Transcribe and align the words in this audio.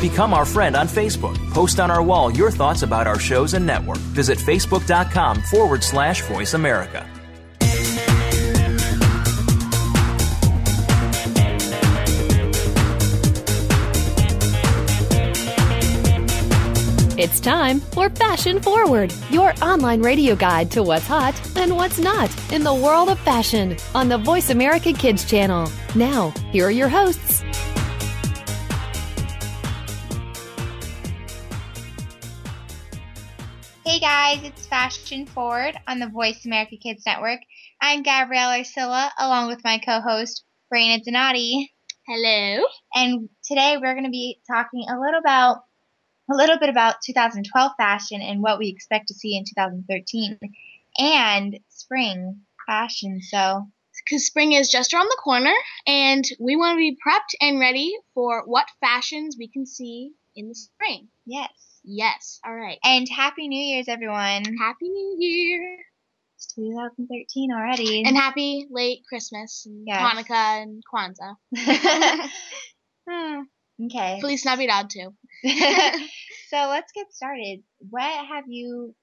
Become 0.00 0.32
our 0.32 0.44
friend 0.44 0.76
on 0.76 0.86
Facebook. 0.86 1.36
Post 1.50 1.80
on 1.80 1.90
our 1.90 2.02
wall 2.02 2.30
your 2.30 2.52
thoughts 2.52 2.82
about 2.82 3.08
our 3.08 3.18
shows 3.18 3.54
and 3.54 3.66
network. 3.66 3.98
Visit 3.98 4.38
facebook.com 4.38 5.42
forward 5.42 5.82
slash 5.82 6.22
voice 6.22 6.54
America. 6.54 7.04
It's 17.18 17.40
time 17.40 17.80
for 17.80 18.08
Fashion 18.10 18.62
Forward, 18.62 19.12
your 19.30 19.52
online 19.60 20.02
radio 20.02 20.36
guide 20.36 20.70
to 20.70 20.84
what's 20.84 21.08
hot 21.08 21.34
and 21.56 21.74
what's 21.74 21.98
not 21.98 22.30
in 22.52 22.62
the 22.62 22.72
world 22.72 23.08
of 23.08 23.18
fashion 23.18 23.76
on 23.92 24.08
the 24.08 24.18
Voice 24.18 24.50
America 24.50 24.92
Kids 24.92 25.24
channel. 25.24 25.68
Now, 25.96 26.30
here 26.52 26.68
are 26.68 26.70
your 26.70 26.88
hosts. 26.88 27.42
Hey 33.98 34.36
guys, 34.36 34.44
it's 34.44 34.64
Fashion 34.64 35.26
Forward 35.26 35.76
on 35.88 35.98
the 35.98 36.06
Voice 36.06 36.44
America 36.44 36.76
Kids 36.80 37.02
Network. 37.04 37.40
I'm 37.82 38.04
Gabrielle 38.04 38.50
Arcilla 38.50 39.10
along 39.18 39.48
with 39.48 39.64
my 39.64 39.78
co-host 39.78 40.44
Raina 40.72 41.02
Donati. 41.02 41.74
Hello. 42.06 42.64
And 42.94 43.28
today 43.44 43.76
we're 43.76 43.94
going 43.94 44.04
to 44.04 44.10
be 44.10 44.38
talking 44.48 44.84
a 44.88 45.00
little 45.00 45.18
about 45.18 45.62
a 46.30 46.36
little 46.36 46.60
bit 46.60 46.68
about 46.68 47.02
2012 47.04 47.72
fashion 47.76 48.22
and 48.22 48.40
what 48.40 48.60
we 48.60 48.68
expect 48.68 49.08
to 49.08 49.14
see 49.14 49.36
in 49.36 49.42
2013 49.42 50.38
and 51.00 51.58
spring 51.68 52.42
fashion. 52.68 53.20
So, 53.20 53.66
because 54.04 54.24
spring 54.24 54.52
is 54.52 54.70
just 54.70 54.94
around 54.94 55.08
the 55.08 55.20
corner 55.24 55.54
and 55.88 56.24
we 56.38 56.54
want 56.54 56.76
to 56.76 56.78
be 56.78 56.96
prepped 57.04 57.34
and 57.40 57.58
ready 57.58 57.92
for 58.14 58.44
what 58.46 58.68
fashions 58.80 59.34
we 59.36 59.48
can 59.48 59.66
see 59.66 60.12
in 60.36 60.46
the 60.46 60.54
spring. 60.54 61.08
yes. 61.26 61.67
Yes. 61.84 62.40
All 62.44 62.54
right. 62.54 62.78
And 62.84 63.08
happy 63.08 63.48
New 63.48 63.62
Year's 63.62 63.88
everyone. 63.88 64.44
Happy 64.58 64.88
New 64.88 65.16
Year. 65.18 65.78
It's 66.36 66.52
2013 66.54 67.50
already. 67.52 68.04
And 68.04 68.16
happy 68.16 68.66
late 68.70 69.00
Christmas 69.08 69.64
and 69.66 69.84
Yes. 69.86 70.00
Hanukkah 70.00 70.62
and 70.62 70.82
Kwanzaa. 70.92 72.28
Hmm, 73.10 73.40
okay. 73.86 74.18
Feliz 74.20 74.44
Navidad 74.44 74.90
too. 74.90 75.14
so 76.50 76.56
let's 76.68 76.92
get 76.92 77.10
started. 77.10 77.62
What 77.88 78.02
have 78.26 78.44
you 78.48 78.94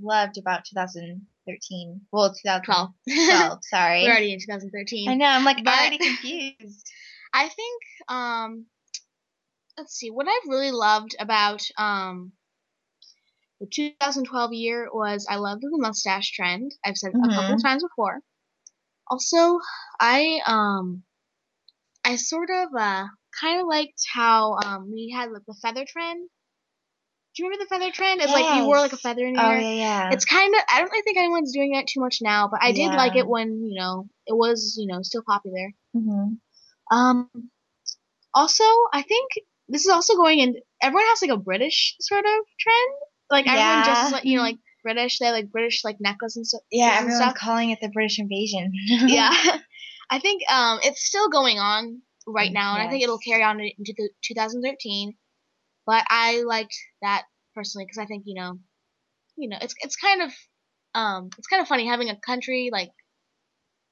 loved 0.00 0.38
about 0.38 0.64
2013? 0.66 2.00
Well, 2.12 2.28
2012. 2.32 2.90
12. 3.28 3.58
sorry. 3.64 4.02
We're 4.04 4.10
already 4.10 4.32
in 4.34 4.38
2013. 4.38 5.08
I 5.08 5.14
know. 5.14 5.26
I'm 5.26 5.44
like 5.44 5.64
But- 5.64 5.74
already 5.74 5.98
confused. 5.98 6.86
I 7.32 7.48
think 7.48 7.82
um 8.08 8.66
let's 9.78 9.94
see 9.94 10.10
what 10.10 10.28
I've 10.28 10.48
really 10.48 10.70
loved 10.72 11.14
about 11.18 11.62
um 11.78 12.32
the 13.60 13.66
2012 13.66 14.52
year 14.52 14.88
was 14.92 15.26
I 15.30 15.36
loved 15.36 15.62
the 15.62 15.70
mustache 15.78 16.32
trend. 16.32 16.72
I've 16.84 16.96
said 16.96 17.12
it 17.12 17.20
a 17.24 17.28
couple 17.30 17.56
Mhm. 17.56 17.60
times 17.60 17.84
before. 17.84 18.20
Also, 19.08 19.60
I 20.00 20.40
um 20.46 21.04
I 22.02 22.16
sort 22.16 22.48
of 22.48 22.74
uh 22.74 23.08
kind 23.38 23.60
of 23.60 23.66
liked 23.66 24.06
how 24.10 24.54
um 24.64 24.90
we 24.90 25.10
had 25.10 25.30
like 25.30 25.44
the 25.46 25.54
feather 25.60 25.84
trend. 25.84 26.30
Do 27.36 27.42
you 27.42 27.48
remember 27.48 27.64
the 27.64 27.68
feather 27.68 27.90
trend? 27.92 28.20
It's 28.22 28.32
like 28.32 28.50
you 28.50 28.64
wore 28.64 28.80
like 28.80 28.92
a 28.92 28.96
feather 28.96 29.24
in 29.26 29.34
your 29.34 29.42
Oh 29.42 29.52
hair. 29.52 29.68
yeah, 29.68 29.72
yeah. 29.72 30.10
It's 30.10 30.24
kind 30.24 30.54
of 30.54 30.60
I 30.68 30.80
don't 30.80 30.90
really 30.90 31.02
think 31.02 31.18
anyone's 31.18 31.52
doing 31.52 31.72
that 31.72 31.86
too 31.86 32.00
much 32.00 32.18
now, 32.22 32.48
but 32.48 32.62
I 32.62 32.72
did 32.72 32.94
like 32.94 33.14
it 33.16 33.28
when, 33.28 33.64
you 33.66 33.78
know, 33.78 34.08
it 34.26 34.34
was, 34.34 34.76
you 34.78 34.86
know, 34.86 35.02
still 35.02 35.22
popular. 35.26 35.72
Mm-hmm. 35.96 36.34
Um, 36.90 37.30
also, 38.34 38.64
I 38.92 39.02
think 39.02 39.30
this 39.74 39.84
is 39.84 39.90
also 39.92 40.16
going 40.16 40.38
in. 40.38 40.54
Everyone 40.80 41.04
has 41.08 41.20
like 41.22 41.30
a 41.30 41.36
British 41.36 41.96
sort 42.00 42.24
of 42.24 42.40
trend. 42.58 42.94
Like 43.30 43.46
everyone 43.46 43.78
Yeah. 43.78 43.84
just 43.84 44.12
like 44.12 44.24
you 44.24 44.36
know 44.36 44.42
like 44.42 44.58
British. 44.82 45.18
They 45.18 45.26
have, 45.26 45.34
like 45.34 45.50
British 45.50 45.82
like 45.84 45.96
necklace 46.00 46.36
and 46.36 46.46
stuff. 46.46 46.62
yeah, 46.70 46.90
and 46.90 46.98
everyone's 47.10 47.16
stuff. 47.24 47.34
calling 47.34 47.70
it 47.70 47.78
the 47.82 47.88
British 47.88 48.18
invasion. 48.18 48.72
yeah. 48.86 49.30
I 50.10 50.18
think 50.20 50.42
um 50.50 50.78
it's 50.82 51.04
still 51.04 51.28
going 51.28 51.58
on 51.58 52.02
right 52.26 52.52
now, 52.52 52.74
and 52.74 52.82
I 52.86 52.90
think 52.90 53.02
it'll 53.02 53.18
carry 53.18 53.42
on 53.42 53.60
into 53.60 53.94
the 53.96 54.10
2013. 54.22 55.14
But 55.86 56.04
I 56.08 56.42
liked 56.46 56.74
that 57.02 57.24
personally 57.54 57.84
because 57.86 57.98
I 57.98 58.06
think 58.06 58.24
you 58.26 58.34
know, 58.34 58.58
you 59.36 59.48
know, 59.48 59.58
it's 59.60 59.74
it's 59.80 59.96
kind 59.96 60.22
of 60.22 60.30
um 60.94 61.30
it's 61.38 61.48
kind 61.48 61.60
of 61.62 61.68
funny 61.68 61.86
having 61.86 62.10
a 62.10 62.16
country 62.20 62.70
like 62.72 62.90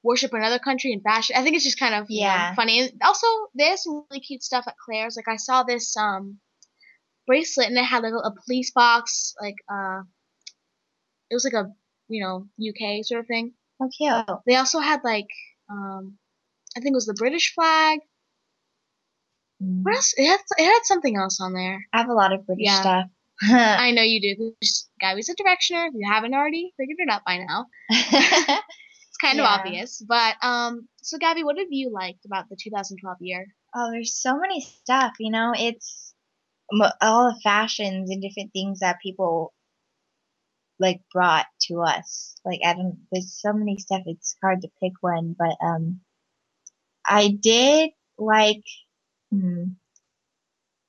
worship 0.02 0.32
another 0.32 0.58
country 0.58 0.92
in 0.92 1.00
fashion. 1.00 1.36
I 1.36 1.42
think 1.42 1.54
it's 1.56 1.64
just 1.64 1.78
kind 1.78 1.94
of 1.94 2.06
you 2.08 2.24
know, 2.26 2.52
funny. 2.56 2.80
And 2.80 2.92
also, 3.04 3.26
there's 3.54 3.82
some 3.84 4.04
really 4.10 4.20
cute 4.20 4.42
stuff 4.42 4.64
at 4.66 4.74
Claire's. 4.84 5.16
Like 5.16 5.28
I 5.28 5.36
saw 5.36 5.62
this 5.62 5.96
um 5.96 6.38
bracelet 7.26 7.68
and 7.68 7.78
it 7.78 7.84
had 7.84 8.02
like 8.02 8.12
a, 8.12 8.16
a 8.16 8.34
police 8.44 8.70
box, 8.72 9.34
like 9.40 9.54
uh, 9.72 10.02
it 11.30 11.34
was 11.34 11.44
like 11.44 11.54
a 11.54 11.70
you 12.08 12.22
know 12.22 12.46
UK 12.60 13.04
sort 13.04 13.20
of 13.20 13.26
thing. 13.26 13.52
Oh, 13.80 13.88
cute. 13.96 14.38
They 14.46 14.56
also 14.56 14.80
had 14.80 15.00
like 15.04 15.28
um, 15.70 16.18
I 16.76 16.80
think 16.80 16.92
it 16.92 16.96
was 16.96 17.06
the 17.06 17.14
British 17.14 17.54
flag. 17.54 18.00
What 19.58 19.94
else? 19.94 20.12
It 20.16 20.26
had 20.26 20.40
it 20.58 20.64
had 20.64 20.80
something 20.84 21.16
else 21.16 21.40
on 21.40 21.52
there. 21.52 21.86
I 21.92 21.98
have 21.98 22.08
a 22.08 22.14
lot 22.14 22.32
of 22.32 22.44
British 22.46 22.66
Yeah. 22.66 22.80
stuff. 22.80 23.06
I 23.42 23.90
know 23.92 24.02
you 24.02 24.20
do. 24.36 24.54
Gabby's 25.00 25.28
a 25.28 25.34
directioner. 25.34 25.88
If 25.88 25.94
you 25.94 26.08
haven't 26.10 26.34
already 26.34 26.72
figured 26.76 26.98
it 27.00 27.08
out 27.10 27.22
by 27.24 27.38
now, 27.38 27.66
kind 29.22 29.40
of 29.40 29.46
obvious. 29.46 30.02
But 30.06 30.34
um, 30.42 30.88
so 31.02 31.18
Gabby, 31.18 31.44
what 31.44 31.58
have 31.58 31.68
you 31.70 31.90
liked 31.90 32.24
about 32.26 32.48
the 32.48 32.56
2012 32.56 33.16
year? 33.20 33.46
Oh, 33.74 33.90
there's 33.90 34.14
so 34.14 34.38
many 34.38 34.60
stuff. 34.60 35.14
You 35.18 35.30
know, 35.30 35.52
it's 35.56 36.14
all 37.00 37.32
the 37.32 37.40
fashions 37.42 38.10
and 38.10 38.20
different 38.20 38.52
things 38.52 38.80
that 38.80 39.00
people 39.02 39.52
like 40.78 41.00
brought 41.12 41.46
to 41.68 41.80
us. 41.80 42.34
Like 42.44 42.60
I 42.64 42.74
don't. 42.74 42.98
There's 43.10 43.38
so 43.40 43.52
many 43.52 43.78
stuff. 43.78 44.02
It's 44.06 44.36
hard 44.42 44.62
to 44.62 44.68
pick 44.82 44.92
one, 45.00 45.34
but 45.38 45.56
um, 45.64 46.00
I 47.06 47.28
did 47.28 47.90
like 48.18 48.64
hmm, 49.30 49.64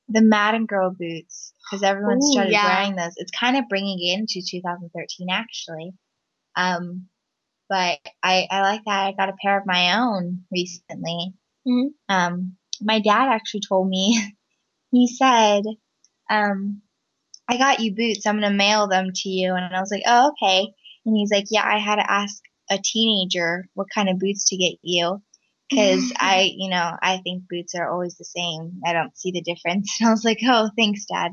the 0.09 0.21
Madden 0.21 0.65
Girl 0.65 0.91
boots 0.97 1.53
because 1.63 1.83
everyone 1.83 2.17
Ooh, 2.17 2.31
started 2.31 2.51
yeah. 2.51 2.79
wearing 2.79 2.95
those. 2.95 3.13
It's 3.17 3.31
kind 3.31 3.57
of 3.57 3.69
bringing 3.69 3.99
it 4.01 4.19
into 4.19 4.41
2013 4.45 5.27
actually. 5.31 5.93
Um, 6.55 7.07
but 7.73 7.97
I 8.21 8.47
I 8.51 8.61
like 8.61 8.81
that. 8.85 9.07
I 9.07 9.11
got 9.13 9.29
a 9.29 9.37
pair 9.41 9.57
of 9.57 9.65
my 9.65 9.97
own 9.97 10.43
recently. 10.51 11.33
Mhm. 11.67 11.87
Um, 12.07 12.57
my 12.79 12.99
dad 12.99 13.29
actually 13.29 13.61
told 13.67 13.89
me. 13.89 14.21
he 14.91 15.07
said, 15.07 15.63
um, 16.29 16.83
I 17.47 17.57
got 17.57 17.79
you 17.79 17.95
boots. 17.95 18.27
I'm 18.27 18.35
gonna 18.39 18.53
mail 18.53 18.87
them 18.87 19.07
to 19.11 19.29
you. 19.29 19.55
And 19.55 19.75
I 19.75 19.79
was 19.79 19.89
like, 19.91 20.03
oh 20.05 20.33
okay. 20.33 20.67
And 21.05 21.17
he's 21.17 21.31
like, 21.31 21.45
yeah, 21.49 21.65
I 21.65 21.79
had 21.79 21.95
to 21.95 22.11
ask 22.11 22.43
a 22.69 22.77
teenager 22.77 23.65
what 23.73 23.87
kind 23.93 24.07
of 24.07 24.19
boots 24.19 24.49
to 24.49 24.57
get 24.57 24.75
you 24.83 25.23
because 25.67 26.13
I, 26.19 26.51
you 26.55 26.69
know, 26.69 26.91
I 27.01 27.21
think 27.23 27.45
boots 27.49 27.73
are 27.73 27.89
always 27.91 28.17
the 28.17 28.25
same. 28.25 28.81
I 28.85 28.93
don't 28.93 29.17
see 29.17 29.31
the 29.31 29.41
difference. 29.41 29.97
And 29.99 30.09
I 30.09 30.11
was 30.11 30.23
like, 30.23 30.41
oh, 30.47 30.69
thanks, 30.77 31.05
Dad. 31.05 31.31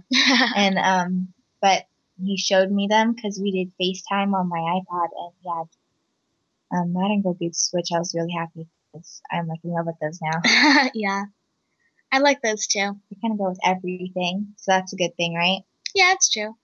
And 0.56 0.78
um, 0.78 1.28
but 1.60 1.84
he 2.18 2.38
showed 2.38 2.70
me 2.70 2.86
them 2.88 3.12
because 3.12 3.38
we 3.38 3.50
did 3.52 3.72
FaceTime 3.78 4.32
on 4.32 4.48
my 4.48 4.58
iPod, 4.58 5.08
and 5.16 5.32
he 5.42 5.48
had 5.48 5.66
um, 6.72 6.92
Girl 6.94 7.34
boots, 7.38 7.70
which 7.72 7.88
I 7.94 7.98
was 7.98 8.14
really 8.14 8.32
happy 8.32 8.68
because 8.92 9.20
I'm 9.30 9.46
like 9.46 9.60
in 9.64 9.70
love 9.70 9.86
with 9.86 9.96
those 10.00 10.20
now. 10.22 10.88
yeah, 10.94 11.24
I 12.12 12.18
like 12.18 12.42
those 12.42 12.66
too. 12.66 12.96
They 13.10 13.16
kind 13.20 13.32
of 13.32 13.38
go 13.38 13.48
with 13.48 13.58
everything, 13.64 14.54
so 14.56 14.72
that's 14.72 14.92
a 14.92 14.96
good 14.96 15.16
thing, 15.16 15.34
right? 15.34 15.62
Yeah, 15.94 16.12
it's 16.12 16.30
true. 16.30 16.56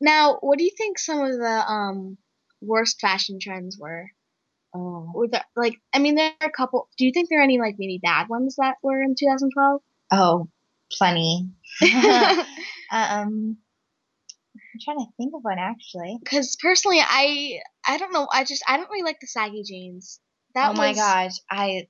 Now, 0.00 0.38
what 0.40 0.58
do 0.58 0.64
you 0.64 0.70
think 0.76 0.98
some 0.98 1.20
of 1.20 1.32
the 1.32 1.64
um 1.70 2.16
worst 2.60 3.00
fashion 3.00 3.38
trends 3.40 3.78
were? 3.78 4.10
Oh, 4.74 5.10
Were 5.14 5.28
there, 5.28 5.44
like, 5.56 5.74
I 5.92 5.98
mean, 5.98 6.14
there 6.14 6.30
are 6.40 6.48
a 6.48 6.52
couple. 6.52 6.88
Do 6.96 7.04
you 7.04 7.12
think 7.12 7.28
there 7.28 7.40
are 7.40 7.44
any 7.44 7.58
like 7.58 7.74
maybe 7.78 7.98
bad 8.02 8.28
ones 8.28 8.56
that 8.56 8.76
were 8.82 9.02
in 9.02 9.14
2012? 9.18 9.82
oh, 10.12 10.48
plenty. 10.92 11.50
um, 12.90 13.58
trying 14.84 14.98
to 14.98 15.06
think 15.16 15.32
of 15.34 15.42
one 15.42 15.58
actually. 15.58 16.18
Because 16.22 16.56
personally, 16.62 17.00
I 17.00 17.60
I 17.86 17.98
don't 17.98 18.12
know. 18.12 18.28
I 18.32 18.44
just 18.44 18.62
I 18.66 18.76
don't 18.76 18.90
really 18.90 19.04
like 19.04 19.18
the 19.20 19.26
saggy 19.26 19.62
jeans. 19.64 20.20
That 20.54 20.70
oh 20.70 20.74
my 20.74 20.88
was- 20.88 20.96
gosh, 20.96 21.32
I 21.50 21.86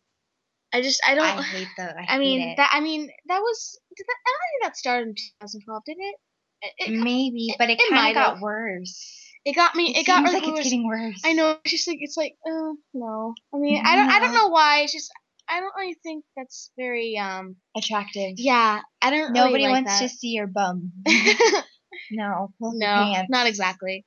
I 0.72 0.82
just 0.82 1.00
I 1.06 1.14
don't. 1.14 1.24
I 1.24 1.42
hate 1.42 1.68
those. 1.76 1.88
I, 1.98 2.14
I 2.14 2.18
mean 2.18 2.40
it. 2.40 2.56
that. 2.56 2.70
I 2.72 2.80
mean 2.80 3.10
that 3.26 3.40
was. 3.40 3.78
Did 3.96 4.06
that, 4.06 4.16
I 4.26 4.30
don't 4.30 4.62
think 4.62 4.62
that 4.72 4.76
started 4.76 5.08
in 5.08 5.14
2012, 5.40 5.82
did 5.84 5.96
it? 5.98 6.14
It, 6.62 6.72
it, 6.92 6.96
maybe, 6.96 7.48
it- 7.48 7.56
but 7.58 7.70
it, 7.70 7.80
kind 7.90 8.08
of 8.08 8.14
got 8.14 8.34
have. 8.34 8.40
worse. 8.42 9.04
it 9.44 9.54
got 9.56 9.74
me. 9.74 9.96
It, 9.96 10.06
got 10.06 10.22
like 10.24 10.42
it's 10.42 10.46
worse. 10.46 10.62
getting 10.64 10.86
worse. 10.86 11.20
I 11.24 11.32
know. 11.32 11.56
It's 11.64 11.72
just 11.72 11.88
like 11.88 11.98
it's 12.00 12.16
like 12.16 12.34
uh, 12.46 12.72
no. 12.94 13.34
I 13.54 13.58
mean 13.58 13.82
I 13.84 13.96
don't. 13.96 14.10
I 14.10 14.20
don't 14.20 14.34
know 14.34 14.48
why. 14.48 14.82
It's 14.82 14.92
just 14.92 15.10
I 15.48 15.58
don't 15.58 15.74
really 15.76 15.96
think 16.04 16.24
that's 16.36 16.70
very 16.78 17.18
um. 17.18 17.56
attractive. 17.76 18.34
Yeah, 18.36 18.80
I 19.02 19.10
don't. 19.10 19.32
Nobody 19.32 19.54
really 19.64 19.72
like 19.72 19.84
wants 19.86 19.98
that. 20.00 20.08
to 20.08 20.14
see 20.14 20.28
your 20.28 20.46
bum. 20.46 20.92
no, 22.10 22.52
pull 22.58 22.68
up 22.68 22.74
your 22.78 22.90
no, 22.90 23.26
not 23.28 23.46
exactly. 23.46 24.04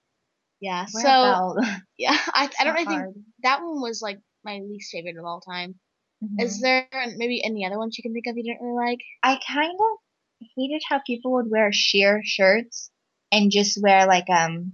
Yeah. 0.59 0.85
Wear 0.93 1.03
so 1.03 1.57
yeah, 1.97 2.17
I 2.33 2.49
I 2.59 2.63
don't 2.63 2.73
really 2.73 2.85
think 2.85 3.25
that 3.43 3.61
one 3.61 3.81
was 3.81 4.01
like 4.01 4.19
my 4.43 4.59
least 4.59 4.91
favorite 4.91 5.17
of 5.17 5.25
all 5.25 5.41
time. 5.41 5.75
Mhm. 6.23 6.41
Is 6.41 6.61
there 6.61 6.87
maybe 7.17 7.43
any 7.43 7.65
other 7.65 7.77
ones 7.77 7.97
you 7.97 8.01
can 8.01 8.13
think 8.13 8.27
of 8.27 8.37
you 8.37 8.43
didn't 8.43 8.65
really 8.65 8.91
like? 8.91 8.99
I 9.21 9.39
kind 9.45 9.73
of 9.79 10.47
hated 10.57 10.81
how 10.87 11.01
people 11.05 11.33
would 11.33 11.49
wear 11.49 11.71
sheer 11.71 12.21
shirts 12.23 12.91
and 13.31 13.51
just 13.51 13.81
wear 13.81 14.07
like 14.07 14.29
um 14.29 14.73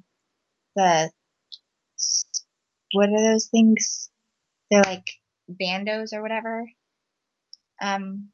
the 0.75 1.11
what 2.93 3.09
are 3.09 3.31
those 3.31 3.47
things? 3.47 4.09
They're 4.71 4.83
like 4.83 5.05
bandos 5.49 6.13
or 6.13 6.21
whatever. 6.21 6.65
Um, 7.81 8.29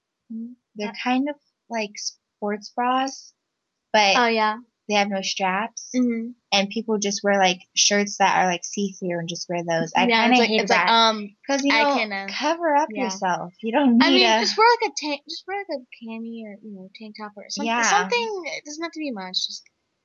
they're 0.76 0.94
kind 1.04 1.30
of 1.30 1.36
like 1.70 1.92
sports 1.96 2.72
bras, 2.76 3.34
but 3.94 4.16
Oh 4.18 4.28
yeah. 4.28 4.58
They 4.88 4.96
have 4.96 5.10
no 5.10 5.22
straps. 5.22 5.90
Mm-hmm. 5.96 6.32
And 6.52 6.70
people 6.70 6.98
just 6.98 7.22
wear 7.24 7.38
like 7.38 7.60
shirts 7.76 8.18
that 8.18 8.38
are 8.38 8.46
like 8.46 8.64
see 8.64 8.94
through 8.94 9.20
and 9.20 9.28
just 9.28 9.48
wear 9.50 9.64
those. 9.64 9.92
I 9.96 10.08
yeah, 10.08 10.22
kind 10.22 10.34
of 10.34 10.40
like 10.40 10.50
hate 10.50 10.62
it's 10.62 10.72
like 10.72 10.86
that 10.86 10.92
um. 10.92 11.36
because 11.42 11.64
you 11.64 11.72
know 11.72 11.96
can, 11.96 12.12
uh, 12.12 12.28
cover 12.30 12.76
up 12.76 12.90
yeah. 12.92 13.06
yourself. 13.06 13.54
You 13.62 13.72
don't 13.72 13.98
need 13.98 14.06
I 14.06 14.10
mean, 14.10 14.26
a 14.26 14.40
just 14.42 14.58
wear 14.58 14.68
like 14.82 14.92
a 14.92 14.94
tank, 14.96 15.22
just 15.30 15.44
wear 15.48 15.58
like 15.58 15.80
a 15.80 16.06
cami 16.06 16.46
or 16.46 16.58
you 16.62 16.76
know 16.76 16.90
tank 16.96 17.16
top 17.20 17.34
or 17.36 17.46
something. 17.50 17.68
Yeah. 17.68 17.84
Something. 17.84 18.44
It 18.58 18.66
doesn't 18.66 18.84
have 18.84 18.92
to 18.92 19.00
be 19.00 19.12
much. 19.12 19.48
Just 19.48 19.64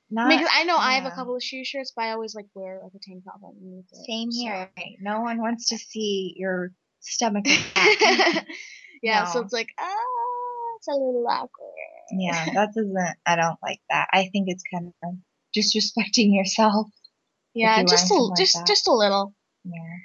not 0.09 0.29
because 0.29 0.49
I 0.51 0.63
know 0.63 0.75
I 0.75 0.93
have 0.93 1.05
a 1.05 1.15
couple 1.15 1.35
of 1.35 1.43
shoe 1.43 1.63
shirts, 1.63 1.93
but 1.95 2.03
I 2.03 2.11
always 2.11 2.35
like 2.35 2.47
wear 2.53 2.81
like 2.83 2.93
a 2.93 2.99
tank 3.01 3.23
top 3.23 3.39
underneath 3.47 3.85
it. 3.91 4.05
Same 4.05 4.31
so. 4.31 4.41
here. 4.41 4.69
No 4.99 5.21
one 5.21 5.39
wants 5.39 5.69
to 5.69 5.77
see 5.77 6.33
your 6.35 6.73
stomach. 6.99 7.45
yeah, 9.01 9.25
so 9.25 9.39
it's 9.41 9.53
like 9.53 9.69
ah, 9.79 9.95
it's 10.77 10.87
a 10.89 10.91
little 10.91 11.25
awkward. 11.29 11.70
Yeah, 12.11 12.45
that 12.53 12.73
doesn't. 12.75 13.15
I 13.25 13.35
don't 13.35 13.59
like 13.61 13.81
that. 13.89 14.07
I 14.11 14.29
think 14.31 14.47
it's 14.47 14.63
kind 14.71 14.93
of 15.03 15.15
disrespecting 15.55 16.33
yourself. 16.35 16.87
Yeah, 17.53 17.77
you're 17.77 17.87
just 17.87 18.11
a 18.11 18.15
like 18.15 18.37
just 18.37 18.55
that. 18.55 18.67
just 18.67 18.87
a 18.87 18.93
little. 18.93 19.33
Yeah. 19.63 19.97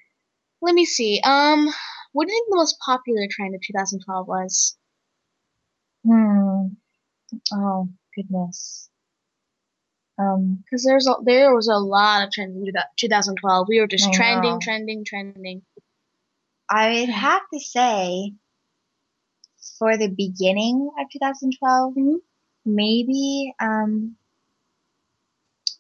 Let 0.63 0.75
me 0.75 0.85
see. 0.85 1.21
Um, 1.25 1.69
what 2.13 2.27
do 2.27 2.33
you 2.33 2.39
think 2.39 2.51
the 2.51 2.57
most 2.57 2.77
popular 2.85 3.27
trend 3.31 3.55
of 3.55 3.61
2012 3.61 4.27
was? 4.27 4.77
Hmm. 6.05 6.67
Oh 7.53 7.89
goodness. 8.15 8.89
Um. 10.19 10.65
Because 10.65 10.85
there's 10.85 11.07
a, 11.07 11.15
there 11.25 11.55
was 11.55 11.69
a 11.69 11.77
lot 11.77 12.25
of 12.25 12.33
trends 12.33 12.57
in 12.57 12.73
2012. 12.99 13.67
We 13.69 13.81
were 13.81 13.87
just 13.87 14.09
I 14.09 14.13
trending, 14.13 14.53
know. 14.53 14.59
trending, 14.61 15.05
trending. 15.05 15.63
I 16.69 17.01
would 17.01 17.11
have 17.11 17.43
to 17.53 17.61
say, 17.61 18.33
for 19.79 19.97
the 19.97 20.09
beginning 20.09 20.91
of 20.99 21.07
2012, 21.11 21.95
Mhm. 21.95 22.17
maybe 22.65 23.55
um. 23.61 24.17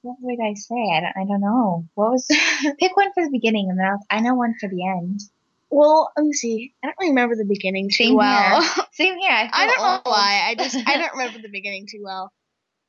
What 0.03 0.17
would 0.21 0.39
I 0.41 0.55
say? 0.55 0.75
I 0.95 1.01
don't, 1.01 1.17
I 1.17 1.25
don't 1.27 1.41
know. 1.41 1.89
What 1.95 2.13
was 2.13 2.27
pick 2.79 2.97
one 2.97 3.13
for 3.13 3.25
the 3.25 3.31
beginning 3.31 3.71
and 3.71 3.79
then 3.79 3.87
I'll, 3.87 4.07
I 4.11 4.21
know 4.21 4.35
one 4.35 4.55
for 4.61 4.69
the 4.69 4.87
end. 4.87 5.21
Well, 5.69 6.13
let 6.17 6.25
me 6.27 6.33
see. 6.33 6.75
I 6.83 6.87
don't 6.87 6.97
really 7.01 7.11
remember 7.11 7.35
the 7.35 7.45
beginning 7.45 7.89
too 7.91 8.05
Same 8.05 8.17
well. 8.17 8.63
here. 8.63 8.71
Same 8.93 9.19
here. 9.19 9.31
I, 9.31 9.51
I 9.53 9.67
don't 9.67 9.83
know 9.83 10.01
why. 10.05 10.43
I 10.47 10.55
just 10.55 10.77
I 10.87 10.97
don't 10.97 11.13
remember 11.13 11.41
the 11.41 11.49
beginning 11.49 11.87
too 11.91 12.03
well. 12.05 12.33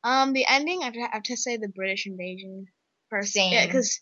Um, 0.03 0.33
the 0.33 0.45
ending 0.47 0.81
I 0.81 0.85
have 0.85 0.93
to, 0.93 0.99
I 1.01 1.09
have 1.13 1.23
to 1.23 1.37
say 1.37 1.57
the 1.57 1.69
British 1.69 2.05
invasion 2.05 2.67
first. 3.09 3.33
Same. 3.33 3.51
Yeah, 3.53 3.65
because 3.65 3.99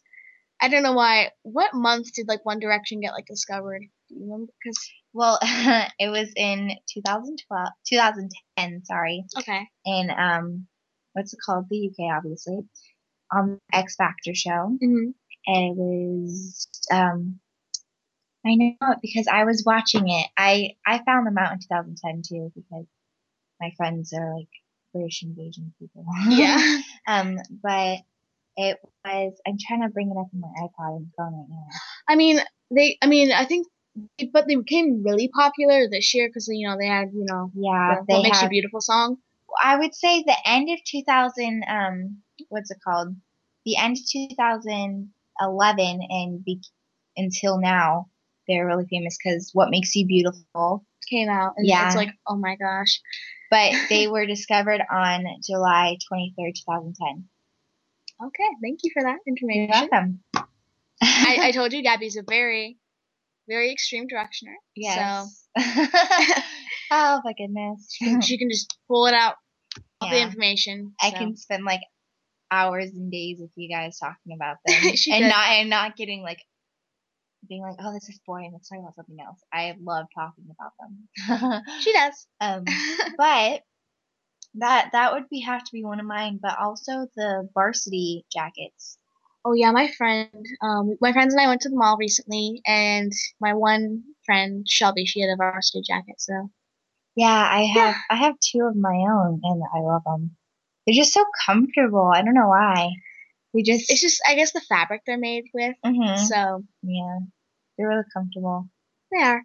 I 0.62 0.68
don't 0.68 0.84
know 0.84 0.94
why. 0.94 1.32
What 1.44 1.74
month 1.74 2.14
did 2.14 2.28
like 2.28 2.46
One 2.46 2.60
Direction 2.60 3.00
get 3.00 3.14
like 3.14 3.26
discovered? 3.26 3.84
You 4.16 4.26
remember? 4.26 4.52
Because 4.64 4.78
Well, 5.14 5.40
it 6.00 6.10
was 6.10 6.32
in 6.36 6.72
2012, 6.94 7.68
2010, 7.88 8.86
sorry, 8.86 9.26
okay. 9.38 9.68
in 9.86 10.10
um, 10.12 10.68
what's 11.14 11.34
it 11.34 11.40
called? 11.46 11.66
The 11.70 11.90
UK, 11.90 12.16
obviously, 12.16 12.60
on 13.32 13.60
the 13.72 13.78
X 13.78 13.96
Factor 13.96 14.34
show, 14.34 14.78
hmm 14.82 15.10
and 15.48 15.64
it 15.72 15.76
was 15.78 16.68
um, 16.92 17.40
I 18.46 18.56
know 18.56 18.76
it 18.92 19.00
because 19.02 19.28
I 19.28 19.44
was 19.44 19.64
watching 19.66 20.08
it. 20.10 20.28
I 20.38 20.76
I 20.86 21.04
found 21.04 21.28
them 21.28 21.38
out 21.38 21.54
in 21.54 21.60
2010 21.60 22.22
too 22.28 22.52
because 22.56 22.86
my 23.60 23.72
friends 23.78 24.14
are 24.14 24.36
like 24.38 24.50
British 24.94 25.24
invasion 25.24 25.74
people. 25.80 26.06
Yeah. 26.30 26.82
um, 27.08 27.38
but 27.64 28.00
it 28.58 28.78
was. 29.04 29.34
I'm 29.48 29.58
trying 29.60 29.82
to 29.82 29.90
bring 29.90 30.12
it 30.12 30.18
up 30.18 30.28
on 30.34 30.42
my 30.42 30.48
iPod 30.62 30.98
and 30.98 31.12
phone 31.18 31.34
right 31.34 31.50
now. 31.50 31.66
I 32.08 32.16
mean, 32.16 32.40
they. 32.72 32.98
I 33.02 33.08
mean, 33.08 33.32
I 33.32 33.46
think, 33.46 33.68
but 34.34 34.48
they 34.48 34.56
became 34.56 35.04
really 35.04 35.30
popular 35.30 35.88
this 35.90 36.14
year 36.14 36.28
because 36.28 36.48
you 36.52 36.68
know 36.68 36.78
they 36.78 36.88
had 36.88 37.10
you 37.14 37.26
know 37.26 37.52
Yeah, 37.56 38.00
the 38.00 38.06
they 38.08 38.14
"What 38.16 38.24
Makes 38.24 38.42
You 38.44 38.50
Beautiful" 38.50 38.82
song. 38.82 39.18
I 39.64 39.78
would 39.78 39.96
say 39.96 40.22
the 40.24 40.36
end 40.46 40.70
of 40.70 40.80
2000, 40.84 41.64
um, 41.68 42.18
what's 42.50 42.72
it 42.72 42.78
called? 42.86 43.16
The 43.66 43.78
end 43.78 43.98
of 43.98 44.04
2011 44.12 46.00
and 46.10 46.44
be- 46.44 46.62
until 47.16 47.60
now, 47.60 48.10
they're 48.48 48.66
really 48.68 48.86
famous 48.90 49.18
because 49.18 49.52
What 49.54 49.70
Makes 49.70 49.96
You 49.96 50.06
Beautiful. 50.06 50.86
Came 51.10 51.30
out 51.30 51.54
and 51.58 51.68
Yeah. 51.68 51.86
it's 51.88 51.96
like 51.96 52.10
oh 52.28 52.36
my 52.36 52.56
gosh. 52.56 53.00
But 53.52 53.74
they 53.90 54.08
were 54.12 54.26
discovered 54.26 54.82
on 54.92 55.26
July 55.46 55.98
23rd, 56.12 56.56
2010. 56.66 57.26
Okay, 58.24 58.50
thank 58.62 58.80
you 58.84 58.92
for 58.94 59.04
that 59.04 59.18
You're 59.26 59.36
information. 59.38 59.90
welcome. 59.92 60.24
I, 61.02 61.38
I 61.44 61.52
told 61.54 61.74
you 61.74 61.84
Gabby's 61.84 62.16
a 62.18 62.24
very, 62.28 62.78
very 63.48 63.72
extreme 63.72 64.08
directioner. 64.08 64.56
yes. 64.76 65.48
oh 66.92 67.22
my 67.24 67.34
goodness. 67.38 67.88
So 67.90 68.20
she 68.22 68.38
can 68.38 68.50
just 68.50 68.78
pull 68.88 69.08
it 69.08 69.14
out, 69.14 69.36
all 70.02 70.10
the 70.10 70.18
Yeah. 70.18 70.26
information. 70.26 70.94
I 71.02 71.12
so. 71.12 71.18
can 71.18 71.36
spend 71.38 71.64
like 71.64 71.82
hours 72.52 72.92
and 72.92 73.12
days 73.12 73.38
with 73.40 73.52
you 73.56 73.74
guys 73.74 73.98
talking 73.98 74.34
about 74.36 74.58
them 74.66 74.76
and 75.12 75.30
not 75.30 75.48
and 75.50 75.70
not 75.70 75.96
getting 75.96 76.22
like 76.22 76.40
being 77.48 77.62
like, 77.62 77.76
oh, 77.80 77.94
this 77.94 78.10
is 78.10 78.20
boring. 78.26 78.52
Let's 78.54 78.70
talk 78.70 78.80
about 78.80 78.96
something 78.96 79.18
else. 79.24 79.40
I 79.54 79.76
love 79.82 80.08
talking 80.16 80.46
about 80.50 80.72
them. 80.80 81.62
She 81.82 81.94
does. 81.94 82.28
um, 82.42 82.64
but 83.18 83.62
that 84.56 84.90
that 84.94 85.14
would 85.14 85.30
be 85.30 85.42
have 85.42 85.64
to 85.64 85.72
be 85.72 85.84
one 85.84 86.00
of 86.00 86.06
mine. 86.06 86.40
But 86.42 86.58
also 86.60 87.08
the 87.16 87.48
varsity 87.54 88.26
jackets. 88.34 88.98
Oh 89.46 89.54
yeah, 89.54 89.72
my 89.72 89.88
friend, 89.90 90.46
um, 90.62 90.98
my 91.02 91.14
friends 91.14 91.34
and 91.34 91.42
I 91.42 91.48
went 91.48 91.62
to 91.62 91.70
the 91.70 91.78
mall 91.78 91.98
recently, 91.98 92.62
and 92.68 93.12
my 93.42 93.54
one 93.54 94.04
friend 94.26 94.66
Shelby, 94.70 95.06
she 95.06 95.22
had 95.22 95.30
a 95.32 95.38
varsity 95.38 95.84
jacket. 95.88 96.16
So 96.20 96.52
Yeah, 97.16 97.28
I 97.52 97.62
Yeah. 97.62 97.74
have 97.74 97.96
I 98.12 98.16
have 98.18 98.40
two 98.40 98.66
of 98.66 98.76
my 98.76 98.96
own, 98.96 99.42
and 99.44 99.64
I 99.74 99.80
love 99.82 100.04
them. 100.06 100.36
They're 100.86 100.96
just 100.96 101.14
so 101.14 101.26
comfortable. 101.46 102.12
I 102.14 102.22
don't 102.24 102.34
know 102.36 102.50
why. 102.50 102.92
They 103.54 103.64
just 103.64 103.92
it's 103.92 104.02
just, 104.02 104.22
I 104.28 104.36
guess, 104.36 104.52
the 104.54 104.62
fabric 104.62 105.04
they're 105.06 105.18
made 105.18 105.46
with. 105.54 105.76
Mhm. 105.86 106.18
So 106.28 106.64
yeah, 106.84 107.20
they're 107.78 107.88
really 107.90 108.04
comfortable. 108.14 108.70
they 109.12 109.22
are. 109.24 109.44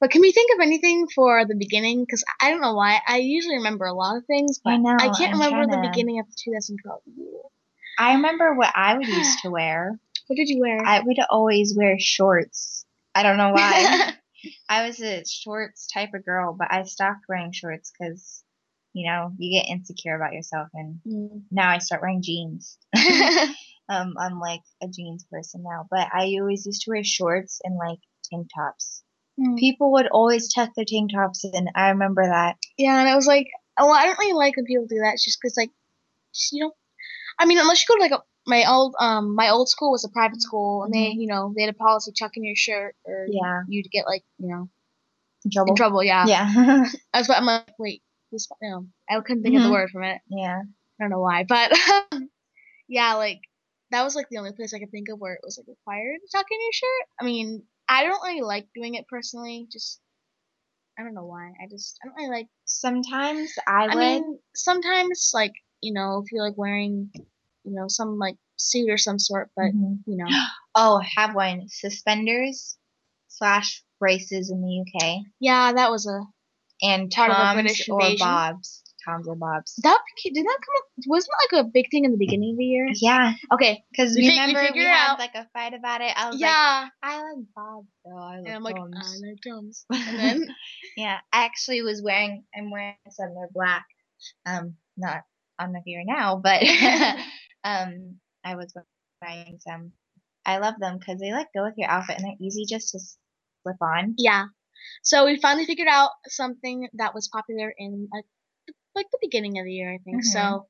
But 0.00 0.10
can 0.10 0.20
we 0.22 0.32
think 0.32 0.52
of 0.54 0.60
anything 0.60 1.08
for 1.14 1.44
the 1.46 1.56
beginning? 1.56 2.02
Because 2.02 2.24
I 2.40 2.50
don't 2.50 2.60
know 2.60 2.74
why. 2.74 3.00
I 3.06 3.18
usually 3.18 3.56
remember 3.56 3.86
a 3.86 3.94
lot 3.94 4.16
of 4.16 4.26
things, 4.26 4.60
but 4.64 4.72
I 4.74 4.76
know, 4.78 4.96
can't 4.98 5.32
I'm 5.32 5.40
remember 5.40 5.66
the 5.66 5.78
beginning 5.88 6.20
of 6.20 6.26
the 6.26 6.36
2012 6.44 7.02
year. 7.16 7.40
I 7.98 8.14
remember 8.14 8.54
what 8.54 8.72
I 8.74 8.96
would 8.96 9.08
used 9.08 9.40
to 9.40 9.50
wear. 9.50 9.98
What 10.26 10.36
did 10.36 10.48
you 10.48 10.60
wear? 10.60 10.78
I 10.84 11.00
would 11.00 11.18
always 11.30 11.74
wear 11.76 11.96
shorts. 11.98 12.84
I 13.14 13.22
don't 13.22 13.38
know 13.38 13.50
why. 13.50 14.12
I 14.68 14.86
was 14.86 15.00
a 15.00 15.24
shorts 15.24 15.88
type 15.92 16.10
of 16.14 16.24
girl, 16.24 16.54
but 16.56 16.68
I 16.70 16.84
stopped 16.84 17.24
wearing 17.28 17.52
shorts 17.52 17.90
because, 17.90 18.44
you 18.92 19.10
know, 19.10 19.32
you 19.38 19.58
get 19.60 19.68
insecure 19.68 20.14
about 20.14 20.32
yourself, 20.32 20.68
and 20.74 21.00
Mm. 21.06 21.42
now 21.50 21.70
I 21.70 21.78
start 21.78 22.02
wearing 22.02 22.22
jeans. 22.22 22.78
um, 23.88 24.14
I'm 24.18 24.38
like 24.38 24.60
a 24.82 24.88
jeans 24.88 25.24
person 25.30 25.64
now, 25.64 25.86
but 25.90 26.08
I 26.12 26.36
always 26.40 26.66
used 26.66 26.82
to 26.82 26.90
wear 26.90 27.02
shorts 27.02 27.60
and 27.64 27.76
like 27.76 27.98
tank 28.30 28.48
tops. 28.54 29.02
Mm. 29.40 29.58
People 29.58 29.92
would 29.92 30.06
always 30.08 30.52
tuck 30.52 30.70
their 30.76 30.84
tank 30.84 31.12
tops 31.12 31.44
in. 31.44 31.68
I 31.74 31.90
remember 31.90 32.24
that. 32.24 32.56
Yeah, 32.76 32.98
and 33.00 33.08
I 33.08 33.16
was 33.16 33.26
like, 33.26 33.46
oh, 33.78 33.90
I 33.90 34.06
don't 34.06 34.18
really 34.18 34.34
like 34.34 34.56
when 34.56 34.66
people 34.66 34.86
do 34.86 35.00
that. 35.00 35.14
It's 35.14 35.24
just 35.24 35.38
because, 35.40 35.56
like, 35.56 35.70
you 36.52 36.64
know, 36.64 36.72
I 37.38 37.46
mean, 37.46 37.58
unless 37.58 37.82
you 37.82 37.86
go 37.94 37.96
to 37.96 38.02
like 38.02 38.20
a 38.20 38.22
my 38.46 38.64
old 38.68 38.94
um 38.98 39.34
my 39.34 39.50
old 39.50 39.68
school 39.68 39.92
was 39.92 40.04
a 40.04 40.08
private 40.08 40.40
school, 40.42 40.84
and 40.84 40.92
they 40.92 41.10
you 41.10 41.26
know 41.26 41.52
they 41.54 41.62
had 41.62 41.74
a 41.74 41.78
policy 41.78 42.12
chucking 42.14 42.44
your 42.44 42.56
shirt 42.56 42.96
or 43.04 43.26
Yeah. 43.30 43.62
you'd 43.68 43.90
get 43.90 44.06
like 44.06 44.24
you 44.38 44.48
know 44.48 44.68
In 45.44 45.50
trouble. 45.50 45.70
in 45.72 45.76
trouble. 45.76 46.02
Yeah, 46.02 46.26
Yeah. 46.26 46.84
I 47.14 47.18
was 47.18 47.30
I'm 47.30 47.46
like, 47.46 47.78
wait, 47.78 48.02
this 48.32 48.48
you 48.62 48.70
know 48.70 48.86
I 49.08 49.20
couldn't 49.20 49.42
think 49.42 49.56
of 49.56 49.62
the 49.62 49.68
Mhm. 49.68 49.72
word 49.72 49.90
from 49.90 50.04
it. 50.04 50.20
yeah. 50.28 50.62
I 51.00 51.04
don't 51.04 51.10
know 51.10 51.20
why, 51.20 51.44
but 51.48 51.72
yeah, 52.88 53.14
like 53.14 53.40
that 53.90 54.02
was 54.04 54.14
like 54.16 54.26
the 54.30 54.38
only 54.38 54.52
place 54.52 54.74
I 54.74 54.78
could 54.78 54.90
think 54.90 55.08
of 55.08 55.18
where 55.18 55.34
it 55.34 55.40
was 55.42 55.58
like 55.58 55.68
required 55.68 56.18
to 56.20 56.36
tuck 56.36 56.46
in 56.50 56.58
your 56.60 56.72
shirt. 56.72 57.08
I 57.20 57.24
mean, 57.24 57.62
I 57.88 58.04
don't 58.04 58.22
really 58.22 58.42
like 58.42 58.68
doing 58.74 58.94
it 58.94 59.06
personally. 59.08 59.68
Just 59.72 60.00
I 60.98 61.02
don't 61.04 61.14
know 61.14 61.24
why. 61.26 61.52
I 61.62 61.68
just 61.70 61.98
I 62.02 62.08
don't 62.08 62.16
really 62.16 62.30
like. 62.30 62.48
Sometimes 62.64 63.52
I 63.66 63.86
would. 63.86 63.92
I 63.96 63.96
mean, 63.96 64.38
sometimes 64.54 65.30
like 65.32 65.52
you 65.80 65.92
know 65.92 66.22
if 66.24 66.32
you're 66.32 66.44
like 66.46 66.56
wearing 66.58 67.10
you 67.64 67.74
know 67.74 67.86
some 67.88 68.18
like 68.18 68.36
suit 68.56 68.90
or 68.90 68.98
some 68.98 69.18
sort, 69.18 69.50
but 69.56 69.66
Mhm. 69.74 70.00
you 70.06 70.16
know 70.16 70.28
Oh, 70.74 71.00
have 71.16 71.34
one. 71.34 71.68
Suspenders 71.68 72.76
slash 73.28 73.82
braces 73.98 74.50
in 74.50 74.60
the 74.62 74.84
UK. 74.84 75.22
yeah, 75.40 75.72
that 75.72 75.90
was 75.90 76.06
a 76.06 76.20
And 76.82 77.10
Part 77.10 77.30
of 77.30 77.36
the 77.36 77.42
Toms 77.42 77.54
British 77.54 77.88
or 77.90 78.00
invasion? 78.00 78.26
Bobs. 78.26 78.82
Toms 79.04 79.26
or 79.28 79.34
Bobs. 79.36 79.74
that 79.82 79.98
did 80.22 80.34
that 80.34 80.58
come 80.64 80.74
up? 80.76 80.84
Wasn't 81.06 81.32
like 81.52 81.64
a 81.64 81.68
big 81.68 81.86
thing 81.90 82.04
in 82.04 82.12
the 82.12 82.16
beginning 82.18 82.52
of 82.52 82.58
the 82.58 82.64
year? 82.64 82.86
Yeah, 82.94 83.32
Okay, 83.52 83.82
because 83.90 84.14
We 84.14 84.22
fi- 84.28 84.34
we 84.34 84.40
remember 84.54 84.72
we, 84.74 84.84
had 84.84 85.10
out- 85.12 85.18
like 85.18 85.34
a 85.34 85.48
fight 85.52 85.72
about 85.74 86.00
it. 86.00 86.12
I 86.16 86.26
was 86.28 86.34
like, 86.40 86.40
yeah, 86.40 86.88
I 87.02 87.16
like 87.22 87.44
Bobs 87.56 87.88
though. 88.04 88.16
I 88.18 88.36
love 88.36 88.46
and 88.46 88.54
I'm 88.54 88.62
like 88.62 88.76
Toms. 88.76 88.94
I 88.96 89.26
like 89.28 89.38
Toms, 89.46 89.86
and 90.08 90.18
then 90.18 90.46
yeah, 90.96 91.18
I 91.32 91.44
actually 91.44 91.82
was 91.82 92.02
wearing. 92.02 92.44
I'm 92.56 92.70
wearing 92.70 92.94
some. 93.10 93.34
They're 93.34 93.48
black. 93.52 93.86
Um, 94.46 94.76
not 94.96 95.22
on 95.58 95.72
the 95.72 95.80
here 95.84 96.02
now, 96.04 96.40
but 96.42 96.62
um, 97.64 98.16
I 98.44 98.56
was 98.56 98.72
buying 99.20 99.58
some. 99.60 99.92
I 100.46 100.58
love 100.58 100.74
them 100.78 100.98
because 100.98 101.20
they 101.20 101.32
like 101.32 101.48
go 101.54 101.64
with 101.64 101.74
your 101.76 101.90
outfit 101.90 102.16
and 102.16 102.24
they're 102.24 102.46
easy 102.46 102.64
just 102.66 102.90
to 102.92 103.00
slip 103.62 103.76
on. 103.82 104.14
Yeah. 104.16 104.46
So 105.02 105.26
we 105.26 105.38
finally 105.40 105.66
figured 105.66 105.88
out 105.90 106.10
something 106.26 106.88
that 106.94 107.14
was 107.14 107.28
popular 107.28 107.72
in 107.76 108.08
like, 108.12 108.24
like 108.94 109.06
the 109.12 109.18
beginning 109.20 109.58
of 109.58 109.64
the 109.64 109.72
year, 109.72 109.92
I 109.92 109.98
think. 109.98 110.22
Mhm. 110.22 110.32
So 110.32 110.66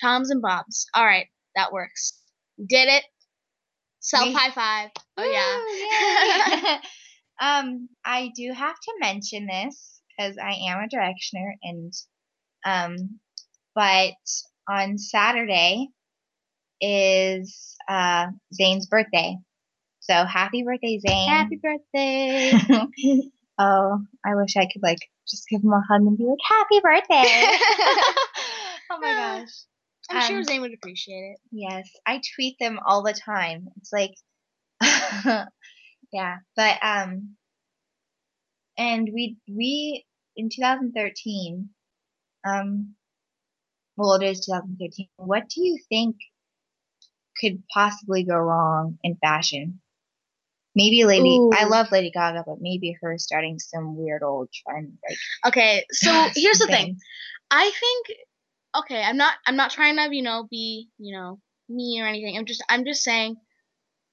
Toms 0.00 0.30
and 0.30 0.42
Bobs. 0.42 0.86
All 0.94 1.04
right, 1.04 1.26
that 1.56 1.72
works. 1.72 2.20
Did 2.58 2.88
it. 2.88 3.04
Self 4.00 4.28
high 4.34 4.50
five. 4.50 4.90
Oh 5.16 5.24
yeah. 6.60 6.78
Um, 7.40 7.88
I 8.04 8.30
do 8.36 8.52
have 8.52 8.76
to 8.76 8.92
mention 9.00 9.46
this 9.46 10.00
because 10.16 10.36
I 10.38 10.52
am 10.68 10.78
a 10.78 10.88
directioner, 10.88 11.52
and 11.62 11.92
um, 12.64 13.18
but 13.74 14.14
on 14.68 14.98
Saturday 14.98 15.88
is 16.80 17.76
uh 17.88 18.26
Zayn's 18.60 18.86
birthday. 18.86 19.36
So 20.00 20.24
happy 20.24 20.62
birthday, 20.62 21.00
Zayn! 21.06 21.28
Happy 21.28 21.56
birthday. 21.62 22.52
oh, 23.58 23.98
I 24.24 24.34
wish 24.34 24.56
I 24.56 24.68
could 24.70 24.82
like 24.82 24.98
just 25.28 25.48
give 25.48 25.62
him 25.62 25.72
a 25.72 25.80
hug 25.88 26.02
and 26.02 26.18
be 26.18 26.24
like, 26.24 26.38
"Happy 26.46 26.80
birthday!" 26.82 27.24
oh 28.90 28.98
my 29.00 29.12
gosh. 29.14 29.48
I'm 30.10 30.20
sure 30.28 30.38
Um, 30.38 30.44
Zayn 30.44 30.60
would 30.60 30.74
appreciate 30.74 31.32
it. 31.32 31.38
Yes, 31.50 31.88
I 32.06 32.20
tweet 32.34 32.56
them 32.60 32.78
all 32.86 33.02
the 33.02 33.14
time. 33.14 33.68
It's 33.78 33.90
like, 33.90 34.12
yeah, 36.12 36.36
but 36.54 36.78
um, 36.82 37.36
and 38.76 39.08
we 39.12 39.38
we 39.48 40.04
in 40.36 40.50
2013, 40.50 41.70
um, 42.46 42.94
well, 43.96 44.14
it 44.14 44.24
is 44.24 44.44
2013. 44.46 45.08
What 45.16 45.48
do 45.48 45.62
you 45.64 45.78
think 45.88 46.16
could 47.40 47.62
possibly 47.72 48.24
go 48.24 48.36
wrong 48.36 48.98
in 49.02 49.16
fashion? 49.16 49.80
Maybe 50.76 51.04
Lady, 51.04 51.38
I 51.52 51.64
love 51.64 51.92
Lady 51.92 52.10
Gaga, 52.10 52.42
but 52.46 52.60
maybe 52.60 52.96
her 53.00 53.16
starting 53.18 53.60
some 53.60 53.96
weird 53.96 54.24
old 54.24 54.48
trend. 54.52 54.98
Like, 55.08 55.18
Okay, 55.46 55.84
so 55.90 56.10
here's 56.34 56.58
the 56.58 56.66
thing. 56.66 56.98
I 57.50 57.70
think 57.70 58.18
okay, 58.76 59.02
I'm 59.02 59.16
not 59.16 59.34
I'm 59.46 59.56
not 59.56 59.70
trying 59.70 59.96
to, 59.96 60.08
you 60.14 60.22
know, 60.22 60.46
be, 60.50 60.88
you 60.98 61.14
know, 61.16 61.38
mean 61.68 62.02
or 62.02 62.06
anything. 62.06 62.36
I'm 62.36 62.46
just 62.46 62.64
I'm 62.68 62.84
just 62.84 63.04
saying 63.04 63.36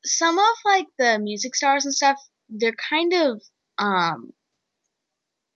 some 0.03 0.37
of 0.37 0.55
like 0.65 0.85
the 0.97 1.19
music 1.19 1.55
stars 1.55 1.85
and 1.85 1.93
stuff, 1.93 2.17
they're 2.49 2.75
kind 2.89 3.13
of 3.13 3.41
um 3.77 4.31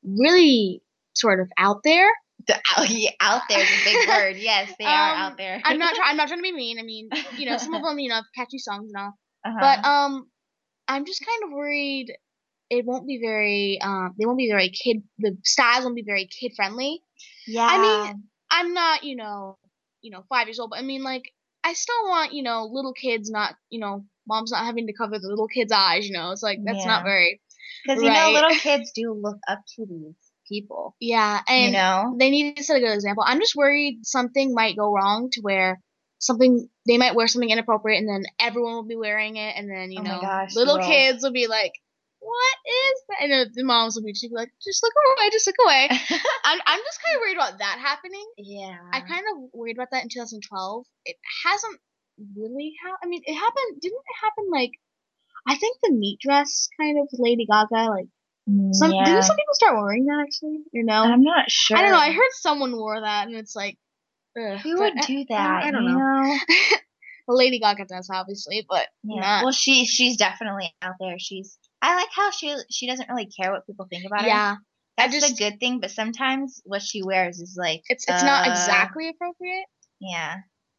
really 0.03 0.81
sort 1.13 1.39
of 1.39 1.49
out 1.57 1.81
there. 1.83 2.09
The 2.47 2.55
out, 2.77 2.89
yeah, 2.89 3.09
out 3.21 3.41
there 3.49 3.59
is 3.59 3.69
a 3.69 3.83
big 3.83 3.97
word. 4.09 4.35
Yes, 4.37 4.73
they 4.77 4.85
are 4.85 5.13
Um, 5.15 5.17
out 5.31 5.37
there. 5.37 5.61
I'm 5.63 5.77
not 5.77 5.95
try- 5.95 6.09
I'm 6.09 6.17
not 6.17 6.27
trying 6.27 6.39
to 6.39 6.43
be 6.43 6.51
mean. 6.63 6.79
I 6.79 6.83
mean, 6.83 7.09
you 7.37 7.45
know, 7.49 7.57
some 7.57 7.73
of 7.73 7.83
them, 7.83 7.99
you 7.99 8.09
know, 8.09 8.15
have 8.15 8.25
catchy 8.35 8.57
songs 8.59 8.91
and 8.93 9.01
all. 9.03 9.13
Uh-huh. 9.45 9.57
But 9.59 9.85
um 9.87 10.29
I'm 10.87 11.05
just 11.05 11.25
kind 11.25 11.43
of 11.45 11.51
worried 11.51 12.13
it 12.69 12.85
won't 12.85 13.07
be 13.07 13.19
very 13.21 13.79
um 13.81 14.13
they 14.17 14.25
won't 14.25 14.37
be 14.37 14.49
very 14.49 14.69
kid 14.69 15.03
the 15.19 15.37
styles 15.43 15.83
won't 15.83 15.95
be 15.95 16.03
very 16.03 16.27
kid 16.27 16.53
friendly. 16.55 17.01
yeah, 17.47 17.65
I 17.69 17.77
mean, 17.79 18.25
I'm 18.51 18.73
not, 18.73 19.03
you 19.03 19.15
know, 19.15 19.57
you 20.01 20.11
know, 20.11 20.23
five 20.29 20.47
years 20.47 20.59
old, 20.59 20.69
but 20.71 20.79
I 20.79 20.83
mean, 20.83 21.03
like, 21.03 21.23
I 21.63 21.73
still 21.73 22.03
want, 22.07 22.33
you 22.33 22.43
know, 22.43 22.65
little 22.71 22.93
kids 22.93 23.29
not, 23.29 23.55
you 23.69 23.79
know, 23.79 24.05
mom's 24.27 24.51
not 24.51 24.65
having 24.65 24.87
to 24.87 24.93
cover 24.93 25.17
the 25.19 25.27
little 25.27 25.47
kids' 25.47 25.71
eyes. 25.71 26.07
You 26.07 26.13
know, 26.13 26.31
it's 26.31 26.43
like 26.43 26.59
that's 26.63 26.79
Yeah. 26.79 26.87
not 26.87 27.03
very. 27.03 27.41
Because 27.85 28.03
you 28.03 28.11
know, 28.11 28.31
little 28.31 28.55
kids 28.55 28.91
do 28.93 29.13
look 29.13 29.37
up 29.47 29.59
to 29.75 29.85
these 29.85 30.24
people. 30.47 30.95
Yeah, 30.99 31.39
and 31.47 31.65
you 31.67 31.71
know, 31.73 32.15
they 32.17 32.29
need 32.29 32.55
to 32.57 32.63
set 32.63 32.77
a 32.77 32.79
good 32.79 32.93
example. 32.93 33.23
I'm 33.25 33.39
just 33.39 33.55
worried 33.55 33.99
something 34.03 34.53
might 34.53 34.77
go 34.77 34.91
wrong 34.93 35.29
to 35.33 35.41
where 35.41 35.79
something 36.19 36.67
they 36.87 36.97
might 36.97 37.15
wear 37.15 37.27
something 37.27 37.49
inappropriate, 37.49 37.99
and 37.99 38.09
then 38.09 38.23
everyone 38.39 38.73
will 38.75 38.87
be 38.87 38.95
wearing 38.95 39.37
it, 39.37 39.53
and 39.57 39.69
then 39.69 39.91
you 39.91 39.99
Oh 39.99 40.03
know, 40.03 40.19
gosh, 40.21 40.55
little 40.55 40.77
well- 40.77 40.87
kids 40.87 41.23
will 41.23 41.33
be 41.33 41.47
like. 41.47 41.73
What 42.27 42.57
is 42.65 43.01
that? 43.09 43.21
And 43.21 43.51
the 43.53 43.63
moms 43.63 43.95
will 43.95 44.01
be 44.03 44.11
just 44.11 44.23
be 44.23 44.33
like, 44.33 44.49
just 44.63 44.81
look 44.81 44.93
away, 45.15 45.29
just 45.29 45.45
look 45.45 45.57
away. 45.63 45.87
I'm, 46.43 46.59
I'm 46.65 46.79
just 46.79 46.99
kind 47.03 47.15
of 47.17 47.21
worried 47.21 47.37
about 47.37 47.59
that 47.59 47.77
happening. 47.79 48.25
yeah. 48.35 48.77
I 48.91 49.01
kind 49.01 49.21
of 49.31 49.49
worried 49.53 49.77
about 49.77 49.89
that 49.91 50.01
in 50.01 50.09
2012. 50.09 50.85
It 51.05 51.17
hasn't 51.45 51.79
really 52.35 52.73
happened. 52.81 52.97
I 53.03 53.07
mean, 53.09 53.21
it 53.25 53.35
happened. 53.35 53.79
Didn't 53.79 53.99
it 53.99 54.23
happen 54.25 54.45
like? 54.51 54.71
I 55.47 55.55
think 55.55 55.77
the 55.83 55.93
meat 55.93 56.17
dress 56.19 56.67
kind 56.81 56.97
of 56.99 57.09
Lady 57.13 57.45
Gaga. 57.45 57.91
Like 57.91 58.07
some 58.73 58.91
yeah. 58.91 59.05
didn't 59.05 59.23
some 59.23 59.35
people 59.35 59.53
start 59.53 59.75
wearing 59.75 60.05
that 60.05 60.21
actually? 60.21 60.59
You 60.71 60.83
know, 60.83 61.03
I'm 61.03 61.23
not 61.23 61.49
sure. 61.49 61.77
I 61.77 61.81
don't 61.81 61.91
know. 61.91 61.97
I 61.97 62.11
heard 62.11 62.29
someone 62.31 62.75
wore 62.75 63.01
that, 63.01 63.27
and 63.27 63.35
it's 63.35 63.55
like, 63.55 63.77
ugh, 64.37 64.59
who 64.59 64.77
would 64.79 64.93
do 65.07 65.25
that. 65.29 65.63
don't, 65.63 65.67
I 65.67 65.71
don't 65.71 65.83
you 65.83 65.97
know. 65.97 66.37
well, 67.27 67.37
Lady 67.37 67.59
Gaga 67.59 67.85
does 67.85 68.09
obviously, 68.11 68.65
but 68.69 68.87
Yeah. 69.03 69.21
not. 69.21 69.43
Well, 69.43 69.53
she 69.53 69.85
she's 69.85 70.17
definitely 70.17 70.73
out 70.81 70.95
there. 70.99 71.17
She's. 71.17 71.57
I 71.81 71.95
like 71.95 72.09
how 72.15 72.29
she 72.31 72.55
she 72.69 72.87
doesn't 72.87 73.09
really 73.09 73.27
care 73.27 73.51
what 73.51 73.65
people 73.65 73.87
think 73.89 74.05
about 74.05 74.21
her. 74.21 74.27
yeah, 74.27 74.55
I 74.97 75.07
That's 75.07 75.19
just 75.19 75.37
the 75.37 75.43
good 75.43 75.59
thing. 75.59 75.79
But 75.79 75.91
sometimes 75.91 76.61
what 76.65 76.83
she 76.83 77.01
wears 77.01 77.39
is 77.39 77.55
like 77.57 77.81
it's 77.89 78.05
it's 78.07 78.23
not 78.23 78.47
uh, 78.47 78.51
exactly 78.51 79.09
appropriate. 79.09 79.65
Yeah, 79.99 80.35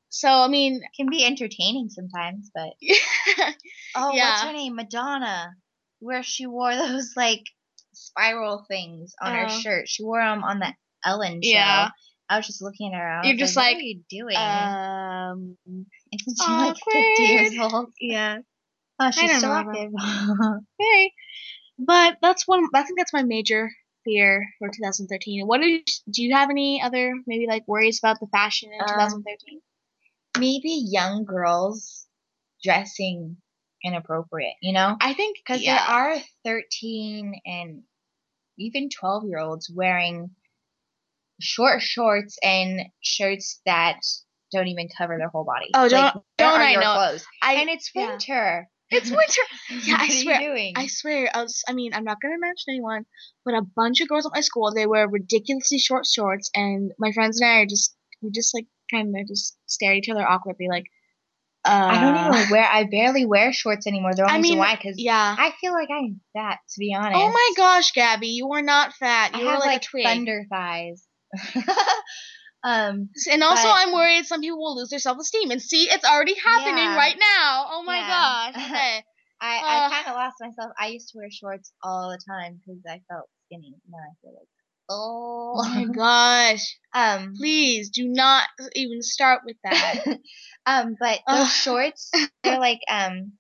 So 0.08 0.28
I 0.28 0.46
mean, 0.46 0.82
can 0.96 1.08
be 1.11 1.25
entertaining 1.25 1.88
sometimes. 1.88 2.50
But 2.54 2.75
oh, 3.96 4.12
what's 4.12 4.42
her 4.42 4.52
name? 4.52 4.76
Madonna, 4.76 5.50
where 5.99 6.23
she 6.23 6.46
wore 6.46 6.76
those 6.76 7.14
like 7.16 7.42
spiral 7.97 8.65
things 8.69 9.15
on 9.21 9.35
her 9.35 9.47
Oh. 9.49 9.61
shirt. 9.61 9.88
She 9.88 10.05
wore 10.05 10.21
them 10.21 10.45
on 10.45 10.59
the 10.61 10.73
Ellen 11.05 11.43
show. 11.43 11.49
Yeah. 11.50 11.88
I 12.29 12.37
was 12.38 12.47
just 12.47 12.61
looking 12.62 12.93
at 12.93 12.99
her. 12.99 13.21
I 13.21 13.26
You're 13.26 13.37
just 13.37 13.57
like, 13.57 13.75
like, 13.75 13.75
what 13.76 13.83
are 13.83 13.85
you 13.85 14.03
doing? 14.11 14.37
um, 14.37 15.57
Isn't 16.12 16.37
she 16.43 16.53
like 16.53 16.76
50 16.76 17.23
years 17.23 17.59
old? 17.61 17.93
yeah. 18.00 18.38
Oh, 18.99 19.11
she's 19.11 19.41
so 19.41 19.53
active. 19.53 19.93
Okay. 20.81 21.12
But 21.79 22.17
that's 22.23 22.49
one. 22.49 22.65
I 22.75 22.83
think 22.83 22.99
that's 22.99 23.12
my 23.12 23.23
major 23.23 23.71
fear 24.05 24.47
for 24.59 24.69
2013. 24.69 25.47
What 25.47 25.61
do 25.61 25.67
you, 25.69 25.83
do 26.11 26.23
you 26.23 26.35
have 26.35 26.49
any 26.50 26.81
other 26.83 27.12
maybe 27.26 27.47
like 27.47 27.69
worries 27.69 27.99
about 28.03 28.19
the 28.21 28.26
fashion 28.29 28.71
in 28.73 28.81
Um, 28.81 28.88
2013? 28.88 29.61
Maybe 30.38 30.71
young 30.88 31.25
girls 31.25 32.07
dressing 32.65 33.37
inappropriate, 33.87 34.55
you 34.61 34.73
know? 34.73 34.97
I 35.00 35.14
think 35.14 35.38
Because 35.38 35.62
yeah. 35.62 35.76
there 35.76 35.97
are 35.97 36.16
13 36.45 37.40
and 37.47 37.83
even 38.59 38.88
12 38.90 39.25
year 39.26 39.38
olds 39.38 39.71
wearing 39.73 40.31
short 41.40 41.83
shorts 41.83 42.38
and 42.43 42.81
shirts 43.00 43.61
that 43.66 44.00
don't 44.52 44.69
even 44.69 44.88
cover 44.97 45.16
their 45.19 45.28
whole 45.28 45.45
body. 45.45 45.66
Oh, 45.75 45.88
don't- 45.88 46.14
where 46.14 46.23
don't 46.38 46.61
I 46.61 46.75
know 46.75 46.81
clothes? 46.81 47.25
I 47.43 47.55
and 47.55 47.69
it's 47.71 47.90
yeah. 47.95 48.11
winter. 48.11 48.69
It's 48.88 49.11
winter. 49.11 49.43
Yeah, 49.85 49.97
I 49.99 50.09
swear- 50.09 50.37
Are 50.37 50.40
you 50.43 50.49
doing? 50.49 50.73
I 50.76 50.87
swear, 50.87 51.28
I, 51.35 51.43
was, 51.43 51.61
I 51.69 51.73
mean, 51.73 51.93
I'm 51.93 52.05
not 52.05 52.19
gonna 52.23 52.38
mention 52.38 52.71
anyone, 52.71 53.05
but 53.45 53.55
a 53.55 53.62
bunch 53.75 54.00
of 54.00 54.07
girls 54.09 54.26
at 54.26 54.33
my 54.33 54.43
school 54.43 54.73
they 54.73 54.87
wear 54.87 55.09
ridiculously 55.09 55.78
short 55.78 56.07
shorts, 56.07 56.50
and 56.55 56.93
my 56.97 57.11
friends 57.11 57.40
and 57.40 57.50
I 57.50 57.55
are 57.62 57.66
just 57.66 57.97
we 58.23 58.31
just 58.31 58.55
like 58.55 58.66
kind 58.93 59.09
of 59.09 59.26
just 59.26 59.59
stare 59.66 59.90
at 59.90 59.99
each 59.99 60.09
other 60.09 60.25
awkwardly, 60.26 60.69
like. 60.69 60.85
Uh, 61.66 61.88
I 61.92 62.00
don't 62.00 62.35
even 62.35 62.50
wear. 62.50 62.64
I 62.64 62.85
barely 62.85 63.26
wear 63.26 63.52
shorts 63.52 63.87
anymore. 63.87 64.14
The 64.14 64.23
only 64.23 64.32
I 64.32 64.37
reason 64.37 64.50
mean, 64.50 64.58
why, 64.58 64.76
because 64.76 64.94
Yeah. 64.99 65.37
I 65.38 65.52
feel 65.61 65.73
like 65.73 65.88
I'm 65.90 66.20
fat. 66.32 66.58
To 66.70 66.78
be 66.78 66.94
honest. 66.94 67.16
Oh 67.16 67.28
my 67.30 67.50
gosh, 67.56 67.92
Gabby, 67.92 68.28
you 68.28 68.50
are 68.52 68.62
not 68.62 68.94
fat. 68.94 69.32
I 69.35 69.40
You 69.40 69.46
are 69.49 69.50
have 69.52 69.61
like, 69.61 69.82
like, 69.92 70.04
thunder 70.04 70.44
thighs. 70.50 71.04
um. 72.64 73.08
And 73.30 73.42
also, 73.42 73.62
But- 73.68 73.75
I'm 73.88 73.92
worried 73.92 74.26
some 74.26 74.40
people 74.40 74.58
will 74.58 74.76
lose 74.76 74.90
their 74.90 74.99
self 74.99 75.18
esteem. 75.18 75.50
And 75.50 75.61
see, 75.62 75.88
it's 75.90 76.04
already 76.04 76.35
happening 76.35 76.76
Yeah. 76.85 76.96
right 76.96 77.16
now. 77.18 77.66
Oh 77.70 77.82
my 77.85 77.99
Yeah. 77.99 78.52
gosh. 78.52 78.70
Okay. 78.70 79.04
I, 79.38 79.58
I 79.58 79.88
kind 79.90 80.06
of 80.08 80.14
lost 80.14 80.37
myself. 80.40 80.73
I 80.80 80.87
used 80.88 81.11
to 81.11 81.18
wear 81.18 81.28
shorts 81.30 81.70
all 81.85 82.08
the 82.08 82.18
time 82.26 82.58
because 82.64 82.80
I 82.88 83.02
felt 83.12 83.28
skinny. 83.44 83.75
Now 83.87 83.99
I 83.99 84.14
feel 84.23 84.32
like, 84.32 84.49
Oh 84.88 85.64
my 85.64 85.87
oh. 85.88 85.93
gosh. 85.93 86.78
um, 86.95 87.35
Please 87.37 87.90
do 87.90 88.07
not 88.09 88.49
even 88.75 89.02
start 89.02 89.43
with 89.45 89.57
that. 89.64 90.05
um, 90.66 90.97
but 90.99 91.21
those 91.28 91.52
shorts, 91.52 92.11
they're 92.43 92.61
like, 92.61 92.81
um, 92.88 93.33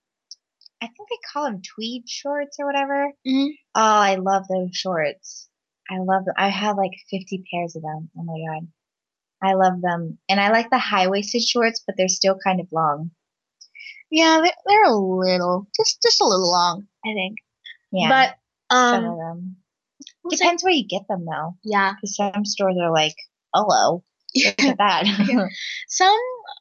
I 0.82 0.86
think 0.86 1.08
they 1.08 1.18
call 1.32 1.44
them 1.44 1.62
tweed 1.62 2.08
shorts 2.08 2.56
or 2.58 2.66
whatever. 2.66 3.12
Mhm. 3.26 3.50
Oh, 3.74 3.80
I 3.80 4.16
love 4.16 4.44
those 4.48 4.70
shorts. 4.72 5.48
I 5.90 5.98
love 5.98 6.24
them. 6.24 6.34
I 6.36 6.48
have 6.48 6.76
like 6.76 6.92
50 7.10 7.44
pairs 7.50 7.76
of 7.76 7.82
them. 7.82 8.10
Oh 8.18 8.22
my 8.22 8.38
god. 8.48 8.68
I 9.42 9.54
love 9.54 9.80
them. 9.80 10.18
And 10.28 10.40
I 10.40 10.50
like 10.50 10.70
the 10.70 10.78
high 10.78 11.08
waisted 11.08 11.42
shorts, 11.42 11.82
but 11.86 11.96
they're 11.96 12.08
still 12.08 12.38
kind 12.42 12.60
of 12.60 12.66
long. 12.72 13.10
yeah, 14.10 14.40
they're, 14.42 14.52
they're 14.66 14.84
a 14.84 14.96
little, 14.96 15.66
just 15.76 16.02
just 16.02 16.20
a 16.20 16.26
little 16.26 16.50
long, 16.50 16.86
I 17.04 17.12
think. 17.14 17.36
Yeah. 17.92 18.08
But 18.08 18.36
some 18.70 19.04
of 19.04 19.10
um, 19.12 19.18
them. 19.18 19.56
We'll 20.26 20.36
Depends 20.38 20.62
where 20.64 20.72
you 20.72 20.86
get 20.86 21.02
them 21.08 21.24
though. 21.24 21.56
yeah. 21.64 21.94
Because 21.94 22.16
some 22.16 22.44
stores 22.44 22.76
are 22.80 22.92
like, 22.92 23.14
hello, 23.54 24.02
at 24.46 24.76
that. 24.78 25.04
Some 25.88 26.16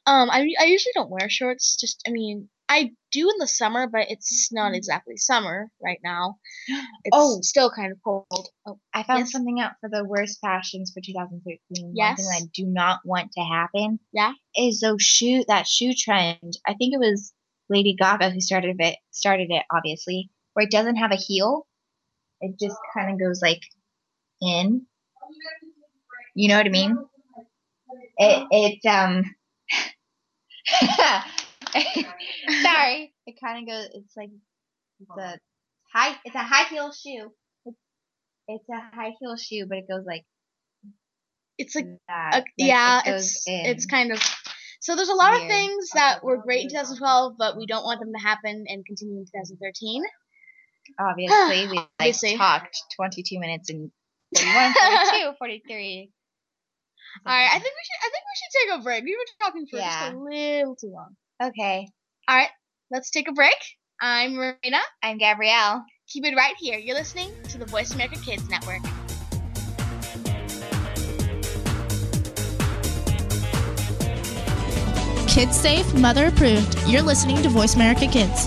um, 0.06 0.30
I 0.30 0.48
I 0.58 0.64
usually 0.66 0.92
don't 0.94 1.10
wear 1.10 1.28
shorts. 1.28 1.76
Just 1.78 2.02
I 2.08 2.10
mean, 2.10 2.48
I 2.68 2.90
do 3.12 3.28
in 3.30 3.36
the 3.38 3.46
summer, 3.46 3.86
but 3.86 4.06
it's 4.10 4.48
not 4.52 4.74
exactly 4.74 5.16
summer 5.16 5.68
right 5.82 5.98
now. 6.02 6.36
It's 7.04 7.12
Oh. 7.12 7.40
still 7.42 7.70
kind 7.70 7.92
of 7.92 7.98
cold. 8.02 8.26
Oh, 8.66 8.78
I 8.94 9.02
found 9.02 9.20
Yes. 9.20 9.32
something 9.32 9.60
out 9.60 9.72
for 9.80 9.88
the 9.90 10.04
worst 10.04 10.38
fashions 10.40 10.90
for 10.94 11.00
2013. 11.00 11.60
One 11.86 11.92
Yes. 11.94 12.16
thing 12.16 12.26
that 12.26 12.42
I 12.44 12.50
do 12.54 12.64
not 12.66 13.00
want 13.04 13.30
to 13.32 13.42
happen. 13.44 14.00
Yeah. 14.12 14.32
Is 14.56 14.80
those 14.80 15.02
shoe 15.02 15.44
that 15.48 15.66
shoe 15.68 15.92
trend. 15.94 16.56
I 16.66 16.74
think 16.74 16.94
it 16.94 16.98
was 17.00 17.32
Lady 17.68 17.94
Gaga 17.94 18.30
who 18.30 18.40
started 18.40 18.76
it. 18.80 18.96
Started 19.10 19.48
it, 19.50 19.64
obviously, 19.70 20.30
where 20.54 20.64
it 20.64 20.70
doesn't 20.72 20.96
have 20.96 21.12
a 21.12 21.16
heel. 21.16 21.66
It 22.40 22.58
just 22.58 22.76
kind 22.94 23.10
of 23.12 23.18
goes 23.18 23.40
like 23.42 23.62
in. 24.40 24.86
You 26.34 26.48
know 26.48 26.56
what 26.58 26.66
I 26.66 26.70
mean? 26.70 26.98
It 28.18 28.46
it 28.50 28.86
um. 28.88 29.34
Sorry, 32.62 33.14
it 33.26 33.34
kind 33.42 33.62
of 33.62 33.68
goes. 33.68 33.88
It's 33.94 34.16
like 34.16 34.30
it's 35.00 35.10
a 35.18 35.38
high. 35.92 36.16
It's 36.24 36.34
a 36.34 36.42
high 36.42 36.64
heel 36.68 36.92
shoe. 36.92 37.32
It's, 37.64 37.76
it's 38.48 38.68
a 38.68 38.96
high 38.96 39.12
heel 39.20 39.36
shoe, 39.36 39.66
but 39.68 39.78
it 39.78 39.88
goes 39.88 40.04
like 40.06 40.24
it's 41.58 41.74
like 41.74 41.86
that. 42.08 42.30
uh, 42.34 42.36
Like, 42.38 42.46
yeah, 42.56 43.00
it 43.04 43.14
it's 43.14 43.46
in. 43.46 43.66
it's 43.66 43.86
kind 43.86 44.12
of. 44.12 44.22
So 44.80 44.94
there's 44.94 45.08
a 45.08 45.14
lot 45.14 45.32
of 45.34 45.48
things 45.48 45.88
that 45.94 46.22
were 46.22 46.36
great 46.36 46.64
in 46.64 46.68
2012, 46.68 47.34
but 47.38 47.56
we 47.56 47.66
don't 47.66 47.82
want 47.82 47.98
them 48.00 48.12
to 48.12 48.20
happen 48.22 48.66
and 48.68 48.84
continue 48.84 49.18
in 49.18 49.24
2013. 49.24 50.02
Obviously 50.98 51.66
we 51.70 51.76
like 51.76 51.88
Obviously. 52.00 52.36
talked 52.36 52.76
22 52.96 53.38
minutes 53.40 53.70
and 53.70 53.90
41, 54.36 54.72
42, 54.72 55.32
43. 55.38 56.10
All 57.26 57.32
right, 57.32 57.46
I 57.46 57.58
think 57.58 57.64
we 57.64 57.68
should. 57.68 58.00
I 58.02 58.10
think 58.10 58.24
we 58.24 58.36
should 58.36 58.70
take 58.70 58.80
a 58.80 58.82
break. 58.82 59.04
We 59.04 59.16
were 59.16 59.44
talking 59.46 59.66
for 59.70 59.78
Yeah. 59.78 60.10
just 60.10 60.12
a 60.12 60.18
little 60.18 60.76
too 60.76 60.92
long. 60.92 61.16
Okay, 61.42 61.88
All 62.28 62.36
right, 62.36 62.48
let's 62.90 63.10
take 63.10 63.28
a 63.28 63.32
break. 63.32 63.56
I'm 64.00 64.34
Marina. 64.34 64.80
I'm 65.02 65.16
Gabrielle. 65.18 65.82
Keep 66.08 66.26
it 66.26 66.34
right 66.36 66.54
here. 66.58 66.78
You're 66.78 66.94
listening 66.96 67.30
to 67.48 67.58
the 67.58 67.64
Voice 67.66 67.94
America 67.94 68.18
Kids 68.20 68.48
Network. 68.50 68.82
Kids 75.26 75.54
safe, 75.60 75.92
mother 75.94 76.26
approved. 76.28 76.78
You're 76.86 77.02
listening 77.02 77.42
to 77.42 77.48
Voice 77.50 77.74
America 77.74 78.06
Kids. 78.06 78.46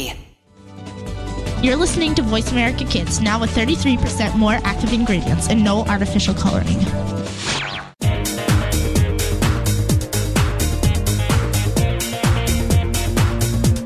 You're 1.61 1.75
listening 1.75 2.15
to 2.15 2.23
Voice 2.23 2.51
America 2.51 2.85
Kids, 2.85 3.21
now 3.21 3.39
with 3.39 3.51
33% 3.51 4.35
more 4.35 4.57
active 4.63 4.93
ingredients 4.93 5.47
and 5.47 5.63
no 5.63 5.85
artificial 5.85 6.33
coloring. 6.33 6.79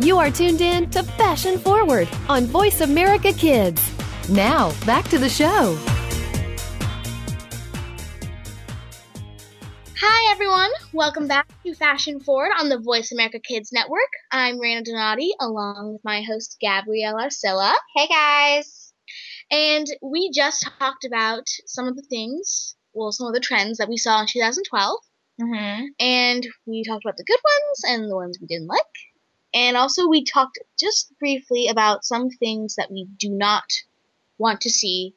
You 0.02 0.18
are 0.18 0.32
tuned 0.32 0.62
in 0.62 0.90
to 0.92 1.04
Fashion 1.04 1.58
Forward 1.58 2.08
on 2.30 2.46
Voice 2.46 2.82
America 2.82 3.34
Kids. 3.34 3.82
Now, 4.30 4.72
back 4.86 5.10
to 5.10 5.18
the 5.18 5.28
show. 5.28 5.78
Hi 10.00 10.32
everyone, 10.32 10.72
welcome 10.96 11.28
back 11.28 11.46
to 11.64 11.74
Fashion 11.74 12.20
Forward 12.22 12.52
on 12.58 12.70
the 12.70 12.80
Voice 12.80 13.12
America 13.12 13.38
Kids 13.40 13.72
Network. 13.74 14.00
I'm 14.32 14.58
Raina 14.60 14.84
Donati, 14.84 15.32
along 15.42 15.92
with 15.94 16.04
my 16.06 16.22
host 16.22 16.58
Gabrielle 16.62 17.16
Arcilla, 17.16 17.74
Hey 17.96 18.08
guys. 18.08 18.94
and 19.52 19.86
we 20.02 20.32
just 20.32 20.66
talked 20.80 21.04
about 21.04 21.48
some 21.66 21.88
of 21.88 21.96
the 21.98 22.02
things, 22.04 22.76
well, 22.94 23.12
some 23.12 23.28
of 23.28 23.34
the 23.34 23.42
trends 23.42 23.78
that 23.78 23.90
we 23.90 23.98
saw 23.98 24.22
in 24.22 24.28
2012, 24.32 25.00
Mm-hmm. 25.42 25.86
and 26.00 26.48
we 26.66 26.86
talked 26.86 27.04
about 27.04 27.18
the 27.18 27.26
good 27.26 27.42
ones 27.44 27.82
and 27.86 28.10
the 28.10 28.16
ones 28.16 28.38
we 28.40 28.48
didn't 28.48 28.68
like, 28.68 28.80
and 29.54 29.76
also 29.76 30.08
we 30.08 30.24
talked 30.24 30.60
just 30.80 31.12
briefly 31.20 31.68
about 31.68 32.06
some 32.06 32.30
things 32.30 32.76
that 32.76 32.90
we 32.90 33.06
do 33.18 33.30
not 33.30 33.66
want 34.38 34.62
to 34.62 34.70
see 34.70 35.14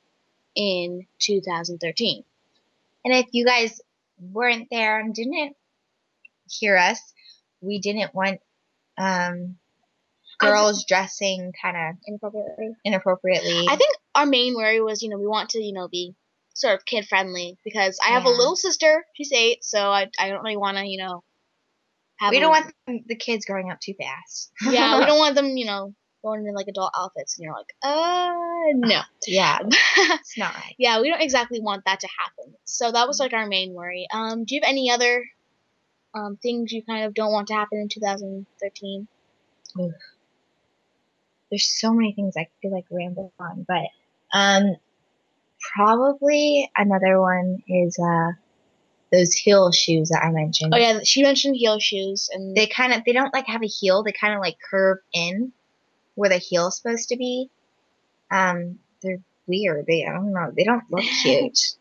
in 0.57 1.07
2013. 1.21 2.25
And 3.05 3.14
if 3.14 3.27
you 3.31 3.45
guys 3.45 3.81
weren't 4.21 4.67
there 4.73 4.99
and 4.99 5.14
didn't 5.14 5.55
hear 6.51 6.77
us, 6.77 7.01
we 7.61 7.79
didn't 7.81 8.15
want 8.15 8.41
um, 8.99 9.57
girls 10.39 10.85
dressing 10.85 11.53
kind 11.61 11.77
of 11.77 11.97
Inappropriately. 12.07 12.75
inappropriately. 12.85 13.67
I 13.69 13.77
think 13.77 13.95
our 14.15 14.27
main 14.27 14.55
worry 14.55 14.81
was, 14.81 15.03
you 15.03 15.09
know, 15.09 15.19
we 15.19 15.27
want 15.27 15.51
to, 15.51 15.63
you 15.63 15.73
know, 15.73 15.89
be 15.89 16.15
sort 16.55 16.75
of 16.75 16.85
kid 16.85 17.07
friendly 17.07 17.57
because 17.65 17.99
I 18.05 18.11
have 18.11 18.25
a 18.25 18.29
little 18.31 18.57
sister. 18.57 19.05
She's 19.15 19.33
eight, 19.33 19.65
so 19.65 19.79
I, 19.91 20.09
I 20.19 20.29
don't 20.29 20.43
really 20.43 20.57
want 20.57 20.77
to, 20.79 20.85
you 20.87 20.99
know, 20.99 21.23
have. 22.19 22.31
we 22.33 22.41
don't 22.41 22.51
want 22.51 22.73
them- 22.87 23.05
the 23.07 23.15
kids 23.17 23.45
growing 23.47 23.71
up 23.71 23.81
too 23.81 23.95
fast. 23.95 24.51
yeah, 24.63 24.99
we 24.99 25.07
don't 25.07 25.19
want 25.25 25.35
them, 25.37 25.57
you 25.57 25.67
know, 25.67 25.95
going 26.23 26.45
in 26.47 26.55
like 26.55 26.67
adult 26.69 26.91
outfits, 26.99 27.39
and 27.39 27.45
you're 27.45 27.55
like, 27.55 27.73
uh, 27.83 28.33
no. 28.75 29.01
yeah, 29.29 29.59
it's 29.63 30.37
not 30.37 30.53
right. 30.55 30.75
yeah, 30.79 31.01
we 31.01 31.11
don't 31.11 31.23
exactly 31.23 31.61
want 31.61 31.85
that 31.85 32.01
to 32.01 32.09
happen. 32.19 32.55
So 32.65 32.91
that 32.91 33.07
was 33.07 33.21
like 33.21 33.33
our 33.33 33.47
main 33.47 33.73
worry. 33.73 34.09
Um, 34.13 34.45
do 34.45 34.55
you 34.57 34.61
have 34.63 34.69
any 34.69 34.91
other 34.91 35.25
um 36.14 36.37
things 36.42 36.73
you 36.73 36.83
kind 36.83 37.05
of 37.05 37.14
don't 37.14 37.33
want 37.33 37.49
to 37.49 37.55
happen 37.55 37.79
in 37.79 37.88
2013? 37.88 39.09
There's 41.51 41.68
so 41.68 41.92
many 41.92 42.12
things 42.12 42.37
I 42.37 42.49
could 42.61 42.73
like 42.73 42.85
ramble 42.90 43.33
on, 43.38 43.64
but 43.66 43.87
um, 44.33 44.77
probably 45.75 46.71
another 46.77 47.21
one 47.21 47.62
is 47.68 47.99
uh 47.99 48.33
those 49.11 49.33
heel 49.33 49.73
shoes 49.73 50.11
that 50.11 50.23
I 50.23 50.31
mentioned. 50.31 50.75
Oh 50.75 50.79
yeah, 50.79 51.01
she 51.03 51.23
mentioned 51.23 51.57
heel 51.57 51.79
shoes, 51.79 52.29
and 52.33 52.55
they 52.55 52.66
kind 52.66 52.92
of 52.92 53.05
they 53.05 53.12
don't 53.12 53.33
like 53.33 53.47
have 53.47 53.62
a 53.62 53.66
heel 53.66 54.03
they 54.03 54.12
kind 54.12 54.35
of 54.35 54.40
like 54.40 54.57
curve 54.71 54.99
in 55.14 55.53
where 56.14 56.29
the 56.29 56.38
heel's 56.38 56.77
supposed 56.77 57.09
to 57.09 57.16
be 57.16 57.49
um 58.31 58.79
they're 59.03 59.21
weird 59.47 59.87
they 59.87 60.05
i 60.05 60.12
don't 60.12 60.33
know 60.33 60.53
they 60.55 60.64
don't 60.64 60.83
look 60.90 61.05
cute 61.23 61.77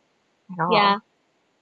at 0.52 0.64
all 0.64 0.72
yeah. 0.72 1.00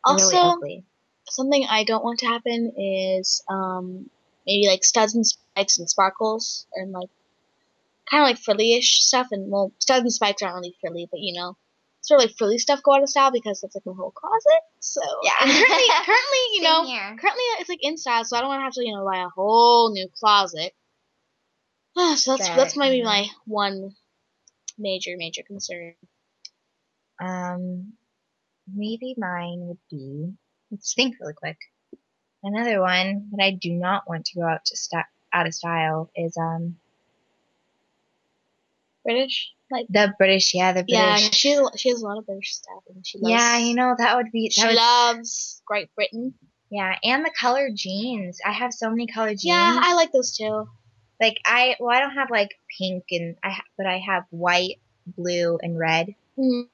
They're 0.06 0.13
Also, 0.13 0.56
really. 0.58 0.84
Something 1.29 1.65
I 1.69 1.83
don't 1.83 2.03
want 2.03 2.19
to 2.19 2.27
happen 2.27 2.73
is 2.77 3.43
um 3.49 4.09
maybe 4.45 4.67
like 4.67 4.83
studs 4.83 5.15
and 5.15 5.25
spikes 5.25 5.77
and 5.79 5.89
sparkles 5.89 6.67
and 6.75 6.91
like 6.91 7.09
kind 8.09 8.23
of 8.23 8.27
like 8.29 8.38
frilly-ish 8.39 9.03
stuff. 9.03 9.27
And 9.31 9.51
well, 9.51 9.71
studs 9.79 10.01
and 10.01 10.13
spikes 10.13 10.41
aren't 10.41 10.55
really 10.55 10.75
frilly, 10.81 11.07
but 11.09 11.19
you 11.19 11.33
know, 11.33 11.57
sort 12.01 12.21
of 12.21 12.27
like 12.29 12.38
frilly 12.38 12.57
stuff 12.57 12.83
go 12.83 12.93
out 12.93 13.03
of 13.03 13.09
style 13.09 13.31
because 13.31 13.63
it's 13.63 13.75
like 13.75 13.85
my 13.85 13.93
whole 13.97 14.11
closet. 14.11 14.61
So 14.79 15.01
Yeah. 15.23 15.31
and 15.41 15.51
currently, 15.51 15.88
currently, 16.05 16.43
you 16.53 16.61
know, 16.61 16.85
here. 16.85 17.17
currently 17.19 17.43
it's 17.59 17.69
like 17.69 17.79
in 17.83 17.97
style, 17.97 18.23
so 18.25 18.38
I 18.38 18.41
don't 18.41 18.49
want 18.49 18.59
to 18.59 18.63
have 18.65 18.73
to 18.73 18.85
you 18.85 18.95
know 18.95 19.05
buy 19.05 19.19
a 19.19 19.29
whole 19.29 19.91
new 19.91 20.07
closet. 20.19 20.73
so 22.15 22.38
that's 22.38 22.49
that's 22.49 22.77
maybe 22.77 23.03
my 23.03 23.25
one 23.45 23.95
major 24.77 25.15
major 25.17 25.41
concern. 25.41 25.95
um 27.23 27.93
maybe 28.73 29.15
mine 29.17 29.59
would 29.67 29.77
be 29.89 30.33
let's 30.75 30.93
think 30.93 31.15
really 31.19 31.33
quick 31.33 31.57
another 32.43 32.81
one 32.81 33.29
that 33.31 33.43
i 33.43 33.51
do 33.51 33.71
not 33.71 34.03
want 34.07 34.25
to 34.25 34.35
go 34.39 34.45
out 34.45 34.63
to 34.65 34.75
st- 34.75 35.05
out 35.33 35.47
of 35.47 35.53
style 35.53 36.09
is 36.15 36.35
um 36.38 36.75
British. 39.03 39.51
Like 39.71 39.85
the 39.89 40.13
British, 40.17 40.53
yeah, 40.53 40.71
the 40.73 40.83
British. 40.83 40.93
Yeah, 40.97 41.15
she 41.31 41.51
has, 41.51 41.59
a- 41.59 41.77
she 41.77 41.89
has 41.89 42.01
a 42.01 42.05
lot 42.05 42.17
of 42.17 42.25
British 42.25 42.55
stuff, 42.55 42.83
and 42.93 43.05
she 43.05 43.17
loves. 43.19 43.31
yeah, 43.31 43.57
you 43.57 43.73
know 43.75 43.95
that 43.97 44.15
would 44.17 44.31
be. 44.31 44.49
she 44.49 44.65
would, 44.65 44.75
loves 44.75 45.61
Great 45.65 45.93
Britain. 45.95 46.33
yeah, 46.69 46.95
and 47.03 47.23
the 47.25 47.31
colored 47.39 47.75
jeans. 47.75 48.39
I 48.45 48.51
have 48.51 48.73
so 48.73 48.89
many 48.89 49.07
colored 49.07 49.38
jeans. 49.39 49.43
Yeah, 49.43 49.79
I 49.81 49.93
like 49.95 50.11
those 50.11 50.35
too. 50.38 50.67
like 51.21 51.39
I 51.45 51.75
well, 51.79 51.95
I 51.95 51.99
don't 51.99 52.15
have 52.15 52.29
like 52.29 52.49
pink 52.77 53.03
and 53.11 53.35
I, 53.43 53.59
but 53.77 53.85
I 53.88 53.99
have 53.99 54.23
white, 54.29 54.79
blue, 55.05 55.57
and 55.61 55.77
red. 55.77 56.15
Mhm. 56.38 56.65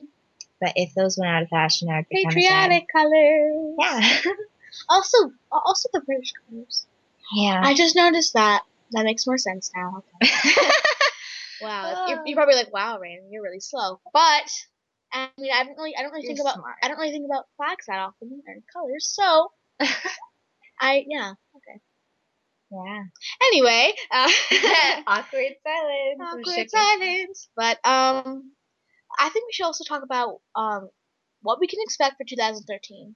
But 0.61 0.73
if 0.75 0.93
those 0.93 1.17
went 1.17 1.31
out 1.31 1.43
of 1.43 1.49
fashion, 1.49 1.89
I 1.89 1.97
would 1.97 2.09
be 2.09 2.23
kind 2.23 2.37
of 2.37 2.43
sad. 2.43 2.69
Patriotic 2.69 2.87
colors. 2.93 3.75
Yeah, 3.79 4.31
Also, 4.89 5.17
also 5.51 5.89
the 5.91 6.01
British 6.01 6.31
colors. 6.47 6.85
yeah. 7.35 7.61
I 7.63 7.73
just 7.73 7.95
noticed 7.95 8.33
that. 8.35 8.61
That 8.91 9.05
makes 9.05 9.25
more 9.25 9.37
sense 9.37 9.71
now. 9.75 10.03
Okay. 10.21 10.31
Wow, 11.61 12.07
you're, 12.07 12.21
you're 12.25 12.35
probably 12.35 12.55
like, 12.55 12.73
"Wow, 12.73 12.97
Rain, 12.99 13.21
you're 13.29 13.43
really 13.43 13.59
slow." 13.59 14.01
But 14.13 14.49
I 15.13 15.29
mean, 15.37 15.51
I 15.53 15.63
don't 15.63 15.77
really, 15.77 15.95
I 15.95 16.01
don't 16.01 16.11
really 16.11 16.25
You're 16.25 16.35
think 16.35 16.47
about. 16.47 16.63
I 16.81 16.87
don't 16.87 16.97
really 16.97 17.11
think 17.11 17.25
about 17.25 17.45
flags 17.55 17.85
that 17.87 17.99
often 17.99 18.41
and 18.47 18.63
colors. 18.73 19.05
So, 19.13 19.51
I 20.79 21.05
yeah, 21.07 21.33
okay. 21.55 21.79
yeah. 22.71 23.03
Anyway, 23.43 23.93
uh, 24.09 24.31
Awkward 25.07 25.53
silence. 25.63 26.19
Awkward 26.19 26.69
silence. 26.71 27.49
But 27.55 27.85
um, 27.85 28.51
I 29.19 29.29
think 29.29 29.47
we 29.47 29.53
should 29.53 29.65
also 29.65 29.83
talk 29.83 30.03
about 30.03 30.39
um 30.55 30.89
what 31.41 31.59
we 31.59 31.67
can 31.67 31.79
expect 31.81 32.17
for 32.17 32.23
2013. 32.23 33.15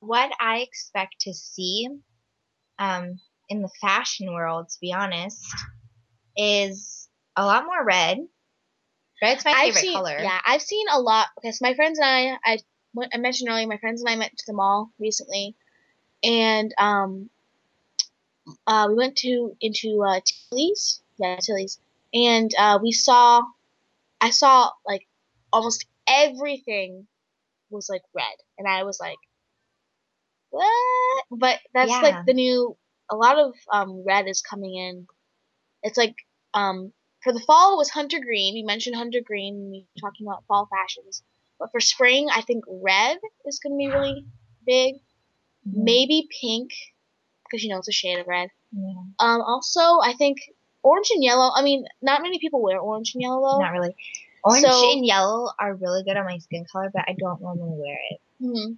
What 0.00 0.30
I 0.40 0.58
expect 0.58 1.20
to 1.20 1.34
see, 1.34 1.88
um, 2.78 3.18
in 3.48 3.62
the 3.62 3.70
fashion 3.80 4.32
world, 4.32 4.68
to 4.68 4.76
be 4.80 4.92
honest, 4.92 5.44
is 6.36 7.08
a 7.36 7.44
lot 7.44 7.64
more 7.64 7.84
red. 7.84 8.18
Red's 9.22 9.44
my 9.44 9.54
favorite 9.54 9.80
seen, 9.80 9.94
color. 9.94 10.18
Yeah, 10.20 10.38
I've 10.46 10.62
seen 10.62 10.86
a 10.92 11.00
lot 11.00 11.28
because 11.36 11.60
my 11.62 11.74
friends 11.74 11.98
and 11.98 12.38
I, 12.44 12.52
I, 12.52 12.58
I 13.12 13.18
mentioned 13.18 13.48
earlier, 13.48 13.66
my 13.66 13.78
friends 13.78 14.02
and 14.02 14.10
I 14.10 14.18
went 14.18 14.36
to 14.36 14.44
the 14.46 14.52
mall 14.52 14.90
recently, 14.98 15.56
and 16.22 16.72
um, 16.78 17.30
uh, 18.66 18.86
we 18.88 18.94
went 18.94 19.16
to 19.18 19.56
into 19.60 20.02
uh, 20.02 20.20
Tilly's, 20.50 21.00
yeah, 21.18 21.36
Tilly's, 21.40 21.80
and 22.16 22.50
uh, 22.58 22.78
we 22.82 22.92
saw, 22.92 23.42
I 24.20 24.30
saw 24.30 24.70
like 24.86 25.06
almost 25.52 25.86
everything 26.08 27.06
was 27.70 27.88
like 27.90 28.02
red, 28.14 28.36
and 28.58 28.68
I 28.68 28.84
was 28.84 28.98
like, 29.00 29.18
what? 30.50 31.24
But 31.30 31.60
that's 31.74 31.90
Yeah. 31.90 32.00
like 32.02 32.26
the 32.26 32.34
new. 32.34 32.76
A 33.10 33.16
lot 33.16 33.38
of 33.38 33.54
um, 33.72 34.02
red 34.04 34.26
is 34.26 34.42
coming 34.42 34.74
in. 34.74 35.06
It's 35.84 35.98
like 35.98 36.16
um, 36.54 36.92
for 37.22 37.32
the 37.32 37.40
fall 37.40 37.74
it 37.74 37.78
was 37.78 37.90
hunter 37.90 38.18
green. 38.20 38.54
We 38.54 38.62
mentioned 38.64 38.96
hunter 38.96 39.20
green 39.24 39.70
we 39.70 39.86
were 39.86 40.08
talking 40.08 40.26
about 40.26 40.44
fall 40.48 40.68
fashions. 40.70 41.22
But 41.58 41.70
for 41.72 41.80
spring, 41.80 42.28
I 42.32 42.42
think 42.42 42.64
red 42.68 43.18
is 43.46 43.60
going 43.60 43.74
to 43.74 43.78
be 43.78 43.88
really 43.88 44.26
big. 44.66 44.94
Mhm. 45.66 45.84
Maybe 45.84 46.28
pink, 46.40 46.70
because 47.44 47.62
you 47.64 47.70
know 47.70 47.78
it's 47.78 47.88
a 47.88 47.92
shade 47.92 48.18
of 48.18 48.26
red. 48.26 48.50
Yeah. 48.72 49.02
Um, 49.20 49.40
also, 49.42 49.80
I 50.02 50.14
think 50.18 50.38
orange 50.86 51.10
and 51.14 51.22
yellow. 51.24 51.50
I 51.54 51.62
mean, 51.62 51.84
not 52.02 52.22
many 52.22 52.38
people 52.38 52.62
wear 52.62 52.78
orange 52.78 53.14
and 53.14 53.22
yellow 53.22 53.40
though. 53.42 53.58
Not 53.60 53.72
really. 53.72 53.94
Orange 54.44 54.64
So- 54.66 54.92
and 54.92 55.04
yellow 55.04 55.50
are 55.58 55.74
really 55.74 56.02
good 56.04 56.16
on 56.16 56.24
my 56.24 56.38
skin 56.38 56.64
color, 56.70 56.90
but 56.94 57.04
I 57.08 57.14
don't 57.18 57.40
normally 57.40 57.76
wear 57.78 57.98
it. 58.10 58.20
hmm 58.40 58.72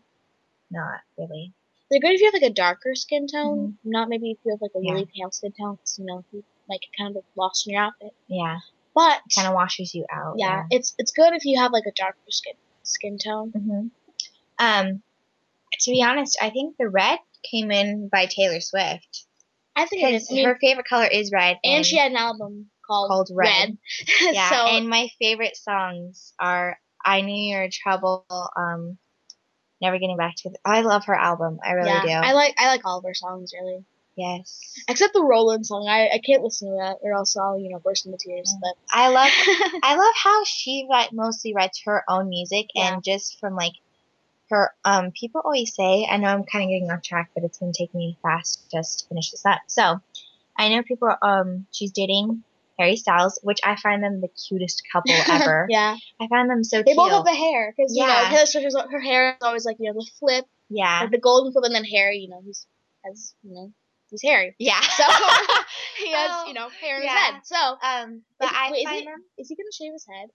Not 0.71 1.01
really. 1.19 1.53
They're 1.91 2.01
good 2.01 2.13
if 2.13 2.21
you 2.21 2.27
have 2.27 2.35
like 2.35 2.51
a 2.51 2.55
darker 2.55 2.95
skin 2.95 3.27
tone. 3.27 3.79
Not 3.85 4.09
maybe 4.09 4.31
if 4.33 4.39
you 4.45 4.51
have 4.53 4.61
like 4.63 4.73
a 4.75 4.79
Mm-hmm. 4.79 4.87
Yeah. 4.87 4.93
really 4.93 5.09
pale 5.17 5.31
skin 5.31 5.53
tone, 5.59 5.77
'cause, 5.79 5.99
you 5.99 6.05
know 6.07 6.25
you 6.33 6.45
might 6.69 6.81
get 6.81 6.91
kind 6.99 7.17
of 7.17 7.25
lost 7.37 7.67
in 7.67 7.73
your 7.75 7.83
outfit. 7.83 8.13
Yeah. 8.29 8.59
But 8.95 9.21
Kind 9.35 9.47
of 9.49 9.55
washes 9.55 9.95
you 9.95 10.05
out. 10.13 10.35
yeah, 10.39 10.65
it's 10.71 10.95
it's 10.99 11.13
good 11.13 11.33
if 11.35 11.45
you 11.45 11.59
have 11.61 11.73
like 11.73 11.87
a 11.87 11.93
darker 11.93 12.19
skin 12.31 12.55
skin 12.83 13.17
tone. 13.19 13.51
hmm 13.53 13.89
Um, 14.59 15.03
to 15.81 15.91
be 15.91 16.03
honest, 16.03 16.37
I 16.43 16.51
think 16.51 16.77
the 16.79 16.89
red 16.89 17.21
came 17.49 17.71
in 17.71 18.09
by 18.09 18.27
Taylor 18.27 18.61
Swift 18.61 19.27
I 19.79 19.87
think 19.87 20.03
it 20.03 20.07
because. 20.07 20.31
I 20.31 20.35
mean, 20.35 20.45
her 20.47 20.59
favorite 20.61 20.87
color 20.89 21.07
is 21.07 21.31
red, 21.33 21.59
and 21.63 21.87
she 21.87 21.97
had 21.97 22.11
an 22.11 22.17
album 22.17 22.71
called, 22.85 23.09
Called 23.09 23.31
Red. 23.33 23.49
Red. 23.69 23.79
yeah. 24.35 24.51
so 24.51 24.57
and 24.67 24.89
my 24.89 25.09
favorite 25.21 25.57
songs 25.57 26.33
are 26.41 26.79
"I 27.05 27.21
Knew 27.21 27.35
You 27.35 27.59
Were 27.59 27.69
Trouble," 27.71 28.27
um, 28.57 28.99
"Never 29.81 29.99
Getting 29.99 30.17
Back 30.17 30.35
to." 30.39 30.51
The, 30.51 30.59
I 30.65 30.81
love 30.81 31.05
her 31.05 31.15
album. 31.15 31.61
I 31.65 31.73
really 31.73 31.89
yeah, 31.91 32.03
do. 32.03 32.11
I 32.11 32.33
like 32.33 32.55
I 32.59 32.67
like 32.69 32.85
all 32.85 32.99
of 32.99 33.05
her 33.05 33.15
songs 33.15 33.53
really, 33.55 33.85
yes, 34.17 34.61
except 34.89 35.13
the 35.15 35.23
Ronan 35.23 35.63
song. 35.63 35.87
I, 35.89 36.09
I 36.09 36.19
can't 36.19 36.43
listen 36.43 36.71
to 36.71 36.77
that, 36.79 36.97
or 37.03 37.13
else 37.13 37.37
I'll 37.37 37.59
you 37.59 37.71
know 37.71 37.79
burst 37.79 38.05
into 38.05 38.19
tears. 38.19 38.53
But 38.61 38.75
I 38.91 39.09
love. 39.11 39.31
I 39.85 39.95
love 39.97 40.15
how 40.21 40.43
she 40.45 40.89
write, 40.91 41.13
mostly 41.13 41.55
writes 41.55 41.83
her 41.85 42.03
own 42.09 42.29
music 42.29 42.67
Yeah. 42.75 42.95
and 42.95 43.05
just 43.05 43.39
from 43.39 43.55
like 43.55 43.75
her 44.51 44.71
um 44.85 45.11
people 45.13 45.41
always 45.45 45.75
say 45.75 46.07
I 46.11 46.17
know 46.17 46.29
I'm 46.29 46.45
kind 46.45 46.65
of 46.65 46.71
getting 46.71 46.91
off 46.91 47.03
track 47.03 47.31
but 47.35 47.45
it's 47.45 47.59
going 47.59 47.73
to 47.73 47.79
take 47.79 47.95
me 47.95 48.17
fast 48.23 48.71
just 48.71 49.01
to 49.01 49.07
finish 49.09 49.31
this 49.31 49.45
up. 49.47 49.61
So, 49.67 50.01
I 50.57 50.69
know 50.71 50.83
people 50.83 51.15
um 51.23 51.67
she's 51.73 51.93
dating 51.93 52.43
Harry 52.79 52.97
Styles, 52.97 53.41
which 53.43 53.59
I 53.65 53.75
find 53.77 54.03
them 54.05 54.21
the 54.21 54.29
cutest 54.29 54.83
couple 54.93 55.13
ever. 55.29 55.67
yeah, 55.69 55.97
I 56.21 56.29
find 56.29 56.49
them 56.49 56.63
so 56.65 56.79
they 56.79 56.85
cute. 56.85 56.97
both 56.97 57.11
have 57.13 57.25
the 57.25 57.35
hair 57.35 57.75
because 57.77 57.95
you 57.97 58.05
know 58.07 58.09
Yeah. 58.09 58.45
Taylor 58.47 58.87
her 58.91 59.01
hair 59.01 59.31
is 59.31 59.37
always 59.43 59.65
like 59.65 59.77
you 59.81 59.93
know 59.93 59.99
the 59.99 60.09
flip, 60.19 60.45
yeah. 60.71 61.01
like 61.01 61.11
the 61.11 61.19
golden 61.19 61.53
flip, 61.53 61.65
and 61.65 61.75
then 61.75 61.85
Harry, 61.85 62.19
you 62.19 62.29
know, 62.29 62.41
he's 62.45 62.67
has 63.05 63.35
you 63.43 63.53
know 63.55 63.73
he's 64.11 64.23
Harry. 64.23 64.55
Yeah. 64.59 64.81
So 64.81 65.05
he 65.99 66.13
has 66.13 66.31
Oh, 66.35 66.45
you 66.47 66.55
know 66.55 66.69
hair 66.81 66.99
in 66.99 67.03
yeah. 67.05 67.11
his 67.11 67.21
head. 67.35 67.41
So 67.45 67.57
um 67.57 68.23
but 68.39 68.47
Is- 68.47 68.53
I 68.57 68.71
wait, 68.71 68.79
is 68.79 68.85
find 68.85 68.99
he- 69.01 69.05
them 69.07 69.25
is 69.39 69.49
he 69.49 69.57
gonna 69.57 69.73
shave 69.73 69.93
his 69.93 70.07
head? 70.07 70.29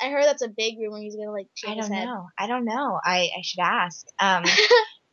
I 0.00 0.10
heard 0.10 0.24
that's 0.24 0.42
a 0.42 0.48
big 0.48 0.78
rumor. 0.78 0.98
He's 0.98 1.16
gonna 1.16 1.32
like 1.32 1.48
shave 1.54 1.72
I 1.72 1.74
don't 1.80 1.92
head. 1.92 2.04
know. 2.04 2.28
I 2.38 2.46
don't 2.46 2.64
know. 2.64 2.98
I 3.04 3.30
I 3.36 3.42
should 3.42 3.60
ask. 3.60 4.06
Um 4.18 4.44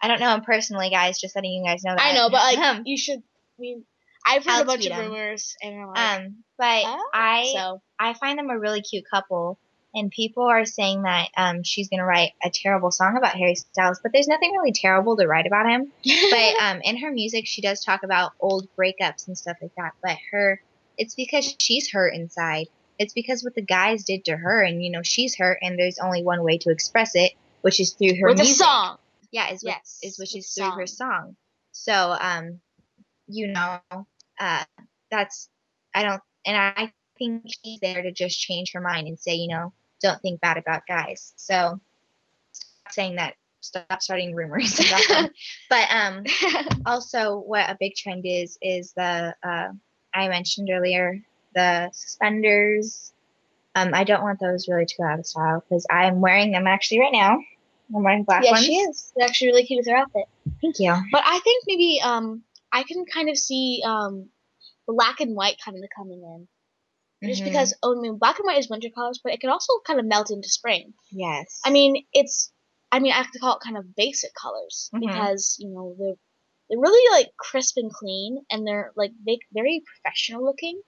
I 0.01 0.07
don't 0.07 0.19
know 0.19 0.33
him 0.33 0.41
personally, 0.41 0.89
guys, 0.89 1.19
just 1.19 1.35
letting 1.35 1.51
you 1.51 1.63
guys 1.65 1.83
know 1.83 1.95
that. 1.95 2.01
I 2.01 2.13
know, 2.13 2.29
but 2.29 2.37
like 2.37 2.59
um, 2.59 2.83
you 2.85 2.97
should. 2.97 3.19
I 3.19 3.59
mean, 3.59 3.83
I've 4.25 4.43
heard 4.43 4.51
I'll 4.51 4.61
a 4.61 4.65
bunch 4.65 4.85
of 4.85 4.97
rumors, 4.97 5.55
and 5.61 5.75
I'm 5.75 5.87
like, 5.87 6.19
um 6.19 6.35
but 6.57 6.83
oh, 6.85 7.09
I 7.13 7.51
so 7.55 7.81
I 7.99 8.13
find 8.13 8.37
them 8.37 8.49
a 8.49 8.59
really 8.59 8.81
cute 8.81 9.05
couple, 9.09 9.57
and 9.95 10.11
people 10.11 10.43
are 10.43 10.65
saying 10.65 11.03
that 11.03 11.29
um, 11.35 11.63
she's 11.63 11.89
gonna 11.89 12.05
write 12.05 12.33
a 12.43 12.49
terrible 12.49 12.91
song 12.91 13.17
about 13.17 13.35
Harry 13.35 13.55
Styles, 13.55 13.99
but 14.01 14.11
there's 14.11 14.27
nothing 14.27 14.51
really 14.51 14.73
terrible 14.73 15.17
to 15.17 15.27
write 15.27 15.47
about 15.47 15.67
him. 15.67 15.91
But 16.03 16.55
um, 16.61 16.81
in 16.83 16.97
her 16.97 17.11
music, 17.11 17.47
she 17.47 17.61
does 17.61 17.83
talk 17.83 18.03
about 18.03 18.33
old 18.39 18.67
breakups 18.77 19.27
and 19.27 19.37
stuff 19.37 19.57
like 19.61 19.75
that. 19.77 19.93
But 20.03 20.17
her, 20.31 20.61
it's 20.97 21.15
because 21.15 21.55
she's 21.59 21.89
hurt 21.91 22.13
inside. 22.13 22.67
It's 22.99 23.13
because 23.13 23.43
what 23.43 23.55
the 23.55 23.61
guys 23.61 24.03
did 24.03 24.25
to 24.25 24.35
her, 24.35 24.63
and 24.63 24.83
you 24.83 24.91
know 24.91 25.03
she's 25.03 25.35
hurt, 25.35 25.59
and 25.61 25.77
there's 25.77 25.99
only 25.99 26.23
one 26.23 26.43
way 26.43 26.57
to 26.59 26.71
express 26.71 27.11
it, 27.15 27.33
which 27.61 27.79
is 27.79 27.93
through 27.93 28.15
her 28.19 28.29
with 28.29 28.37
music. 28.37 28.57
song. 28.57 28.97
Yeah, 29.31 29.51
is 29.51 29.63
what, 29.63 29.75
Yes, 29.75 29.99
is 30.03 30.19
which 30.19 30.35
is 30.35 30.51
through 30.53 30.71
her 30.71 30.87
song. 30.87 31.35
So 31.71 32.15
um, 32.19 32.59
you 33.27 33.47
know, 33.47 33.79
uh, 34.39 34.63
that's 35.11 35.49
I 35.93 36.03
don't, 36.03 36.21
and 36.45 36.57
I 36.57 36.93
think 37.17 37.43
she's 37.63 37.79
there 37.79 38.01
to 38.01 38.11
just 38.11 38.39
change 38.39 38.73
her 38.73 38.81
mind 38.81 39.07
and 39.07 39.19
say, 39.19 39.35
you 39.35 39.47
know, 39.47 39.73
don't 40.01 40.21
think 40.21 40.41
bad 40.41 40.57
about 40.57 40.87
guys. 40.87 41.33
So 41.35 41.79
stop 42.51 42.93
saying 42.93 43.15
that. 43.15 43.35
Stop 43.61 44.01
starting 44.01 44.33
rumors. 44.33 44.79
But 45.69 45.87
um, 45.91 46.23
also 46.85 47.37
what 47.37 47.69
a 47.69 47.77
big 47.79 47.95
trend 47.95 48.23
is 48.25 48.57
is 48.61 48.93
the 48.93 49.35
uh, 49.43 49.69
I 50.13 50.29
mentioned 50.29 50.69
earlier 50.71 51.21
the 51.57 51.89
suspenders. 51.93 53.11
Um, 53.75 53.91
I 53.93 54.03
don't 54.03 54.23
want 54.23 54.39
those 54.39 54.67
really 54.67 54.85
to 54.85 54.95
go 54.97 55.03
out 55.03 55.19
of 55.19 55.25
style 55.25 55.63
because 55.67 55.85
I'm 55.89 56.21
wearing 56.21 56.51
them 56.51 56.65
actually 56.67 56.99
right 56.99 57.11
now. 57.13 57.39
I'm 57.95 58.03
wearing 58.03 58.23
black 58.23 58.43
yeah, 58.43 58.51
ones. 58.51 58.65
she 58.65 58.75
is. 58.75 59.13
They're 59.15 59.27
actually 59.27 59.49
really 59.49 59.65
cute 59.65 59.79
with 59.79 59.87
her 59.87 59.95
outfit. 59.95 60.25
Thank 60.61 60.79
you. 60.79 60.93
But 61.11 61.23
I 61.25 61.39
think 61.39 61.63
maybe 61.67 61.99
um 62.03 62.43
I 62.71 62.83
can 62.83 63.05
kind 63.05 63.29
of 63.29 63.37
see 63.37 63.81
um 63.85 64.29
black 64.87 65.19
and 65.19 65.35
white 65.35 65.57
kind 65.63 65.77
of 65.77 65.83
coming 65.95 66.21
in. 66.23 66.47
Just 67.29 67.41
Mhm. 67.41 67.45
because 67.45 67.73
oh, 67.83 67.97
I 67.97 68.01
mean 68.01 68.17
black 68.17 68.37
and 68.39 68.45
white 68.45 68.57
is 68.59 68.69
winter 68.69 68.89
colors, 68.89 69.19
but 69.23 69.33
it 69.33 69.39
can 69.41 69.49
also 69.49 69.73
kind 69.85 69.99
of 69.99 70.05
melt 70.05 70.31
into 70.31 70.49
spring. 70.49 70.93
yes, 71.11 71.61
I 71.65 71.69
mean 71.71 72.03
it's 72.13 72.51
I 72.91 72.99
mean 72.99 73.11
I 73.11 73.17
have 73.17 73.31
to 73.31 73.39
call 73.39 73.55
it 73.57 73.63
kind 73.63 73.77
of 73.77 73.95
basic 73.95 74.31
colors 74.33 74.89
Mhm. 74.93 74.99
because 75.01 75.55
you 75.59 75.69
know 75.69 75.95
they're 75.99 76.19
they're 76.69 76.79
really 76.79 77.05
like 77.17 77.29
crisp 77.37 77.77
and 77.77 77.91
clean 77.93 78.43
and 78.51 78.65
they're 78.67 78.91
like 78.95 79.11
they 79.25 79.39
very 79.53 79.83
professional 79.91 80.43
looking. 80.43 80.81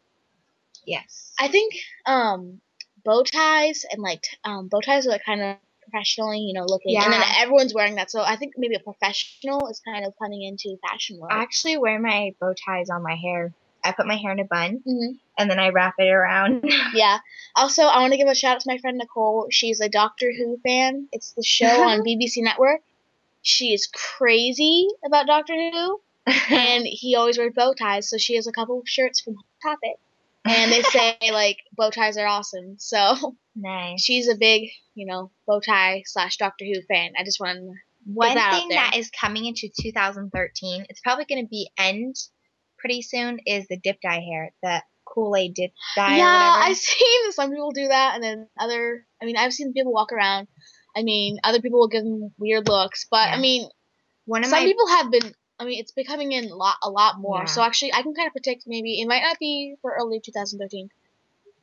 Yes. 0.90 1.32
I 1.40 1.48
think 1.48 1.74
um 2.06 2.60
bow 3.06 3.24
ties 3.24 3.86
and 3.92 4.02
like 4.02 4.24
um 4.44 4.68
bow 4.68 4.82
ties 4.82 5.08
are 5.08 5.12
like 5.12 5.24
kind 5.26 5.42
of 5.42 5.56
professionally 5.84 6.40
you 6.40 6.54
know 6.54 6.66
looking 6.68 6.92
Yeah. 6.94 7.06
and 7.06 7.14
then 7.14 7.24
everyone's 7.40 7.74
wearing 7.74 7.96
that 7.96 8.12
so 8.12 8.22
I 8.22 8.36
think 8.36 8.54
maybe 8.58 8.76
a 8.76 8.80
professional 8.80 9.68
is 9.70 9.80
kind 9.84 10.06
of 10.06 10.14
coming 10.22 10.44
into 10.44 10.78
fashion 10.88 11.18
world. 11.20 11.32
I 11.34 11.42
actually 11.42 11.78
wear 11.78 12.00
my 12.00 12.36
bow 12.40 12.54
ties 12.66 12.90
on 12.90 13.02
my 13.02 13.16
hair. 13.16 13.54
I 13.84 13.94
put 13.94 14.06
my 14.06 14.18
hair 14.18 14.32
in 14.34 14.40
a 14.40 14.44
bun 14.44 14.82
Mhm. 14.86 15.18
and 15.38 15.50
then 15.50 15.58
I 15.60 15.70
wrap 15.70 15.96
it 15.98 16.10
around. 16.10 16.64
Yeah. 16.94 17.20
Also, 17.56 17.84
I 17.84 18.00
want 18.02 18.12
to 18.14 18.18
give 18.18 18.28
a 18.28 18.36
shout 18.36 18.56
out 18.58 18.62
to 18.62 18.70
my 18.70 18.78
friend 18.78 18.98
Nicole. 18.98 19.48
She's 19.50 19.80
a 19.80 19.90
Doctor 19.90 20.32
Who 20.38 20.58
fan. 20.66 21.08
It's 21.14 21.32
the 21.32 21.44
show 21.44 21.84
on 21.90 22.02
BBC 22.08 22.44
Network. 22.44 22.82
She 23.42 23.74
is 23.74 23.88
crazy 23.88 24.88
about 25.06 25.28
Doctor 25.28 25.54
Who, 25.56 26.02
and 26.52 26.86
he 26.86 27.16
always 27.16 27.38
wears 27.38 27.54
bow 27.56 27.74
ties. 27.74 28.10
So 28.10 28.18
she 28.18 28.36
has 28.36 28.48
a 28.48 28.52
couple 28.52 28.80
of 28.80 28.88
shirts 28.88 29.22
from 29.22 29.36
Topic, 29.64 29.96
and 30.50 30.72
they 30.72 30.82
say 30.84 31.18
like 31.32 31.58
bow 31.76 31.90
ties 31.90 32.18
are 32.18 32.28
awesome. 32.28 32.76
So 32.78 33.36
nice. 33.56 34.02
she's 34.02 34.28
a 34.28 34.36
big, 34.36 34.70
you 34.96 35.06
know, 35.06 35.32
bow 35.48 35.60
tie 35.60 36.04
slash 36.06 36.38
Doctor 36.38 36.66
Who 36.66 36.82
fan. 36.88 37.12
I 37.18 37.24
just 37.24 37.40
wanted 37.40 37.62
to 37.62 37.74
One 38.06 38.36
that 38.36 38.54
thing 38.54 38.70
that 38.70 38.96
is 38.98 39.10
coming 39.12 39.46
into 39.46 39.70
2013, 39.82 40.86
it's 40.90 41.02
probably 41.02 41.26
going 41.26 41.44
to 41.44 41.50
be 41.50 41.70
end 41.78 42.16
pretty 42.78 43.02
soon, 43.02 43.40
is 43.46 43.68
the 43.68 43.78
dip 43.78 44.02
dye 44.02 44.22
hair, 44.22 44.52
the 44.64 44.82
Kool 45.06 45.36
Aid 45.36 45.54
dip 45.56 45.72
dye. 45.96 46.18
yeah. 46.18 46.54
I've 46.66 46.78
seen 46.78 47.32
some 47.32 47.50
people 47.50 47.72
do 47.72 47.88
that, 47.88 48.16
and 48.16 48.24
then 48.24 48.48
other. 48.60 49.06
I 49.22 49.26
mean, 49.26 49.38
I've 49.38 49.54
seen 49.54 49.74
people 49.74 49.94
walk 49.94 50.12
around. 50.12 50.48
I 50.96 51.04
mean, 51.04 51.38
other 51.44 51.62
people 51.62 51.80
will 51.80 51.88
give 51.88 52.04
them 52.04 52.32
weird 52.38 52.68
looks, 52.68 53.06
but 53.12 53.28
Yeah. 53.30 53.36
I 53.36 53.40
mean, 53.40 53.70
One 54.26 54.44
of 54.44 54.50
some 54.50 54.60
my 54.60 54.66
people 54.66 54.88
have 54.88 55.12
been. 55.12 55.34
I 55.60 55.66
mean, 55.66 55.80
it's 55.80 55.92
becoming 55.92 56.32
in 56.32 56.46
a 56.50 56.56
lot, 56.56 56.78
a 56.82 56.90
lot 56.90 57.20
more. 57.20 57.40
Yeah. 57.42 57.46
So 57.46 57.62
actually, 57.62 57.94
I 57.94 58.02
can 58.02 58.14
kind 58.14 58.28
of 58.28 58.34
predict 58.34 58.64
maybe 58.66 59.02
it 59.02 59.08
might 59.08 59.22
not 59.22 59.38
be 59.40 59.76
for 59.82 59.94
early 60.00 60.20
2013. 60.20 60.90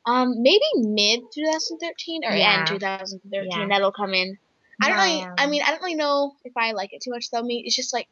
Um, 0.05 0.41
maybe 0.41 0.63
mid 0.75 1.21
2013 1.33 2.23
or 2.23 2.31
Yeah. 2.31 2.59
end 2.59 2.67
2013 2.67 3.49
Yeah. 3.49 3.67
that'll 3.67 3.91
come 3.91 4.13
in. 4.13 4.37
I 4.81 4.89
don't 4.89 4.97
really. 4.97 5.27
I 5.37 5.47
mean, 5.47 5.61
I 5.63 5.71
don't 5.71 5.81
really 5.81 5.95
know 5.95 6.35
if 6.45 6.53
I 6.55 6.71
like 6.73 6.93
it 6.93 7.01
too 7.01 7.11
much 7.11 7.29
though. 7.31 7.41
Me, 7.41 7.63
it's 7.65 7.75
just 7.75 7.91
like 7.93 8.07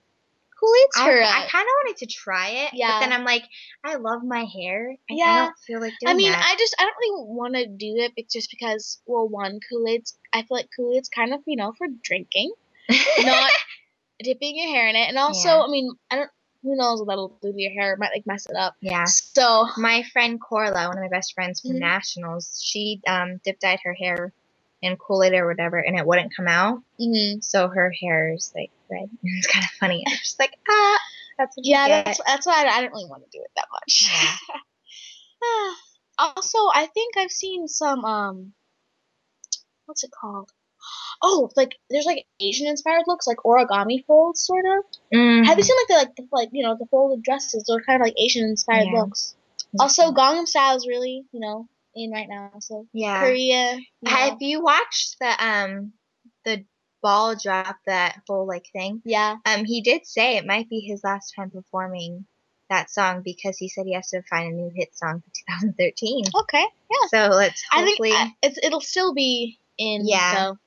Kool-Aid's 0.60 0.98
I. 0.98 1.10
I 1.22 1.46
uh, 1.46 1.50
kind 1.50 1.64
of 1.64 1.74
wanted 1.84 1.98
to 1.98 2.06
try 2.08 2.50
it, 2.50 2.72
Yeah. 2.74 2.88
but 2.94 3.00
then 3.02 3.14
I'm 3.14 3.24
like, 3.24 3.44
I 3.84 3.96
love 3.96 4.24
my 4.24 4.46
hair. 4.46 4.90
and 4.90 4.98
I 5.12 5.14
Yeah. 5.16 5.36
don't 5.46 5.58
feel 5.60 5.80
like 5.80 5.94
doing 6.00 6.14
I 6.14 6.18
mean, 6.18 6.32
that. 6.32 6.50
I 6.52 6.56
just 6.58 6.76
I 6.80 6.84
don't 6.84 6.96
really 7.00 7.24
want 7.28 7.54
to 7.56 7.68
do 7.68 7.98
it. 7.98 8.14
It's 8.18 8.34
just 8.34 8.50
because 8.50 9.00
well, 9.06 9.28
one 9.28 9.60
Kool-Aid's. 9.70 10.18
I 10.34 10.42
feel 10.42 10.58
like 10.58 10.70
Kool-Aid's 10.76 11.10
kind 11.10 11.34
of 11.34 11.42
you 11.46 11.56
know 11.56 11.74
for 11.78 11.88
drinking, 12.04 12.52
not 13.20 13.52
dipping 14.24 14.58
your 14.58 14.70
hair 14.70 14.88
in 14.90 14.96
it, 14.96 15.10
and 15.10 15.18
also 15.18 15.50
Yeah. 15.50 15.62
I 15.64 15.68
mean 15.68 15.92
I 16.12 16.16
don't. 16.18 16.32
Who 16.64 16.76
knows 16.76 17.00
what 17.00 17.10
that'll 17.10 17.38
do 17.44 17.54
to 17.54 17.62
your 17.62 17.74
hair? 17.74 17.94
It 17.94 18.00
might 18.00 18.12
like 18.12 18.26
mess 18.26 18.48
it 18.48 18.56
up. 18.56 18.76
yeah. 18.82 19.06
So 19.06 19.68
My 19.78 20.04
friend 20.14 20.42
Corla, 20.42 20.88
one 20.90 20.98
of 20.98 21.04
my 21.04 21.10
best 21.10 21.34
friends 21.36 21.62
from 21.62 21.74
Mhm. 21.74 21.80
nationals, 21.80 22.60
she 22.64 23.02
um 23.08 23.38
dip 23.44 23.60
dyed 23.60 23.80
her 23.84 23.94
hair 23.94 24.34
in 24.82 24.98
Kool 24.98 25.24
Aid 25.24 25.34
or 25.34 25.48
whatever, 25.48 25.78
and 25.80 25.98
it 25.98 26.06
wouldn't 26.08 26.36
come 26.36 26.48
out. 26.48 26.82
mhm. 27.00 27.44
So 27.44 27.68
her 27.68 27.92
hair 27.92 28.34
is 28.34 28.52
like 28.56 28.72
red. 28.90 29.10
It's 29.24 29.48
kind 29.48 29.64
of 29.66 29.72
funny. 29.72 30.04
I'm 30.08 30.18
just 30.18 30.40
like, 30.40 30.56
ah, 30.70 31.00
that's 31.38 31.56
what 31.58 31.66
yeah, 31.66 31.88
that's 32.04 32.20
that's 32.26 32.46
why 32.48 32.66
I, 32.66 32.70
I 32.78 32.82
don't 32.82 32.92
really 32.94 33.10
want 33.10 33.24
to 33.24 33.38
do 33.38 33.44
it 33.44 33.52
that 33.56 33.68
much. 33.72 34.10
also, 36.18 36.58
I 36.74 36.88
think 36.94 37.18
I've 37.18 37.32
seen 37.32 37.68
some 37.68 38.06
um, 38.06 38.54
what's 39.86 40.04
it 40.04 40.12
called? 40.20 40.52
Oh, 41.22 41.50
like 41.56 41.76
there's 41.90 42.06
like 42.06 42.26
Asian 42.40 42.68
inspired 42.68 43.04
looks, 43.08 43.28
like 43.28 43.38
origami 43.38 44.06
folds, 44.06 44.42
sort 44.46 44.66
of. 44.66 44.84
Mm. 45.14 45.46
Have 45.46 45.58
you 45.58 45.64
seen 45.64 45.76
like 45.78 45.88
the 45.88 45.94
like 45.96 46.16
the 46.16 46.28
like 46.32 46.50
you 46.52 46.64
know 46.64 46.76
the 46.78 46.86
folded 46.88 47.24
dresses? 47.24 47.66
They're 47.68 47.82
kind 47.82 48.02
of 48.02 48.06
like 48.06 48.16
Asian 48.18 48.44
inspired 48.46 48.88
Yeah. 48.92 49.02
looks. 49.02 49.36
Also, 49.80 50.12
Gangnam 50.12 50.48
Style 50.48 50.78
is 50.78 50.88
really 50.88 51.26
you 51.32 51.40
know 51.40 51.68
in 51.96 52.12
right 52.12 52.28
now. 52.30 52.52
So 52.60 52.88
yeah. 52.94 53.22
Korea. 53.22 53.76
You 53.76 53.82
know. 54.04 54.12
Have 54.12 54.38
you 54.42 54.62
watched 54.62 55.18
the 55.20 55.46
um 55.46 55.94
the 56.44 56.66
ball 57.02 57.36
drop 57.36 57.78
that 57.86 58.22
whole 58.28 58.46
like 58.48 58.68
thing? 58.74 59.02
yeah. 59.06 59.38
Um, 59.46 59.66
he 59.66 59.82
did 59.82 60.06
say 60.06 60.38
it 60.38 60.46
might 60.46 60.70
be 60.70 60.80
his 60.82 61.04
last 61.04 61.34
time 61.36 61.50
performing 61.50 62.26
that 62.70 62.90
song 62.90 63.22
because 63.24 63.58
he 63.58 63.70
said 63.70 63.86
he 63.86 63.94
has 63.94 64.10
to 64.10 64.22
find 64.24 64.52
a 64.52 64.56
new 64.56 64.72
hit 64.76 64.96
song 64.96 65.22
for 65.22 65.30
2013. 65.62 66.26
Okay. 66.42 66.66
Yeah. 66.92 67.08
So 67.10 67.36
let's 67.36 67.64
I 67.72 67.84
think 67.84 68.00
uh, 68.14 68.28
it's 68.42 68.60
it'll 68.62 68.82
still 68.82 69.14
be 69.14 69.60
in. 69.78 70.08
Yeah. 70.08 70.36
So. 70.36 70.58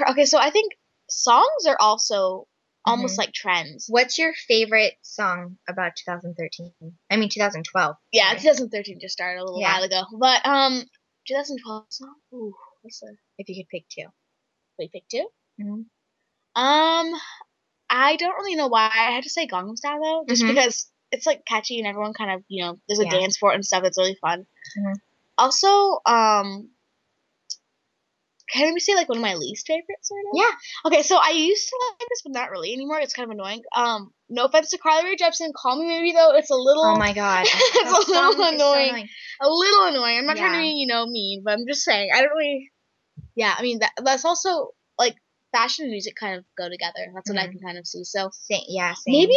Okay, 0.00 0.24
so 0.24 0.38
I 0.38 0.50
think 0.50 0.72
songs 1.08 1.66
are 1.66 1.76
also 1.80 2.46
almost 2.84 3.14
Mhm. 3.14 3.18
like 3.18 3.32
trends. 3.32 3.86
What's 3.88 4.18
your 4.18 4.34
favorite 4.34 4.94
song 5.02 5.58
about 5.68 5.96
2013? 5.96 6.72
I 7.10 7.16
mean 7.16 7.28
2012. 7.28 7.96
Yeah, 8.12 8.28
sorry. 8.30 8.40
2013 8.40 9.00
just 9.00 9.12
started 9.12 9.40
a 9.40 9.44
little 9.44 9.60
Yeah. 9.60 9.74
while 9.74 9.82
ago, 9.84 10.02
but 10.18 10.44
um, 10.46 10.84
2012 11.26 11.86
song. 11.90 12.14
Ooh, 12.32 12.54
what's 12.82 13.00
the 13.00 13.16
if 13.38 13.48
you 13.48 13.62
could 13.64 13.68
pick 13.68 13.88
two. 13.88 14.06
wait 14.78 14.92
pick 14.92 15.06
2 15.08 15.28
Mhm. 15.60 15.86
Um, 16.56 17.20
I 17.90 18.16
don't 18.16 18.34
really 18.36 18.54
know 18.56 18.68
why 18.68 18.86
I 18.92 19.12
had 19.12 19.24
to 19.24 19.30
say 19.30 19.46
Gangnam 19.46 19.76
Style 19.76 20.00
though, 20.02 20.24
just 20.28 20.42
Mhm. 20.42 20.48
because 20.48 20.90
it's 21.12 21.26
like 21.26 21.44
catchy 21.46 21.78
and 21.78 21.86
everyone 21.86 22.12
kind 22.14 22.30
of 22.32 22.44
you 22.48 22.64
know 22.64 22.78
there's 22.88 22.98
a 23.00 23.04
Yeah. 23.04 23.10
dance 23.10 23.38
for 23.38 23.52
it 23.52 23.54
and 23.56 23.64
stuff. 23.64 23.84
It's 23.84 23.98
really 23.98 24.16
fun. 24.20 24.46
Mhm. 24.78 24.94
Also, 25.38 26.00
um. 26.06 26.70
Can 28.52 28.74
we 28.74 28.80
say 28.80 28.94
like 28.94 29.08
one 29.08 29.18
of 29.18 29.22
my 29.22 29.34
least 29.34 29.66
favorites 29.66 30.08
sort 30.08 30.20
of? 30.32 30.38
Yeah. 30.38 30.50
Okay, 30.86 31.02
so 31.02 31.18
I 31.22 31.30
used 31.30 31.68
to 31.68 31.76
like 31.90 32.08
this, 32.08 32.22
but 32.22 32.32
not 32.32 32.50
really 32.50 32.72
anymore. 32.72 33.00
It's 33.00 33.14
kind 33.14 33.30
of 33.30 33.34
annoying. 33.34 33.62
Um, 33.74 34.12
no 34.28 34.44
offense 34.44 34.70
to 34.70 34.78
Carly 34.78 35.04
Rae 35.10 35.16
Jepsen, 35.16 35.52
call 35.54 35.80
me 35.80 35.86
maybe 35.86 36.12
though. 36.12 36.34
It's 36.34 36.50
a 36.50 36.54
little, 36.56 36.84
Oh 36.84 36.96
my 36.98 37.12
god. 37.12 37.46
It's 37.54 38.08
a 38.08 38.12
little 38.12 38.30
is 38.30 38.36
so 38.36 38.54
annoying. 38.54 39.08
a 39.40 39.48
little 39.48 39.86
annoying. 39.86 40.18
I'm 40.18 40.26
not 40.26 40.36
trying 40.36 40.52
to 40.52 40.58
be, 40.58 40.68
you 40.68 40.86
know, 40.86 41.06
mean, 41.06 41.42
but 41.44 41.54
I'm 41.54 41.66
just 41.66 41.82
saying. 41.84 42.10
I 42.14 42.20
don't 42.20 42.36
really. 42.36 42.70
Yeah, 43.34 43.54
I 43.56 43.62
mean 43.62 43.78
that 43.80 43.92
that's 44.02 44.24
also 44.24 44.70
like 44.98 45.16
fashion 45.52 45.84
and 45.84 45.92
music 45.92 46.14
kind 46.18 46.36
of 46.38 46.44
go 46.58 46.68
together. 46.68 47.10
That's 47.14 47.30
what 47.30 47.38
I 47.38 47.46
Mhm. 47.46 47.52
can 47.52 47.60
kind 47.60 47.78
of 47.78 47.86
see. 47.86 48.04
So 48.04 48.30
Sa- 48.32 48.58
yeah, 48.68 48.94
same. 48.94 49.12
maybe 49.12 49.36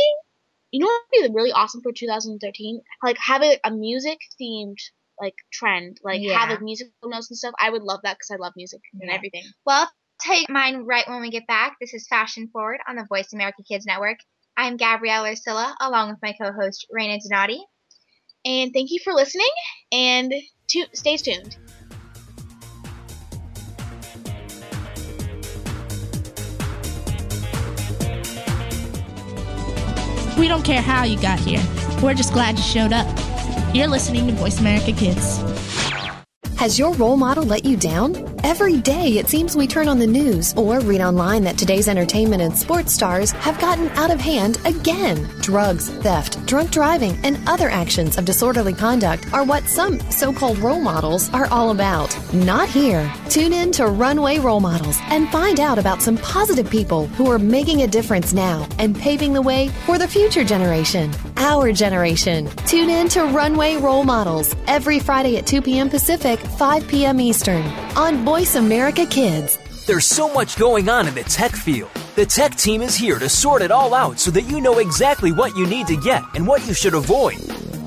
you 0.71 0.79
know 0.81 0.87
what 0.87 1.01
would 1.21 1.29
be 1.29 1.33
really 1.35 1.51
awesome 1.51 1.81
for 1.81 1.91
2013? 1.93 2.81
Like 3.03 3.17
have 3.19 3.41
a, 3.43 3.57
a 3.63 3.71
music 3.71 4.19
themed 4.41 4.77
like 5.19 5.35
trend, 5.51 5.97
like 6.03 6.21
have 6.21 6.23
Yeah. 6.23 6.45
like 6.49 6.61
musical 6.61 6.91
notes 7.09 7.29
and 7.29 7.37
stuff. 7.37 7.53
I 7.59 7.69
would 7.69 7.83
love 7.83 8.01
that 8.03 8.17
because 8.17 8.31
I 8.31 8.35
love 8.35 8.53
music 8.55 8.81
and 8.93 9.03
Yeah. 9.05 9.15
everything. 9.15 9.43
Well, 9.65 9.81
I'll 9.81 9.89
tell 10.21 10.45
mine 10.49 10.83
right 10.85 11.07
when 11.07 11.21
we 11.21 11.29
get 11.29 11.47
back. 11.47 11.77
This 11.79 11.93
is 11.93 12.07
Fashion 12.07 12.49
Forward 12.51 12.79
on 12.87 12.95
the 12.95 13.05
Voice 13.05 13.33
America 13.33 13.63
Kids 13.67 13.85
Network. 13.85 14.17
I'm 14.55 14.77
Gabrielle 14.77 15.23
Arcilla, 15.23 15.75
along 15.79 16.09
with 16.09 16.19
my 16.21 16.33
co-host 16.41 16.87
Raina 16.95 17.19
Donati. 17.21 17.63
And 18.45 18.71
thank 18.73 18.91
you 18.91 18.99
for 19.03 19.13
listening 19.13 19.49
and 19.91 20.33
to- 20.69 20.87
stay 20.93 21.17
tuned. 21.17 21.57
We 30.37 30.47
don't 30.47 30.63
care 30.63 30.81
how 30.81 31.03
you 31.03 31.19
got 31.19 31.39
here. 31.39 31.63
We're 32.01 32.13
just 32.13 32.31
glad 32.31 32.57
you 32.57 32.63
showed 32.63 32.93
up. 32.93 33.07
You're 33.73 33.87
listening 33.87 34.27
to 34.27 34.33
Voice 34.33 34.59
America 34.61 34.93
Kids. 34.93 35.43
Has 36.55 36.79
your 36.79 36.93
role 36.93 37.17
model 37.17 37.43
let 37.43 37.65
you 37.65 37.75
down? 37.75 38.15
Every 38.43 38.77
day, 38.77 39.17
it 39.17 39.27
seems 39.27 39.55
we 39.55 39.67
turn 39.67 39.87
on 39.87 39.99
the 39.99 40.07
news 40.07 40.53
or 40.55 40.79
read 40.79 41.01
online 41.01 41.43
that 41.43 41.57
today's 41.57 41.87
entertainment 41.87 42.41
and 42.41 42.57
sports 42.57 42.93
stars 42.93 43.31
have 43.31 43.59
gotten 43.59 43.89
out 43.89 44.09
of 44.09 44.19
hand 44.21 44.57
again. 44.65 45.29
Drugs, 45.41 45.89
theft, 45.89 46.43
drunk 46.47 46.71
driving, 46.71 47.19
and 47.23 47.37
other 47.47 47.69
actions 47.69 48.17
of 48.17 48.25
disorderly 48.25 48.73
conduct 48.73 49.31
are 49.33 49.43
what 49.43 49.65
some 49.65 49.99
so 50.09 50.31
called 50.31 50.57
role 50.59 50.81
models 50.81 51.29
are 51.33 51.47
all 51.47 51.69
about. 51.71 52.17
Not 52.33 52.69
here. 52.69 53.13
Tune 53.29 53.53
in 53.53 53.71
to 53.73 53.87
Runway 53.87 54.39
Role 54.39 54.61
Models 54.61 54.97
and 55.09 55.29
find 55.29 55.59
out 55.59 55.77
about 55.77 56.01
some 56.01 56.17
positive 56.17 56.69
people 56.69 57.07
who 57.07 57.29
are 57.29 57.37
making 57.37 57.81
a 57.81 57.87
difference 57.87 58.33
now 58.33 58.67
and 58.79 58.95
paving 58.95 59.33
the 59.33 59.41
way 59.41 59.67
for 59.85 59.99
the 59.99 60.07
future 60.07 60.45
generation. 60.45 61.11
Our 61.39 61.71
generation. 61.71 62.49
Tune 62.65 62.89
in 62.89 63.07
to 63.09 63.25
Runway 63.25 63.77
Role 63.77 64.03
Models 64.03 64.55
every 64.65 64.99
Friday 64.99 65.37
at 65.37 65.45
2 65.45 65.61
p.m. 65.61 65.87
Pacific, 65.87 66.39
5 66.39 66.87
p.m. 66.87 67.21
Eastern 67.21 67.63
on 67.95 68.25
Voice 68.25 68.55
America 68.55 69.05
Kids. 69.05 69.59
There's 69.85 70.05
so 70.05 70.33
much 70.33 70.57
going 70.57 70.89
on 70.89 71.07
in 71.07 71.13
the 71.13 71.23
tech 71.23 71.51
field. 71.51 71.91
The 72.15 72.25
tech 72.25 72.55
team 72.55 72.81
is 72.81 72.95
here 72.95 73.19
to 73.19 73.29
sort 73.29 73.61
it 73.61 73.69
all 73.69 73.93
out 73.93 74.19
so 74.19 74.31
that 74.31 74.49
you 74.49 74.59
know 74.59 74.79
exactly 74.79 75.31
what 75.31 75.55
you 75.55 75.67
need 75.67 75.85
to 75.87 75.95
get 75.95 76.23
and 76.33 76.47
what 76.47 76.65
you 76.67 76.73
should 76.73 76.95
avoid. 76.95 77.37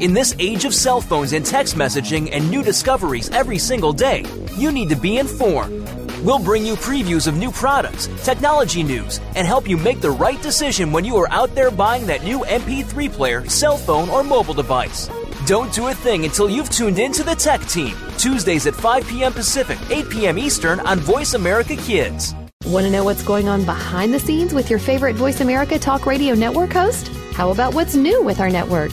In 0.00 0.14
this 0.14 0.34
age 0.38 0.64
of 0.64 0.72
cell 0.72 1.00
phones 1.00 1.32
and 1.32 1.44
text 1.44 1.74
messaging 1.74 2.30
and 2.32 2.48
new 2.48 2.62
discoveries 2.62 3.30
every 3.30 3.58
single 3.58 3.92
day, 3.92 4.24
you 4.56 4.70
need 4.70 4.88
to 4.90 4.96
be 4.96 5.18
informed. 5.18 5.99
We'll 6.22 6.38
bring 6.38 6.66
you 6.66 6.74
previews 6.74 7.26
of 7.26 7.38
new 7.38 7.50
products, 7.50 8.08
technology 8.22 8.82
news, 8.82 9.20
and 9.36 9.46
help 9.46 9.66
you 9.66 9.78
make 9.78 10.02
the 10.02 10.10
right 10.10 10.40
decision 10.42 10.92
when 10.92 11.02
you 11.02 11.16
are 11.16 11.30
out 11.30 11.54
there 11.54 11.70
buying 11.70 12.06
that 12.06 12.24
new 12.24 12.40
MP3 12.40 13.10
player, 13.10 13.48
cell 13.48 13.78
phone, 13.78 14.10
or 14.10 14.22
mobile 14.22 14.52
device. 14.52 15.08
Don't 15.46 15.72
do 15.72 15.88
a 15.88 15.94
thing 15.94 16.26
until 16.26 16.50
you've 16.50 16.68
tuned 16.68 16.98
in 16.98 17.12
to 17.12 17.22
the 17.22 17.34
Tech 17.34 17.62
Team, 17.62 17.96
Tuesdays 18.18 18.66
at 18.66 18.74
5 18.74 19.08
p.m. 19.08 19.32
Pacific, 19.32 19.78
8 19.90 20.10
p.m. 20.10 20.38
Eastern 20.38 20.80
on 20.80 20.98
Voice 20.98 21.32
America 21.32 21.74
Kids. 21.74 22.34
Want 22.66 22.84
to 22.84 22.92
know 22.92 23.04
what's 23.04 23.22
going 23.22 23.48
on 23.48 23.64
behind 23.64 24.12
the 24.12 24.20
scenes 24.20 24.52
with 24.52 24.68
your 24.68 24.78
favorite 24.78 25.16
Voice 25.16 25.40
America 25.40 25.78
Talk 25.78 26.04
Radio 26.04 26.34
Network 26.34 26.74
host? 26.74 27.08
How 27.32 27.50
about 27.50 27.72
what's 27.72 27.94
new 27.94 28.22
with 28.22 28.40
our 28.40 28.50
network? 28.50 28.92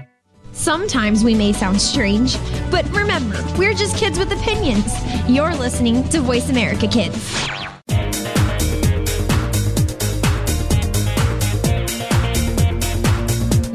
Sometimes 0.53 1.23
we 1.23 1.33
may 1.33 1.53
sound 1.53 1.81
strange, 1.81 2.37
but 2.69 2.87
remember, 2.91 3.41
we're 3.57 3.73
just 3.73 3.97
kids 3.97 4.19
with 4.19 4.31
opinions. 4.31 4.93
You're 5.27 5.55
listening 5.55 6.07
to 6.09 6.19
Voice 6.19 6.49
America 6.49 6.87
Kids. 6.87 7.17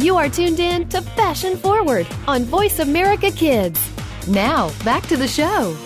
You 0.03 0.17
are 0.17 0.29
tuned 0.29 0.61
in 0.61 0.89
to 0.91 1.01
Fashion 1.01 1.57
Forward 1.57 2.07
on 2.29 2.45
Voice 2.45 2.79
America 2.79 3.31
Kids. 3.31 3.81
Now, 4.29 4.71
back 4.85 5.07
to 5.09 5.17
the 5.17 5.27
show. 5.27 5.77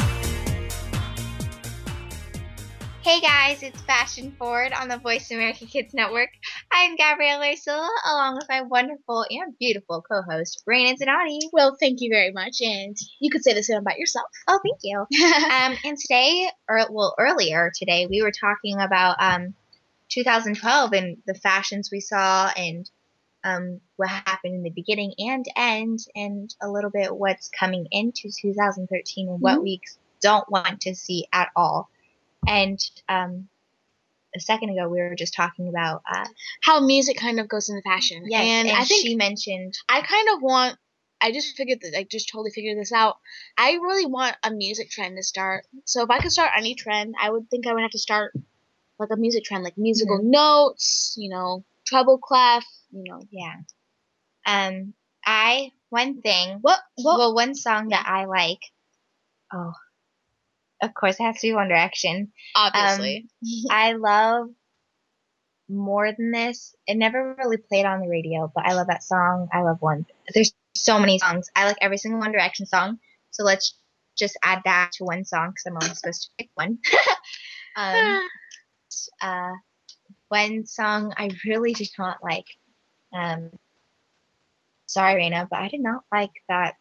Hey 3.03 3.21
guys, 3.21 3.63
it's 3.63 3.81
Fashion 3.83 4.31
Forward 4.39 4.73
on 4.73 4.89
the 4.89 4.99
Voice 4.99 5.31
America 5.31 5.67
Kids 5.67 5.95
Network. 5.95 6.31
I'm 6.73 6.97
Gabrielle 6.97 7.41
Arcilla, 7.41 7.89
along 8.07 8.37
with 8.37 8.47
my 8.49 8.63
wonderful 8.63 9.25
and 9.29 9.57
beautiful 9.59 10.03
co-host, 10.03 10.63
Raina 10.69 10.97
Donati. 10.97 11.41
Well, 11.53 11.77
thank 11.79 12.01
you 12.01 12.11
very 12.11 12.33
much, 12.33 12.61
and 12.61 12.97
you 13.21 13.31
could 13.31 13.43
say 13.45 13.55
the 13.55 13.63
same 13.63 13.79
about 13.79 13.99
yourself. 13.99 14.29
Oh, 14.49 14.61
thank 14.63 14.79
you. 14.83 14.99
um, 15.51 15.77
and 15.85 15.99
today, 15.99 16.49
or 16.69 16.87
well, 16.91 17.15
earlier 17.19 17.73
today, 17.75 18.07
we 18.09 18.23
were 18.23 18.33
talking 18.33 18.81
about 18.81 19.17
um, 19.21 19.55
2012 20.11 20.93
and 20.93 21.19
the 21.27 21.35
fashions 21.35 21.91
we 21.93 22.01
saw, 22.01 22.49
and 22.57 22.89
um, 23.45 23.81
what 23.97 24.09
happened 24.09 24.55
in 24.55 24.63
the 24.63 24.71
beginning 24.71 25.15
and 25.19 25.47
end, 25.57 26.01
and 26.15 26.55
a 26.63 26.71
little 26.71 26.91
bit 26.91 27.15
what's 27.15 27.51
coming 27.51 27.87
into 27.91 28.31
2013 28.41 29.29
and 29.29 29.41
what 29.41 29.59
Mhm. 29.59 29.63
we 29.65 29.81
don't 30.23 30.51
want 30.51 30.83
to 30.83 30.95
see 30.95 31.27
at 31.33 31.51
all. 31.57 31.91
And 32.49 32.81
um, 33.09 33.50
a 34.35 34.41
second 34.41 34.71
ago, 34.71 34.89
we 34.89 34.99
were 35.01 35.15
just 35.17 35.35
talking 35.35 35.69
about 35.69 36.03
uh, 36.11 36.27
How 36.63 36.81
music 36.81 37.17
kind 37.17 37.41
of 37.41 37.49
goes 37.49 37.69
into 37.69 37.83
fashion. 37.83 38.25
yes, 38.27 38.47
and, 38.47 38.69
and 38.69 38.77
I 38.77 38.85
think 38.85 39.07
she 39.07 39.17
mentioned 39.17 39.75
I 39.89 40.01
kind 40.03 40.29
of 40.35 40.43
want. 40.43 40.77
I 41.23 41.33
just 41.33 41.55
figured 41.57 41.81
that 41.83 41.99
I 41.99 42.05
just 42.11 42.31
totally 42.31 42.51
figured 42.51 42.79
this 42.79 42.93
out. 42.93 43.17
I 43.59 43.73
really 43.73 44.07
want 44.07 44.37
a 44.43 44.51
music 44.51 44.91
trend 44.91 45.17
to 45.19 45.23
start. 45.23 45.67
So 45.85 46.03
if 46.03 46.09
I 46.11 46.19
could 46.19 46.33
start 46.33 46.53
any 46.57 46.75
trend, 46.75 47.15
I 47.21 47.29
would 47.31 47.51
think 47.51 47.67
I 47.67 47.75
would 47.75 47.83
have 47.83 47.91
to 47.91 47.99
start 47.99 48.33
like 48.99 49.11
a 49.13 49.17
music 49.17 49.45
trend, 49.45 49.63
like 49.65 49.77
musical 49.77 50.17
Mm-hmm. 50.17 50.31
notes, 50.31 51.15
you 51.19 51.29
know, 51.29 51.65
treble 51.87 52.19
clef, 52.19 52.65
you 52.91 53.05
know. 53.07 53.21
Yeah. 53.31 53.55
Um, 54.47 54.95
I 55.27 55.73
one 55.91 56.23
thing. 56.23 56.59
What? 56.63 56.81
What? 56.97 57.19
Well, 57.19 57.35
one 57.35 57.55
song 57.55 57.89
that 57.89 58.07
I 58.07 58.25
like. 58.25 58.61
Oh, 59.53 59.73
of 60.83 60.95
course, 60.95 61.17
it 61.21 61.25
has 61.25 61.41
to 61.41 61.49
be 61.49 61.53
One 61.53 61.69
Direction. 61.69 62.33
obviously. 62.55 63.27
I 63.71 63.93
love 63.93 64.49
more 65.69 66.13
than 66.13 66.33
this. 66.33 66.75
It 66.87 66.97
never 66.97 67.35
really 67.39 67.57
played 67.57 67.87
on 67.87 68.01
the 68.01 68.09
radio, 68.09 68.51
but 68.55 68.67
I 68.67 68.75
love 68.75 68.89
that 68.89 69.03
song. 69.03 69.49
I 69.53 69.63
love 69.63 69.81
one. 69.81 70.07
There's 70.35 70.53
so 70.75 70.99
many 70.99 71.19
songs. 71.19 71.51
I 71.55 71.67
like 71.67 71.79
every 71.81 71.99
single 71.99 72.21
One 72.21 72.33
Direction 72.33 72.67
song. 72.67 72.99
So 73.31 73.45
let's 73.45 73.75
just 74.17 74.37
add 74.43 74.63
that 74.65 74.91
to 74.95 75.05
one 75.05 75.25
song 75.25 75.51
because 75.51 75.65
I'm 75.67 75.79
only 75.81 75.95
supposed 75.95 76.23
to 76.23 76.29
pick 76.39 76.51
one. 76.55 76.79
um, 77.77 78.21
uh, 79.21 79.53
one 80.29 80.67
song 80.67 81.15
I 81.17 81.31
really 81.47 81.73
did 81.73 81.91
not 81.99 82.19
like. 82.23 82.47
Um, 83.13 83.51
sorry, 84.87 85.23
Raina, 85.23 85.49
but 85.49 85.61
I 85.61 85.69
did 85.69 85.81
not 85.81 86.03
like 86.13 86.31
that 86.49 86.75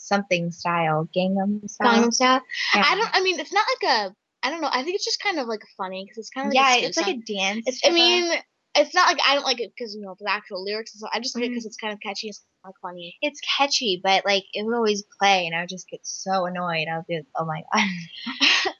something 0.00 0.50
style, 0.50 1.08
Gangnam 1.14 1.68
style. 1.68 2.02
Gangnam 2.08 2.12
Style. 2.12 2.40
Yeah. 2.74 2.82
I 2.86 2.96
don't. 2.96 3.10
I 3.12 3.22
mean, 3.22 3.38
it's 3.38 3.52
not 3.52 3.66
like 3.82 3.90
a. 3.90 4.14
I 4.42 4.50
don't 4.50 4.62
know. 4.62 4.70
I 4.72 4.82
think 4.82 4.94
it's 4.96 5.04
just 5.04 5.22
kind 5.22 5.38
of 5.38 5.46
like 5.46 5.62
funny 5.76 6.04
because 6.04 6.18
it's 6.18 6.30
kind 6.30 6.48
of 6.48 6.54
like 6.54 6.80
yeah, 6.80 6.86
it's 6.86 6.96
like 6.96 7.14
a 7.14 7.18
dance. 7.18 7.64
It's, 7.66 7.80
I 7.84 7.90
mean, 7.90 8.32
it's 8.74 8.94
not 8.94 9.08
like 9.08 9.18
I 9.26 9.34
don't 9.34 9.44
like 9.44 9.60
it 9.60 9.72
because 9.76 9.94
you 9.94 10.00
know 10.00 10.16
the 10.18 10.30
actual 10.30 10.64
lyrics. 10.64 10.94
And 10.94 11.00
stuff. 11.00 11.10
I 11.12 11.20
just 11.20 11.34
like 11.36 11.44
it 11.44 11.48
Mhm. 11.48 11.50
because 11.52 11.66
it's 11.66 11.76
kind 11.76 11.92
of 11.92 12.00
catchy. 12.00 12.28
It's 12.28 12.44
like 12.64 12.74
funny. 12.82 13.16
it's 13.20 13.40
catchy, 13.58 14.00
but 14.02 14.24
like 14.24 14.44
it 14.54 14.64
would 14.64 14.74
always 14.74 15.04
play, 15.18 15.46
and 15.46 15.54
I 15.54 15.60
would 15.60 15.68
just 15.68 15.88
get 15.88 16.00
so 16.02 16.46
annoyed. 16.46 16.88
I 16.90 16.96
would 16.96 17.06
be, 17.06 17.16
like, 17.16 17.26
oh 17.36 17.44
my 17.44 17.62
god. 17.72 18.74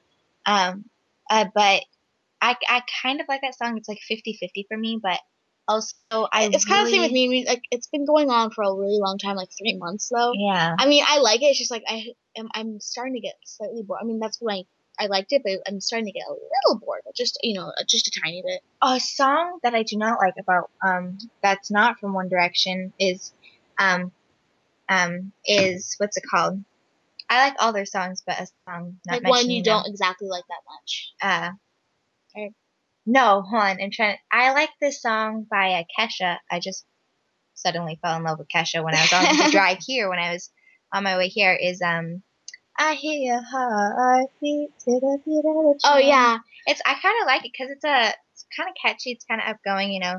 um, 0.47 0.85
uh, 1.29 1.45
but 1.55 1.83
I 2.41 2.57
I 2.69 2.83
kind 3.03 3.21
of 3.21 3.29
like 3.29 3.43
that 3.43 3.57
song. 3.57 3.77
It's 3.77 3.89
like 3.89 4.01
50-50 4.11 4.67
for 4.69 4.77
me, 4.79 4.99
but 5.03 5.19
also 5.71 6.29
I 6.33 6.51
it's 6.53 6.65
kind 6.65 6.81
of 6.81 6.87
the 6.87 6.93
same 6.93 7.03
with 7.03 7.13
me. 7.13 7.27
I 7.27 7.29
mean, 7.29 7.45
like 7.47 7.63
it's 7.71 7.87
been 7.87 8.05
going 8.05 8.31
on 8.31 8.51
for 8.51 8.65
a 8.65 8.75
really 8.75 8.99
long 8.99 9.19
time, 9.19 9.37
like 9.37 9.51
three 9.57 9.77
months 9.77 10.09
though. 10.09 10.33
Yeah, 10.35 10.75
I 10.79 10.87
mean, 10.89 11.05
I 11.07 11.19
like 11.19 11.43
it. 11.43 11.47
It's 11.47 11.59
just 11.59 11.71
like 11.71 11.85
I 11.89 12.07
am. 12.37 12.49
I'm 12.55 12.81
starting 12.81 13.15
to 13.15 13.21
get 13.21 13.35
slightly 13.45 13.83
bored. 13.83 14.01
I 14.03 14.05
mean, 14.05 14.19
that's 14.19 14.39
when 14.41 14.57
I 14.57 14.63
I 15.03 15.07
liked 15.07 15.33
it, 15.33 15.43
but 15.45 15.61
I'm 15.67 15.81
starting 15.81 16.07
to 16.07 16.13
get 16.13 16.27
a 16.29 16.33
little 16.33 16.81
bored. 16.85 17.03
But 17.05 17.15
just 17.15 17.39
you 17.43 17.55
know, 17.55 17.73
just 17.89 18.09
a 18.09 18.21
tiny 18.21 18.43
bit. 18.45 18.61
a 18.83 19.01
song 19.01 19.61
that 19.63 19.75
I 19.75 19.83
do 19.83 19.97
not 19.97 20.19
like 20.19 20.35
about 20.39 20.71
um 20.85 21.19
that's 21.43 21.71
not 21.71 21.99
from 21.99 22.13
One 22.13 22.29
Direction 22.29 22.93
is 22.99 23.33
um 23.79 24.13
um 24.89 25.33
is 25.47 25.95
what's 25.99 26.17
it 26.17 26.25
called? 26.29 26.63
I 27.29 27.49
like 27.49 27.57
all 27.61 27.73
their 27.73 27.87
songs, 27.87 28.23
but 28.27 28.41
a 28.41 28.47
song 28.67 28.99
not 29.07 29.23
like 29.23 29.31
one 29.31 29.49
you 29.51 29.63
don't 29.63 29.87
exactly 29.87 30.29
like 30.29 30.45
that 30.49 30.63
much. 30.69 31.13
uh 31.23 31.51
no 33.07 33.43
hold 33.43 33.63
on 33.63 33.81
i'm 33.81 33.91
trying 33.91 34.17
i 34.33 34.53
like 34.53 34.71
this 34.81 35.01
song 35.01 35.47
by 35.51 35.73
uh, 35.73 35.83
kesha 35.99 36.37
i 36.51 36.61
just 36.61 36.85
suddenly 37.55 37.99
fell 38.03 38.17
in 38.17 38.25
love 38.25 38.39
with 38.39 38.49
kesha 38.55 38.83
when 38.83 38.95
i 38.95 39.01
was 39.01 39.13
on 39.13 39.25
the 39.37 39.51
drive 39.51 39.79
here 39.87 40.09
when 40.09 40.19
i 40.19 40.33
was 40.33 40.51
on 40.93 41.05
my 41.05 41.17
way 41.17 41.29
here 41.29 41.53
is 41.53 41.81
um 41.83 42.23
i 42.79 42.95
hear 42.95 43.19
your 43.19 43.43
heartbeat 43.43 44.71
to 44.79 44.91
the 45.01 45.19
beat 45.25 45.39
of 45.39 45.45
the 45.45 45.81
Oh 45.85 45.99
yeah. 45.99 46.39
it's 46.67 46.81
i 46.87 46.95
kind 46.95 47.15
of 47.23 47.27
like 47.27 47.45
it 47.45 47.53
because 47.53 47.71
it's 47.71 47.85
a 47.85 48.15
it's 48.33 48.47
kind 48.57 48.69
of 48.69 48.75
catchy 48.81 49.11
it's 49.13 49.25
kind 49.25 49.41
of 49.41 49.47
outgoing 49.49 49.93
you 49.93 50.01
know 50.01 50.19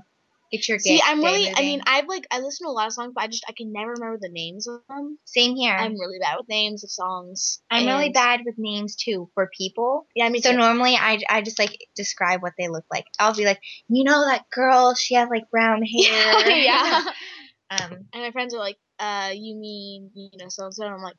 get 0.52 0.68
your 0.68 0.80
See, 0.80 1.02
I'm 1.04 1.20
really. 1.24 1.52
I 1.56 1.62
mean, 1.62 1.82
I've 1.86 2.08
like 2.08 2.28
I 2.32 2.40
listen 2.40 2.68
to 2.68 2.70
a 2.70 2.74
lot 2.74 2.88
of 2.88 2.94
songs, 2.94 3.14
but 3.16 3.24
I 3.24 3.28
just 3.28 3.46
I 3.48 3.54
can 3.54 3.72
never 3.72 3.92
remember 3.92 4.18
the 4.20 4.30
names 4.30 4.68
of 4.68 4.82
them. 4.90 5.18
same 5.26 5.56
here 5.56 5.74
I'm 5.74 5.94
really 5.94 6.20
bad 6.20 6.38
with 6.38 6.50
names 6.50 6.84
of 6.84 6.92
songs. 6.92 7.62
I'm 7.70 7.86
really 7.86 8.10
bad 8.10 8.42
with 8.46 8.56
names 8.58 8.96
too 8.96 9.30
for 9.34 9.50
people 9.58 10.08
Yeah, 10.16 10.26
I 10.26 10.30
mean, 10.30 10.42
so 10.42 10.52
too. 10.52 10.58
normally 10.58 10.96
I, 10.96 11.20
I 11.30 11.42
just 11.42 11.60
like 11.60 11.78
describe 11.96 12.42
what 12.42 12.54
they 12.58 12.68
look 12.68 12.86
like. 12.92 13.06
I'll 13.20 13.34
be 13.34 13.46
like, 13.46 13.60
you 13.88 14.04
know 14.04 14.26
that 14.26 14.50
girl, 14.52 14.96
she 14.96 15.16
has 15.16 15.30
like 15.30 15.50
brown 15.50 15.84
hair. 15.86 16.50
yeah. 16.58 17.04
um 17.72 17.92
And 18.14 18.24
my 18.24 18.32
friends 18.32 18.54
are 18.54 18.60
like, 18.60 18.78
uh, 19.00 19.32
you 19.34 19.56
mean, 19.56 20.12
you 20.14 20.30
know, 20.38 20.50
so 20.50 20.66
and 20.66 20.74
so. 20.74 20.86
I'm 20.86 21.02
like, 21.02 21.16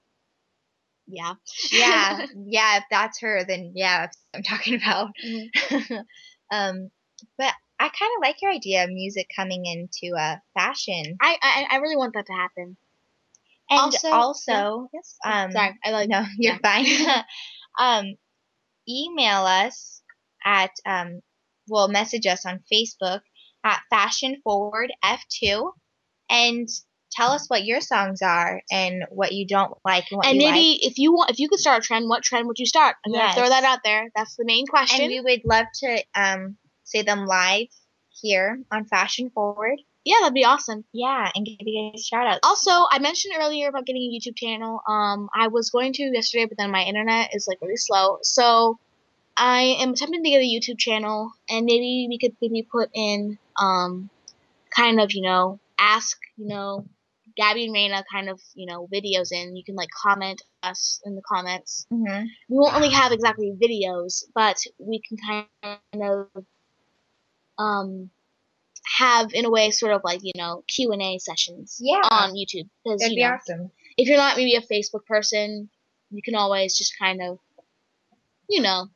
yeah. 1.06 1.34
yeah, 1.72 2.26
yeah, 2.46 2.76
if 2.78 2.84
that's 2.90 3.20
her, 3.20 3.44
then 3.44 3.72
yeah, 3.74 4.00
that's 4.02 4.18
what 4.32 4.38
I'm 4.38 4.42
talking 4.44 4.74
about. 4.74 5.10
Mm-hmm. 5.24 5.94
um 6.50 6.90
but 7.38 7.52
I 7.82 7.88
kind 7.88 8.12
of 8.16 8.22
like 8.22 8.40
your 8.40 8.52
idea 8.52 8.84
of 8.84 8.90
music 8.90 9.28
coming 9.34 9.66
into 9.66 10.16
uh 10.16 10.36
fashion. 10.54 11.16
I, 11.20 11.36
I, 11.42 11.66
I 11.72 11.76
really 11.78 11.96
want 11.96 12.14
that 12.14 12.26
to 12.26 12.32
happen. 12.32 12.76
And 13.70 13.80
Also- 13.80 14.08
also, 14.10 14.88
Yes. 14.92 15.16
um 15.24 15.50
Sorry. 15.50 15.78
I 15.84 15.90
like, 15.90 16.08
no, 16.08 16.24
you're 16.38 16.58
fine. 16.58 16.86
um, 17.78 18.14
email 18.88 19.40
us 19.44 20.02
at 20.44 20.70
um, 20.86 21.20
well, 21.68 21.88
message 21.88 22.26
us 22.26 22.44
on 22.46 22.60
Facebook 22.72 23.20
at 23.64 23.80
Fashion 23.90 24.36
Forward 24.44 24.92
F2, 25.04 25.72
and 26.30 26.68
tell 27.12 27.30
us 27.30 27.48
what 27.48 27.64
your 27.64 27.80
songs 27.80 28.22
are 28.22 28.62
and 28.70 29.04
what 29.10 29.32
you 29.32 29.46
don't 29.46 29.72
like 29.84 30.04
and 30.10 30.18
what 30.18 30.26
and 30.26 30.38
maybe 30.38 30.78
if 30.82 30.98
you 30.98 31.12
want, 31.12 31.30
if 31.30 31.38
you 31.38 31.48
could 31.48 31.60
start 31.60 31.82
a 31.82 31.86
trend, 31.86 32.08
what 32.08 32.22
trend 32.22 32.46
would 32.48 32.58
you 32.58 32.66
start? 32.66 32.96
I'm 33.04 33.12
gonna 33.12 33.34
throw 33.34 33.48
that 33.48 33.64
out 33.64 33.80
there. 33.84 34.08
That's 34.14 34.36
the 34.36 34.44
main 34.44 34.66
question. 34.66 35.04
And 35.04 35.10
we 35.10 35.20
would 35.20 35.42
love 35.44 35.66
to 35.82 36.04
um, 36.14 36.56
say 36.92 37.02
them 37.02 37.26
live 37.26 37.68
here 38.10 38.60
on 38.70 38.84
Fashion 38.84 39.30
Forward. 39.30 39.78
yeah, 40.04 40.16
that'd 40.20 40.34
be 40.34 40.44
awesome. 40.44 40.84
Yeah, 40.92 41.30
and 41.34 41.46
give 41.46 41.56
you 41.60 41.92
guys 41.92 42.04
shout 42.04 42.26
outs. 42.26 42.40
Also, 42.42 42.70
I 42.90 42.98
mentioned 43.00 43.34
earlier 43.38 43.68
about 43.68 43.86
getting 43.86 44.02
a 44.02 44.12
YouTube 44.14 44.36
channel. 44.36 44.80
Um, 44.88 45.28
I 45.34 45.48
was 45.48 45.70
going 45.70 45.92
to 45.94 46.02
yesterday, 46.02 46.46
but 46.46 46.58
then 46.58 46.70
my 46.70 46.82
internet 46.82 47.34
is 47.34 47.46
like 47.48 47.58
really 47.62 47.76
slow. 47.76 48.18
So 48.22 48.78
I 49.36 49.76
am 49.80 49.90
attempting 49.92 50.22
to 50.24 50.30
get 50.30 50.40
a 50.42 50.44
YouTube 50.54 50.78
channel, 50.78 51.32
and 51.48 51.64
maybe 51.64 52.06
we 52.08 52.18
could 52.18 52.36
maybe 52.42 52.62
put 52.70 52.90
in 52.94 53.38
um, 53.58 54.10
kind 54.76 55.00
of 55.00 55.12
you 55.12 55.22
know 55.22 55.58
ask 55.78 56.18
you 56.36 56.48
know 56.48 56.84
Gabby 57.36 57.64
and 57.64 57.74
Raina 57.74 58.02
kind 58.12 58.28
of 58.28 58.40
you 58.54 58.66
know 58.66 58.88
videos 58.92 59.32
in. 59.32 59.56
You 59.56 59.64
can 59.64 59.74
like 59.76 59.88
comment 59.90 60.42
us 60.62 61.00
in 61.06 61.14
the 61.14 61.22
comments. 61.22 61.86
hmm 61.90 62.24
We 62.48 62.58
won't 62.58 62.74
really 62.74 62.90
have 62.90 63.12
exactly 63.12 63.54
videos, 63.56 64.24
but 64.34 64.58
we 64.78 65.00
can 65.08 65.16
kind 65.16 66.02
of 66.02 66.44
um 67.58 68.10
have 68.98 69.32
in 69.32 69.44
a 69.44 69.50
way 69.50 69.70
sort 69.70 69.92
of 69.92 70.02
like 70.04 70.20
you 70.22 70.32
know 70.36 70.64
Q 70.68 70.92
and 70.92 71.02
A 71.02 71.18
sessions 71.18 71.78
Yeah. 71.80 72.00
on 72.10 72.30
YouTube 72.34 72.68
because 72.84 73.00
That'd 73.00 73.12
you 73.12 73.16
be 73.16 73.22
know 73.22 73.34
awesome. 73.34 73.70
if 73.96 74.08
you're 74.08 74.16
not 74.16 74.36
maybe 74.36 74.54
a 74.56 74.60
Facebook 74.60 75.06
person, 75.06 75.70
you 76.10 76.22
can 76.22 76.34
always 76.34 76.76
just 76.76 76.98
kind 76.98 77.22
of 77.22 77.38
you 78.48 78.60
know 78.60 78.88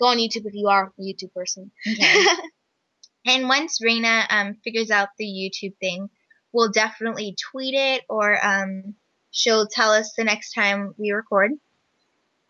go 0.00 0.06
on 0.06 0.18
YouTube 0.18 0.46
if 0.46 0.54
you 0.54 0.68
are 0.68 0.92
a 0.98 1.02
YouTube 1.02 1.32
person. 1.34 1.70
Okay. 1.86 2.24
And 3.28 3.48
once 3.48 3.80
Raina 3.80 4.24
um, 4.30 4.54
figures 4.62 4.92
out 4.92 5.08
the 5.18 5.24
YouTube 5.26 5.76
thing, 5.78 6.10
we'll 6.52 6.70
definitely 6.70 7.34
tweet 7.50 7.74
it 7.74 8.04
or 8.08 8.38
um, 8.46 8.94
she'll 9.32 9.66
tell 9.66 9.90
us 9.90 10.12
the 10.16 10.22
next 10.22 10.52
time 10.52 10.94
we 10.96 11.10
record. 11.10 11.50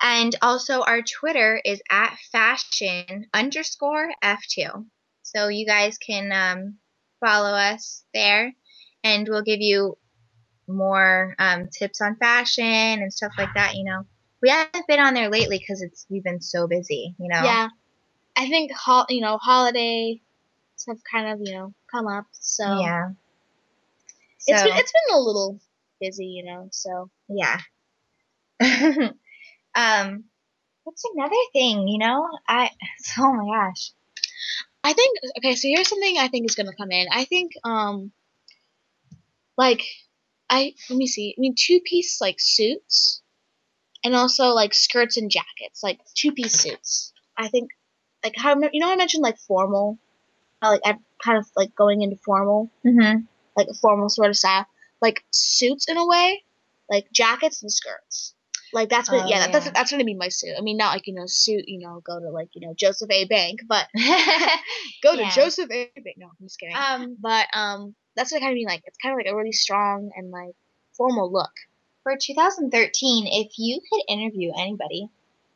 And 0.03 0.37
also, 0.43 0.83
our 0.83 1.01
Twitter 1.01 1.59
is 1.65 1.81
at 1.91 2.19
fashion 2.31 3.27
underscore 3.33 4.11
F2. 4.23 4.85
So 5.35 5.49
you 5.49 5.67
guys 5.67 5.99
can 5.99 6.31
um, 6.31 6.75
follow 7.19 7.51
us 7.51 8.05
there 8.15 8.55
and 9.03 9.27
we'll 9.29 9.43
give 9.43 9.61
you 9.61 9.99
more 10.69 11.35
um, 11.41 11.69
tips 11.69 12.01
on 12.01 12.15
fashion 12.17 12.65
and 12.65 13.13
stuff 13.13 13.33
like 13.37 13.53
that, 13.55 13.75
you 13.75 13.83
know. 13.85 14.07
We 14.41 14.51
haven't 14.51 14.87
been 14.87 15.01
on 15.01 15.15
there 15.15 15.29
lately 15.29 15.59
because 15.59 15.83
it's 15.83 16.07
we've 16.09 16.23
been 16.23 16.41
so 16.41 16.69
busy, 16.69 17.17
you 17.19 17.29
know. 17.29 17.43
Yeah, 17.43 17.69
I 18.37 18.49
think 18.49 18.71
hol- 18.73 19.07
you 19.09 19.21
know 19.21 19.39
holiday 19.39 20.21
have 20.87 20.99
kind 21.11 21.29
of 21.33 21.41
you 21.43 21.57
know 21.57 21.75
come 21.91 22.07
up. 22.07 22.27
So 22.33 22.79
Yeah. 22.79 23.11
It's 24.47 24.61
So- 24.61 24.69
been 24.69 24.77
it's 24.77 24.93
been 24.93 25.17
a 25.17 25.21
little 25.21 25.59
busy, 26.01 26.27
you 26.27 26.45
know. 26.45 26.69
So 26.71 27.11
Yeah. 27.29 27.61
um, 29.75 30.25
what's 30.85 31.05
another 31.15 31.35
thing? 31.53 31.89
You 31.89 31.99
know, 31.99 32.29
I. 32.49 32.71
Oh 33.19 33.33
my 33.33 33.45
gosh. 33.45 33.91
I 34.87 34.93
think 34.93 35.19
okay. 35.39 35.57
So 35.57 35.67
here's 35.67 35.89
something 35.89 36.17
I 36.17 36.29
think 36.29 36.49
is 36.49 36.55
gonna 36.55 36.73
come 36.73 36.93
in. 36.93 37.09
I 37.11 37.25
think 37.25 37.53
um, 37.65 38.13
like 39.59 39.83
I 40.49 40.75
let 40.89 40.97
me 40.97 41.09
see. 41.09 41.35
I 41.37 41.41
mean, 41.41 41.57
two 41.59 41.81
piece 41.81 42.21
like 42.21 42.37
suits, 42.39 43.21
and 44.05 44.15
also 44.15 44.51
like 44.51 44.75
skirts 44.75 45.17
and 45.17 45.29
jackets, 45.29 45.83
like 45.83 45.99
two 46.15 46.31
piece 46.31 46.55
suits. 46.55 47.13
I 47.37 47.49
think 47.49 47.71
like 48.23 48.35
how 48.37 48.57
you 48.73 48.79
know 48.79 48.93
I 48.93 48.95
mentioned 48.95 49.25
like 49.25 49.39
formal, 49.39 49.99
how, 50.63 50.71
like 50.71 50.83
I'm 50.85 50.99
kind 51.21 51.39
of 51.39 51.47
like 51.57 51.75
going 51.75 52.03
into 52.03 52.17
formal, 52.25 52.71
Mm-hmm. 52.85 53.23
like 53.57 53.67
a 53.69 53.75
formal 53.75 54.09
sort 54.09 54.31
of 54.31 54.37
style, 54.37 54.67
like 55.03 55.25
suits 55.33 55.89
in 55.89 55.97
a 55.97 56.07
way, 56.07 56.45
like 56.89 57.11
jackets 57.11 57.61
and 57.61 57.73
skirts. 57.73 58.36
Like 58.73 58.89
that's 58.89 59.11
what, 59.11 59.25
Oh, 59.25 59.29
yeah, 59.29 59.51
that's 59.51 59.67
yeah. 59.67 59.73
that's 59.73 59.91
gonna 59.91 60.05
be 60.05 60.15
my 60.15 60.29
suit. 60.29 60.55
I 60.59 60.61
mean, 60.61 60.77
not 60.77 60.93
like 60.95 61.07
you 61.07 61.15
know 61.15 61.27
suit, 61.27 61.65
you 61.69 61.79
know, 61.79 62.01
go 62.05 62.19
to 62.21 62.31
like 62.31 62.49
you 62.55 62.67
know 62.67 62.75
Joseph 62.75 63.11
A. 63.11 63.25
Bank, 63.27 63.61
but 63.69 63.87
go 65.03 65.17
to 65.17 65.25
Joseph 65.31 65.71
A. 65.71 65.91
Bank. 65.97 66.17
No, 66.19 66.27
I'm 66.27 66.47
just 66.47 66.59
kidding. 66.59 66.75
um, 66.77 67.17
but 67.21 67.47
um, 67.55 67.95
that's 68.17 68.33
what 68.33 68.39
I 68.39 68.41
kind 68.41 68.53
of 68.53 68.57
mean. 68.57 68.67
Like 68.67 68.83
it's 68.87 68.99
kind 68.99 69.13
of 69.13 69.19
like 69.25 69.33
a 69.33 69.37
really 69.37 69.53
strong 69.53 70.11
and 70.17 70.31
like 70.31 70.55
formal 70.97 71.31
look. 71.33 71.53
for 72.03 72.17
2013, 72.17 73.27
if 73.27 73.53
you 73.59 73.81
could 73.93 74.03
interview 74.09 74.53
anybody, 74.59 75.09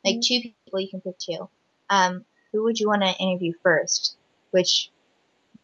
like 0.05 0.17
Mhm. 0.17 0.25
two 0.27 0.41
people, 0.65 0.79
you 0.79 0.89
can 0.89 1.01
pick 1.01 1.17
two. 1.17 1.49
Um, 1.89 2.25
who 2.51 2.63
would 2.63 2.79
you 2.79 2.87
want 2.87 3.01
to 3.03 3.13
interview 3.17 3.53
first? 3.63 4.15
Which 4.51 4.89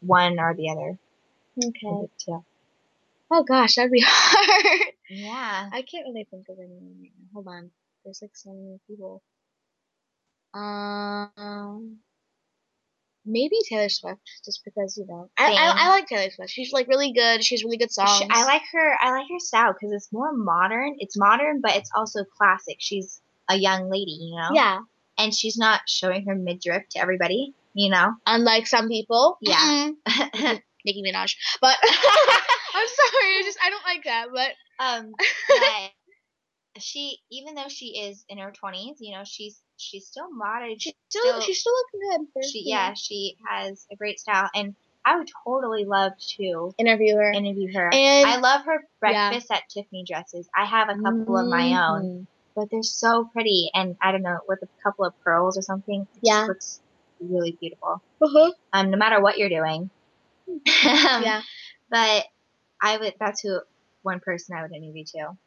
one 0.01 0.39
or 0.39 0.53
the 0.55 0.69
other? 0.69 0.97
Okay. 1.63 2.09
Oh 3.29 3.43
gosh, 3.43 3.75
that'd 3.75 3.91
be 3.91 4.01
hard. 4.05 4.93
Yeah. 5.09 5.69
I 5.73 5.81
can't 5.81 6.05
really 6.07 6.25
think 6.29 6.47
of 6.49 6.57
anyone 6.59 6.95
right. 7.01 7.11
Hold 7.33 7.47
on. 7.47 7.71
There's 8.03 8.19
like 8.21 8.35
so 8.35 8.51
many 8.51 8.79
people. 8.87 9.21
Um, 10.53 11.97
maybe 13.25 13.57
Taylor 13.69 13.89
Swift, 13.89 14.21
just 14.45 14.61
because 14.63 14.97
you 14.97 15.05
know 15.07 15.29
I, 15.37 15.51
I 15.51 15.73
I 15.77 15.89
like 15.89 16.07
Taylor 16.07 16.29
Swift. 16.31 16.51
She's 16.51 16.71
like 16.71 16.87
really 16.87 17.11
good. 17.11 17.43
She's 17.43 17.63
really 17.63 17.77
good 17.77 17.91
songs. 17.91 18.09
Sh- 18.23 18.27
I 18.29 18.45
like 18.45 18.63
her. 18.71 18.97
I 19.01 19.11
like 19.11 19.27
her 19.31 19.39
style 19.39 19.73
because 19.73 19.91
it's 19.93 20.11
more 20.11 20.33
modern. 20.33 20.95
It's 20.99 21.17
modern, 21.17 21.61
but 21.61 21.75
it's 21.75 21.91
also 21.95 22.23
classic. 22.37 22.77
She's 22.79 23.21
a 23.49 23.55
young 23.55 23.89
lady, 23.89 24.17
you 24.19 24.35
know. 24.35 24.49
Yeah. 24.53 24.79
And 25.19 25.33
she's 25.33 25.57
not 25.57 25.81
showing 25.87 26.25
her 26.27 26.35
midriff 26.35 26.83
to 26.91 26.99
everybody, 26.99 27.53
you 27.73 27.89
know. 27.89 28.13
Unlike 28.25 28.67
some 28.67 28.87
people. 28.87 29.37
Yeah. 29.41 29.89
Mhm. 30.07 30.61
Nicki 30.85 31.03
Minaj. 31.03 31.35
But 31.59 31.75
I'm 31.83 32.87
sorry. 32.87 33.37
I 33.37 33.41
just 33.43 33.57
I 33.63 33.69
don't 33.69 33.83
like 33.83 34.03
that. 34.05 34.27
But 34.33 34.51
um, 34.83 35.11
but 35.49 35.91
she, 36.79 37.19
even 37.31 37.55
though 37.55 37.67
she 37.69 37.99
is 37.99 38.23
in 38.29 38.37
her 38.39 38.51
twenties, 38.51 38.97
you 38.99 39.13
know, 39.15 39.23
she's 39.25 39.61
she's 39.77 40.07
still 40.07 40.29
modern. 40.31 40.77
she's 40.79 40.93
She's 41.11 41.21
still 41.21 41.41
she's 41.41 41.59
still 41.61 41.73
looking 41.93 42.27
good. 42.35 42.45
she, 42.45 42.63
yeah, 42.65 42.93
she 42.95 43.37
has 43.49 43.85
a 43.91 43.95
great 43.95 44.19
style, 44.19 44.49
and 44.55 44.75
I 45.05 45.17
would 45.17 45.29
totally 45.45 45.85
love 45.85 46.11
to 46.37 46.73
Interview 46.77 47.15
her. 47.15 47.31
interview 47.31 47.71
her. 47.73 47.89
And- 47.93 48.27
I 48.29 48.37
love 48.37 48.65
her 48.65 48.81
Yeah. 49.03 49.29
breakfast 49.29 49.51
at 49.51 49.63
Tiffany 49.69 50.03
dresses. 50.05 50.49
I 50.55 50.65
have 50.65 50.89
a 50.89 50.95
couple 50.95 51.37
of 51.37 51.47
my 51.47 51.67
own. 51.89 52.03
Mhm. 52.03 52.27
but 52.55 52.71
they're 52.71 52.81
so 52.81 53.23
pretty 53.33 53.69
and 53.75 53.95
I 54.01 54.11
don't 54.11 54.23
know 54.23 54.39
with 54.47 54.63
a 54.63 54.67
couple 54.83 55.05
of 55.05 55.13
pearls 55.23 55.57
or 55.59 55.61
something. 55.61 56.07
Yeah. 56.21 56.45
looks 56.47 56.81
really 57.19 57.51
beautiful. 57.51 58.01
Uh-huh. 58.21 58.51
Um, 58.73 58.89
no 58.89 58.97
matter 58.97 59.21
what 59.21 59.37
you're 59.37 59.47
doing. 59.47 59.89
um, 60.47 60.61
Yeah. 60.65 61.41
But 61.89 62.25
I 62.81 62.97
would. 62.97 63.13
That's 63.19 63.41
who 63.41 63.59
one 64.01 64.19
person 64.19 64.57
I 64.57 64.63
would 64.63 64.73
interview 64.73 65.05
too. 65.05 65.37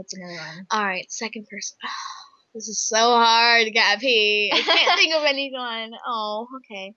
What's 0.00 0.14
another 0.16 0.32
one? 0.32 0.66
All 0.70 0.82
right, 0.82 1.04
second 1.12 1.46
person. 1.50 1.76
this 2.54 2.68
is 2.68 2.80
so 2.80 2.96
hard, 2.96 3.66
Gabby. 3.74 4.50
I 4.50 4.62
can't 4.62 4.98
think 4.98 5.14
of 5.14 5.24
anyone. 5.24 5.90
Oh, 6.06 6.48
okay. 6.56 6.94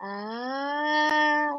Uh, 0.00 1.50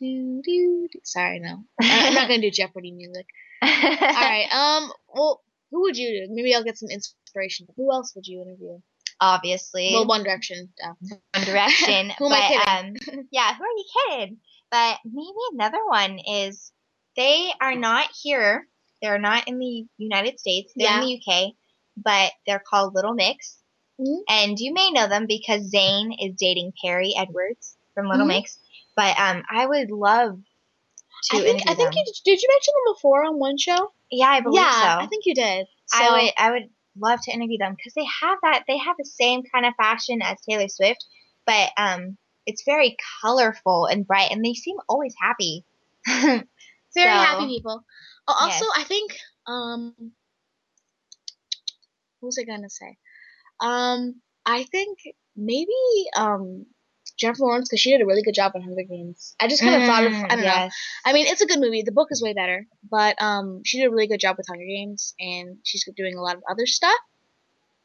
do, 0.00 0.40
do, 0.42 0.88
do. 0.90 0.98
Sorry, 1.04 1.40
no. 1.40 1.62
I- 1.78 2.08
I'm 2.08 2.14
not 2.14 2.26
gonna 2.28 2.40
do 2.40 2.50
Jeopardy 2.50 2.92
music. 2.92 3.26
All 3.62 3.68
right. 4.00 4.46
Um. 4.50 4.90
Well, 5.14 5.42
who 5.70 5.82
would 5.82 5.98
you 5.98 6.26
do? 6.26 6.34
Maybe 6.34 6.54
I'll 6.54 6.64
get 6.64 6.78
some 6.78 6.88
inspiration. 6.88 7.66
Who 7.76 7.92
else 7.92 8.14
would 8.16 8.26
you 8.26 8.40
interview? 8.40 8.78
Obviously, 9.20 9.90
Well, 9.92 10.06
One 10.06 10.22
Direction. 10.24 10.70
duh. 10.82 10.94
One 11.34 11.44
Direction. 11.44 12.10
Who 12.18 12.26
am 12.28 12.32
I 12.32 12.94
but 13.04 13.14
um, 13.18 13.26
yeah, 13.30 13.54
who 13.54 13.62
are 13.62 13.76
you 13.76 13.84
kidding? 14.08 14.36
But 14.70 14.96
maybe 15.04 15.36
another 15.52 15.84
one 15.86 16.18
is 16.18 16.72
they 17.14 17.50
are 17.60 17.74
not 17.74 18.08
here. 18.22 18.66
They're 19.02 19.18
not 19.18 19.48
in 19.48 19.58
the 19.58 19.86
United 19.98 20.38
States. 20.40 20.72
They're 20.76 20.94
in 20.94 21.00
the 21.06 21.20
UK, 21.20 21.52
but 21.96 22.32
they're 22.46 22.62
called 22.64 22.94
Little 22.94 23.14
Mix. 23.14 23.56
Mhm. 24.00 24.20
And 24.28 24.58
you 24.58 24.72
may 24.74 24.90
know 24.90 25.08
them 25.08 25.26
because 25.26 25.70
Zayn 25.72 26.14
is 26.20 26.34
dating 26.36 26.72
Perrie 26.82 27.14
Edwards 27.16 27.76
from 27.94 28.08
Little 28.08 28.26
Mhm. 28.26 28.40
Mix. 28.40 28.58
But 28.94 29.18
um, 29.18 29.42
I 29.50 29.66
would 29.66 29.90
love 29.90 30.38
to 31.30 31.36
I 31.36 31.40
think 31.40 31.62
I 31.68 31.74
think 31.74 31.94
them. 31.94 32.02
you 32.06 32.12
did. 32.24 32.42
You 32.42 32.48
mention 32.50 32.74
them 32.74 32.94
before 32.94 33.24
on 33.24 33.38
one 33.38 33.58
show? 33.58 33.92
yeah, 34.10 34.28
I 34.28 34.40
believe 34.40 34.60
yeah, 34.60 34.80
so. 34.98 35.04
I 35.04 35.06
think 35.06 35.26
you 35.26 35.34
did. 35.34 35.66
So, 35.86 35.98
I 35.98 36.10
would 36.22 36.32
I 36.38 36.50
would 36.52 36.70
love 36.98 37.20
to 37.22 37.32
interview 37.32 37.58
them 37.58 37.74
because 37.74 37.92
they 37.94 38.04
have 38.22 38.38
that 38.42 38.64
they 38.66 38.78
have 38.78 38.96
the 38.98 39.04
same 39.04 39.42
kind 39.42 39.66
of 39.66 39.74
fashion 39.76 40.22
as 40.22 40.40
Taylor 40.42 40.68
Swift, 40.68 41.04
but 41.44 41.70
um 41.76 42.16
it's 42.46 42.62
very 42.64 42.96
colorful 43.20 43.86
and 43.86 44.06
bright 44.06 44.30
and 44.30 44.44
they 44.44 44.54
seem 44.54 44.76
always 44.88 45.14
happy. 45.20 45.64
very 46.06 46.44
So, 46.90 47.00
happy 47.02 47.46
people. 47.46 47.84
Oh, 48.28 48.34
also, 48.40 48.64
yes. 48.64 48.72
I 48.76 48.84
think 48.84 49.18
um, 49.46 49.94
what 52.20 52.28
was 52.28 52.38
I 52.38 52.44
gonna 52.44 52.70
say? 52.70 52.96
Um, 53.60 54.20
I 54.44 54.64
think 54.64 54.98
maybe 55.36 55.72
um 56.16 56.66
Jennifer 57.18 57.44
Lawrence 57.44 57.68
because 57.68 57.80
she 57.80 57.90
did 57.92 58.02
a 58.02 58.06
really 58.06 58.22
good 58.22 58.34
job 58.34 58.52
on 58.54 58.62
Hunger 58.62 58.82
Games. 58.88 59.34
I 59.40 59.48
just 59.48 59.62
kind 59.62 59.76
of 59.76 59.86
thought 59.86 60.06
of 60.06 60.12
I 60.12 60.36
Mm, 60.36 60.36
don't 60.36 60.44
know. 60.44 60.68
I 61.04 61.12
mean, 61.12 61.26
it's 61.28 61.40
a 61.42 61.46
good 61.46 61.60
movie. 61.60 61.82
The 61.82 61.92
book 61.92 62.08
is 62.10 62.22
way 62.22 62.34
better, 62.34 62.66
but 62.90 63.20
um, 63.22 63.62
she 63.64 63.78
did 63.78 63.86
a 63.86 63.90
really 63.90 64.06
good 64.08 64.20
job 64.20 64.36
with 64.36 64.46
Hunger 64.48 64.64
Games, 64.66 65.14
and 65.20 65.58
she's 65.64 65.84
doing 65.96 66.16
a 66.16 66.22
lot 66.22 66.36
of 66.36 66.42
other 66.50 66.66
stuff. 66.66 66.98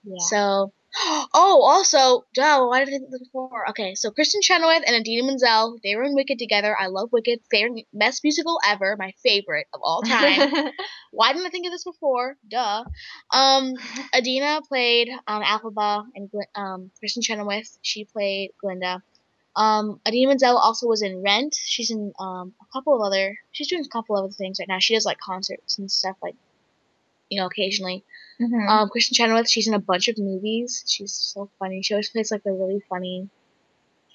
Yeah. 0.03 0.17
So, 0.19 0.73
oh, 1.33 1.61
also, 1.63 2.25
duh, 2.33 2.65
why 2.65 2.79
did 2.79 2.89
I 2.89 2.91
think 2.91 3.05
of 3.05 3.11
this 3.11 3.21
before? 3.21 3.69
Okay, 3.69 3.95
so 3.95 4.11
Kristin 4.11 4.41
Chenoweth 4.41 4.83
and 4.85 4.95
Idina 4.95 5.25
Menzel, 5.25 5.77
they 5.83 5.95
were 5.95 6.03
in 6.03 6.15
Wicked 6.15 6.37
together. 6.37 6.75
I 6.77 6.87
love 6.87 7.11
Wicked, 7.11 7.39
favorite, 7.49 7.87
best 7.93 8.23
musical 8.23 8.59
ever, 8.65 8.95
my 8.97 9.13
favorite 9.23 9.67
of 9.73 9.81
all 9.83 10.01
time. 10.01 10.71
why 11.11 11.31
didn't 11.31 11.47
I 11.47 11.49
think 11.49 11.65
of 11.65 11.71
this 11.71 11.83
before? 11.83 12.35
Duh. 12.47 12.83
Um, 13.31 13.73
Idina 14.15 14.61
played 14.67 15.09
um 15.27 15.43
Elphaba, 15.43 16.05
and 16.15 16.29
um 16.55 16.91
Kristin 17.01 17.23
Chenoweth, 17.23 17.77
she 17.81 18.05
played 18.05 18.51
Glinda. 18.59 19.01
Um, 19.55 19.99
Idina 20.07 20.29
Menzel 20.29 20.57
also 20.57 20.87
was 20.87 21.01
in 21.01 21.21
Rent. 21.21 21.55
She's 21.55 21.91
in 21.91 22.13
um 22.19 22.53
a 22.61 22.65
couple 22.73 22.95
of 22.95 23.01
other. 23.01 23.37
She's 23.51 23.67
doing 23.67 23.83
a 23.85 23.89
couple 23.89 24.17
of 24.17 24.25
other 24.25 24.33
things 24.33 24.59
right 24.59 24.67
now. 24.67 24.79
She 24.79 24.93
does 24.93 25.05
like 25.05 25.19
concerts 25.19 25.77
and 25.77 25.91
stuff 25.91 26.17
like, 26.21 26.35
you 27.31 27.39
know, 27.41 27.47
occasionally. 27.47 28.05
Mhm. 28.41 28.69
Um, 28.69 28.89
Kristin 28.89 29.15
Chenoweth, 29.15 29.49
she's 29.49 29.67
in 29.67 29.73
a 29.75 29.79
bunch 29.79 30.09
of 30.09 30.17
movies. 30.19 30.83
She's 30.87 31.13
so 31.13 31.49
funny. 31.59 31.81
She 31.83 31.93
always 31.95 32.09
plays 32.11 32.31
like 32.31 32.45
a 32.45 32.53
really 32.53 32.81
funny, 32.89 33.29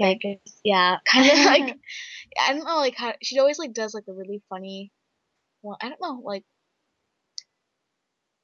like 0.01 0.23
yeah, 0.65 0.99
kind 1.11 1.31
of 1.31 1.39
like 1.47 1.79
I 2.49 2.53
don't 2.55 2.65
know, 2.65 2.77
like 2.79 2.97
how 2.97 3.15
she 3.23 3.39
always 3.41 3.59
like 3.59 3.73
does 3.73 3.95
like 3.95 4.05
a 4.09 4.13
really 4.13 4.43
funny. 4.51 4.93
Well, 5.63 5.79
I 5.83 5.89
don't 5.89 6.01
know, 6.03 6.21
like 6.25 6.45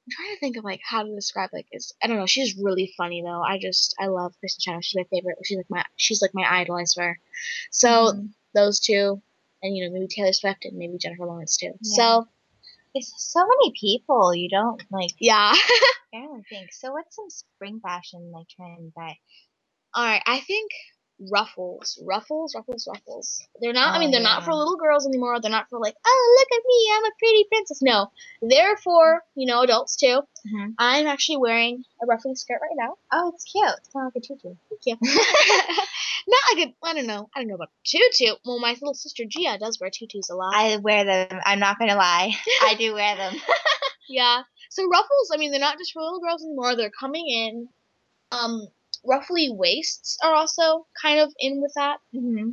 I'm 0.07 0.11
trying 0.11 0.35
to 0.35 0.39
think 0.39 0.57
of 0.57 0.63
like 0.65 0.81
how 0.83 1.03
to 1.03 1.15
describe 1.15 1.51
like 1.53 1.67
it's 1.71 1.93
I 2.03 2.07
don't 2.07 2.17
know. 2.17 2.25
She's 2.25 2.57
really 2.57 2.93
funny 2.97 3.21
though. 3.21 3.41
I 3.41 3.57
just 3.59 3.95
I 3.99 4.07
love 4.07 4.33
Kristin 4.43 4.59
Chenoweth. 4.61 4.85
She's 4.85 4.95
my 4.97 5.05
favorite. 5.09 5.37
She's 5.45 5.57
like 5.57 5.69
my 5.69 5.85
she's 5.95 6.21
like 6.21 6.33
my 6.33 6.45
idol. 6.61 6.75
I 6.75 6.83
swear. 6.85 7.19
So 7.71 7.87
Mhm. 8.13 8.29
those 8.53 8.79
two, 8.81 9.21
and 9.61 9.75
you 9.77 9.85
know 9.85 9.93
maybe 9.93 10.07
Taylor 10.07 10.33
Swift 10.33 10.65
and 10.65 10.77
maybe 10.77 10.97
Jennifer 10.97 11.25
Lawrence 11.25 11.55
too. 11.57 11.73
Yeah. 11.81 11.95
So 11.95 12.27
it's 12.93 13.13
so 13.17 13.41
many 13.41 13.73
people 13.79 14.35
you 14.35 14.49
don't 14.49 14.81
like 14.91 15.11
yeah. 15.19 15.53
barely 16.11 16.43
think. 16.49 16.71
So 16.73 16.91
what's 16.93 17.15
some 17.15 17.29
spring 17.29 17.79
fashion 17.81 18.31
like 18.33 18.47
trend 18.49 18.93
that 18.95 19.15
All 19.95 20.05
right, 20.05 20.23
I 20.25 20.39
think 20.41 20.71
ruffles, 21.31 22.01
ruffles, 22.05 22.55
ruffles, 22.55 22.87
ruffles. 22.87 23.41
They're 23.61 23.73
not. 23.73 23.93
I 23.95 23.97
Oh, 23.97 23.99
mean, 23.99 24.11
they're 24.11 24.21
not 24.21 24.43
for 24.43 24.53
little 24.53 24.77
girls 24.77 25.07
anymore. 25.07 25.39
They're 25.39 25.51
not 25.51 25.69
for 25.69 25.79
like, 25.79 25.95
oh, 26.05 26.37
look 26.39 26.59
at 26.59 26.65
me, 26.67 26.91
I'm 26.95 27.05
a 27.05 27.11
pretty 27.19 27.45
princess. 27.51 27.81
No, 27.81 28.11
they're 28.41 28.77
for 28.77 29.21
you 29.35 29.47
know 29.47 29.61
adults 29.61 29.95
too. 29.95 30.21
Mhm. 30.47 30.75
I'm 30.79 31.07
actually 31.07 31.37
wearing 31.37 31.83
a 32.01 32.05
ruffly 32.05 32.35
skirt 32.35 32.59
right 32.61 32.75
now. 32.75 32.95
Oh, 33.11 33.31
it's 33.33 33.45
cute. 33.45 33.65
It's 33.79 33.89
kind 33.93 34.07
of 34.07 34.13
like 34.15 34.23
a 34.23 34.27
tutu. 34.27 34.55
Thank 34.69 34.81
you. 34.85 34.97
not 36.27 36.57
like 36.57 36.67
a. 36.67 36.75
I 36.85 36.93
don't 36.93 37.07
know. 37.07 37.29
I 37.35 37.39
don't 37.39 37.47
know 37.47 37.55
about 37.55 37.69
tutu. 37.85 38.33
Well, 38.45 38.59
my 38.59 38.71
little 38.71 38.93
sister 38.93 39.23
Gia 39.27 39.57
does 39.59 39.79
wear 39.79 39.89
tutus 39.89 40.29
a 40.29 40.35
lot. 40.35 40.53
I 40.55 40.77
wear 40.77 41.03
them. 41.05 41.39
I'm 41.45 41.59
not 41.59 41.79
gonna 41.79 41.95
lie. 41.95 42.31
I 42.61 42.75
do 42.75 42.93
wear 42.93 43.15
them. 43.15 43.33
Yeah. 44.09 44.41
So 44.69 44.85
ruffles, 44.87 45.31
I 45.33 45.37
mean, 45.37 45.51
they're 45.51 45.59
not 45.61 45.77
just 45.77 45.93
for 45.93 46.01
little 46.01 46.19
girls 46.19 46.43
anymore. 46.43 46.75
They're 46.75 46.91
coming 46.99 47.25
in. 47.27 47.69
Um, 48.31 48.67
ruffly 49.05 49.49
waists 49.49 50.17
are 50.23 50.33
also 50.33 50.85
kind 51.01 51.19
of 51.19 51.33
in 51.39 51.61
with 51.61 51.71
that. 51.75 51.97
hmm 52.13 52.49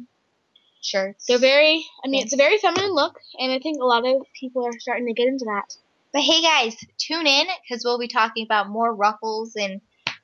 shirts. 0.83 1.27
They're 1.27 1.39
very. 1.39 1.85
I 2.05 2.09
mean, 2.09 2.21
Yeah. 2.21 2.25
it's 2.25 2.33
a 2.33 2.37
very 2.39 2.57
feminine 2.59 2.95
look, 2.95 3.19
and 3.39 3.53
I 3.53 3.59
think 3.59 3.81
a 3.83 3.85
lot 3.87 4.07
of 4.07 4.23
people 4.39 4.65
are 4.67 4.79
starting 4.79 5.07
to 5.07 5.13
get 5.13 5.29
into 5.29 5.45
that. 5.47 5.77
But 6.13 6.23
hey, 6.23 6.41
guys, 6.43 6.77
tune 6.99 7.27
in 7.27 7.47
because 7.69 7.85
we'll 7.85 7.99
be 7.99 8.09
talking 8.09 8.45
about 8.45 8.69
more 8.69 8.95
ruffles 8.95 9.57
and 9.57 9.81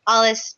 all 0.06 0.22
this 0.22 0.54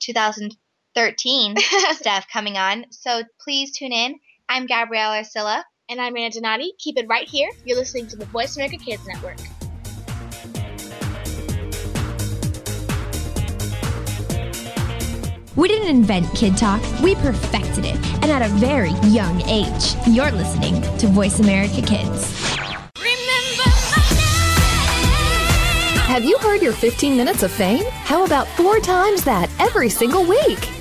2013 0.98 1.56
stuff 1.96 2.26
coming 2.32 2.56
on. 2.56 2.84
So 2.90 3.22
please 3.40 3.70
tune 3.72 3.92
in. 3.92 4.18
I'm 4.48 4.66
Gabrielle 4.66 5.12
Arcilla. 5.12 5.62
And 5.88 6.00
I'm 6.00 6.14
Raina 6.14 6.32
Donati. 6.32 6.72
Keep 6.78 6.98
it 6.98 7.06
right 7.08 7.26
here. 7.26 7.48
You're 7.64 7.78
listening 7.78 8.08
to 8.08 8.16
the 8.16 8.26
Voice 8.26 8.56
America 8.56 8.76
Kids 8.76 9.06
Network. 9.06 9.38
We 15.56 15.66
didn't 15.66 15.88
invent 15.88 16.32
Kid 16.36 16.56
Talk, 16.56 16.80
we 17.00 17.16
perfected 17.16 17.84
it, 17.84 17.96
and 18.22 18.26
at 18.26 18.42
a 18.42 18.48
very 18.54 18.92
young 19.08 19.40
age. 19.42 19.96
You're 20.06 20.30
listening 20.30 20.82
to 20.98 21.08
Voice 21.08 21.40
America 21.40 21.82
Kids. 21.82 22.32
Have 26.06 26.24
you 26.24 26.38
heard 26.38 26.62
your 26.62 26.72
15 26.72 27.16
minutes 27.16 27.42
of 27.42 27.50
fame? 27.50 27.84
How 27.90 28.24
about 28.24 28.46
four 28.48 28.78
times 28.78 29.24
that 29.24 29.50
every 29.58 29.88
single 29.88 30.24
week? 30.24 30.77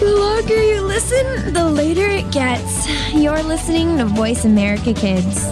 The 0.00 0.16
longer 0.16 0.62
you 0.62 0.80
listen, 0.80 1.52
the 1.52 1.68
later 1.68 2.08
it 2.08 2.32
gets. 2.32 2.88
You're 3.12 3.42
listening 3.42 3.98
to 3.98 4.06
Voice 4.06 4.46
America 4.46 4.94
Kids. 4.94 5.44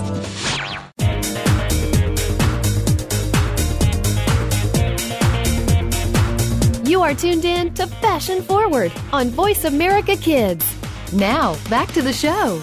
You 6.89 7.03
are 7.03 7.13
tuned 7.13 7.45
in 7.45 7.75
to 7.75 7.87
Fashion 8.01 8.41
Forward 8.41 8.91
on 9.13 9.29
Voice 9.29 9.65
America 9.65 10.17
Kids. 10.17 10.65
Now, 11.13 11.55
back 11.69 11.93
to 11.93 12.01
the 12.01 12.15
show. 12.15 12.63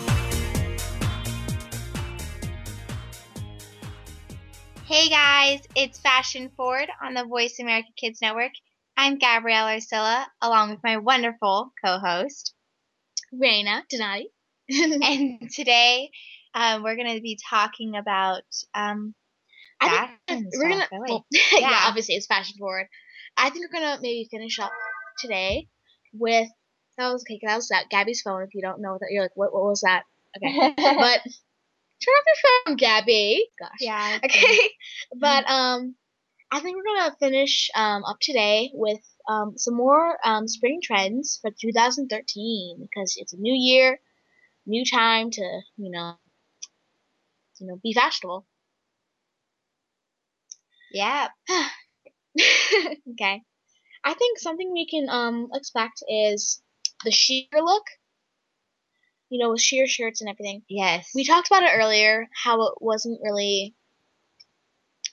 Hey 4.86 5.08
guys, 5.08 5.60
it's 5.76 6.00
Fashion 6.00 6.50
Forward 6.58 6.90
on 7.00 7.14
the 7.14 7.26
Voice 7.26 7.60
America 7.60 7.90
Kids 7.96 8.24
Network. 8.24 8.54
I'm 8.98 9.18
Gabrielle 9.18 9.68
Arcilla, 9.68 10.26
along 10.41 10.72
with 10.72 10.80
my 10.84 10.98
wonderful 10.98 11.72
co-host. 11.84 12.54
Raina 13.34 13.82
Donati. 13.89 14.30
and 14.70 15.50
today 15.52 16.10
um, 16.54 16.82
we're 16.82 16.96
going 16.96 17.14
to 17.14 17.22
be 17.22 17.38
talking 17.50 17.96
about 17.98 18.43
um, 18.74 19.14
I 19.82 19.89
fashion 19.89 20.18
think 20.28 20.46
we're 20.56 20.70
gonna. 20.70 20.88
really. 20.91 21.06
Well, 21.10 21.26
yeah. 21.32 21.60
Yeah. 21.60 21.82
obviously 21.86 22.16
it's 22.16 22.26
fashion 22.26 22.58
forward. 22.58 22.88
I 23.38 23.50
think 23.50 23.66
we're 23.66 23.80
gonna 23.80 24.00
maybe 24.02 24.28
finish 24.32 24.60
up 24.60 24.72
today 25.20 25.68
with 26.14 26.48
that 26.98 27.12
was 27.12 27.24
okay. 27.24 27.39
That 27.43 27.58
was 27.58 27.68
that 27.68 27.89
Gabby's 27.89 28.22
phone. 28.22 28.43
If 28.43 28.56
you 28.56 28.62
don't 28.62 28.82
know 28.82 28.98
that, 29.00 29.10
you're 29.12 29.24
like, 29.24 29.36
what? 29.36 29.54
What 29.54 29.66
was 29.66 29.82
that? 29.82 30.04
Okay, 30.38 30.58
but 30.78 30.78
turn 30.78 32.14
off 32.14 32.26
your 32.26 32.64
phone, 32.66 32.76
Gabby. 32.78 33.46
Gosh. 33.60 33.70
yeah. 33.82 34.20
Okay, 34.24 34.58
but 35.20 35.50
um, 35.50 35.96
I 36.56 36.62
think 36.62 36.78
we're 36.78 36.95
gonna 36.95 37.16
finish 37.20 37.70
um 37.76 38.06
up 38.06 38.16
today 38.22 38.72
with 38.74 39.01
um 39.28 39.58
some 39.58 39.76
more 39.76 40.18
um 40.26 40.47
spring 40.47 40.80
trends 40.82 41.38
for 41.41 41.51
2013 41.51 42.78
because 42.80 43.16
it's 43.18 43.34
a 43.34 43.38
new 43.38 43.53
year, 43.53 43.99
new 44.66 44.86
time 44.86 45.32
to 45.32 45.41
you 45.76 45.91
know, 45.91 46.14
you 47.60 47.68
know, 47.68 47.76
be 47.84 47.91
fashionable. 47.91 48.47
Yeah. 50.93 51.28
okay. 52.39 53.41
I 54.06 54.14
think 54.14 54.39
something 54.39 54.72
we 54.72 54.88
can 54.88 55.10
um 55.10 55.49
expect 55.53 56.03
is 56.08 56.62
the 57.03 57.12
sheer 57.12 57.47
look. 57.60 57.84
You 59.30 59.39
know, 59.39 59.49
with 59.49 59.62
sheer 59.62 59.88
shirts 59.88 60.22
and 60.22 60.30
everything. 60.30 60.62
Yes. 60.70 61.12
We 61.14 61.26
talked 61.26 61.47
about 61.47 61.64
it 61.64 61.76
earlier, 61.76 62.30
how 62.34 62.66
it 62.68 62.76
wasn't 62.80 63.20
really 63.22 63.76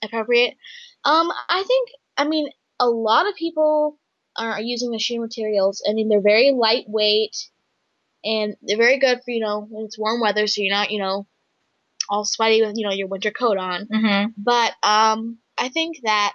appropriate. 0.05 0.55
Um, 1.05 1.31
I 1.49 1.63
think 1.67 1.91
I 2.17 2.25
mean 2.27 2.49
a 2.79 2.89
lot 2.89 3.29
of 3.29 3.35
people 3.35 3.99
are 4.37 4.61
using 4.61 4.91
machine 4.91 5.21
materials. 5.21 5.83
I 5.89 5.93
mean 5.93 6.09
they're 6.09 6.21
very 6.21 6.53
lightweight 6.53 7.37
and 8.25 8.57
they're 8.63 8.77
very 8.77 8.99
good 8.99 9.21
for, 9.25 9.31
you 9.31 9.41
know, 9.41 9.67
when 9.69 9.85
it's 9.85 9.99
warm 9.99 10.21
weather 10.21 10.47
so 10.47 10.63
you're 10.63 10.75
not, 10.75 10.91
you 10.91 11.01
know, 11.01 11.27
all 12.09 12.25
sweaty 12.25 12.63
with, 12.63 12.75
you 12.77 12.87
know, 12.87 12.95
your 12.95 13.09
winter 13.09 13.31
coat 13.31 13.59
on. 13.59 13.87
mm-hmm. 13.87 14.31
But 14.37 14.75
um, 14.83 15.39
I 15.59 15.69
think 15.69 15.99
that 16.05 16.35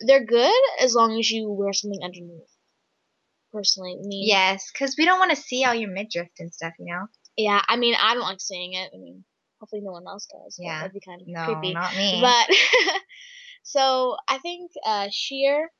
they're 0.00 0.24
good 0.24 0.62
as 0.80 0.94
long 0.94 1.18
as 1.18 1.30
you 1.30 1.50
wear 1.50 1.72
something 1.72 2.02
underneath. 2.02 2.50
Personally, 3.52 3.96
me. 4.02 4.24
Yes, 4.26 4.70
because 4.72 4.94
we 4.98 5.06
don't 5.06 5.18
want 5.18 5.30
to 5.30 5.36
see 5.36 5.64
all 5.64 5.74
your 5.74 5.90
midriff 5.90 6.28
and 6.38 6.52
stuff, 6.52 6.74
you 6.78 6.86
know? 6.86 7.06
yeah. 7.36 7.62
I 7.66 7.76
mean, 7.76 7.94
I 7.98 8.14
don't 8.14 8.22
like 8.22 8.40
seeing 8.40 8.74
it. 8.74 8.90
I 8.94 8.98
mean, 8.98 9.24
hopefully 9.60 9.82
no 9.84 9.92
one 9.92 10.06
else 10.06 10.26
does. 10.26 10.56
Yeah. 10.58 10.80
that'd 10.80 10.92
be 10.92 11.00
kind 11.00 11.20
of 11.22 11.28
No, 11.28 11.44
creepy. 11.44 11.74
not 11.74 11.94
me. 11.96 12.20
But 12.22 12.48
so 13.62 14.16
I 14.28 14.38
think 14.38 14.70
uh, 14.84 15.08
sheer 15.10 15.70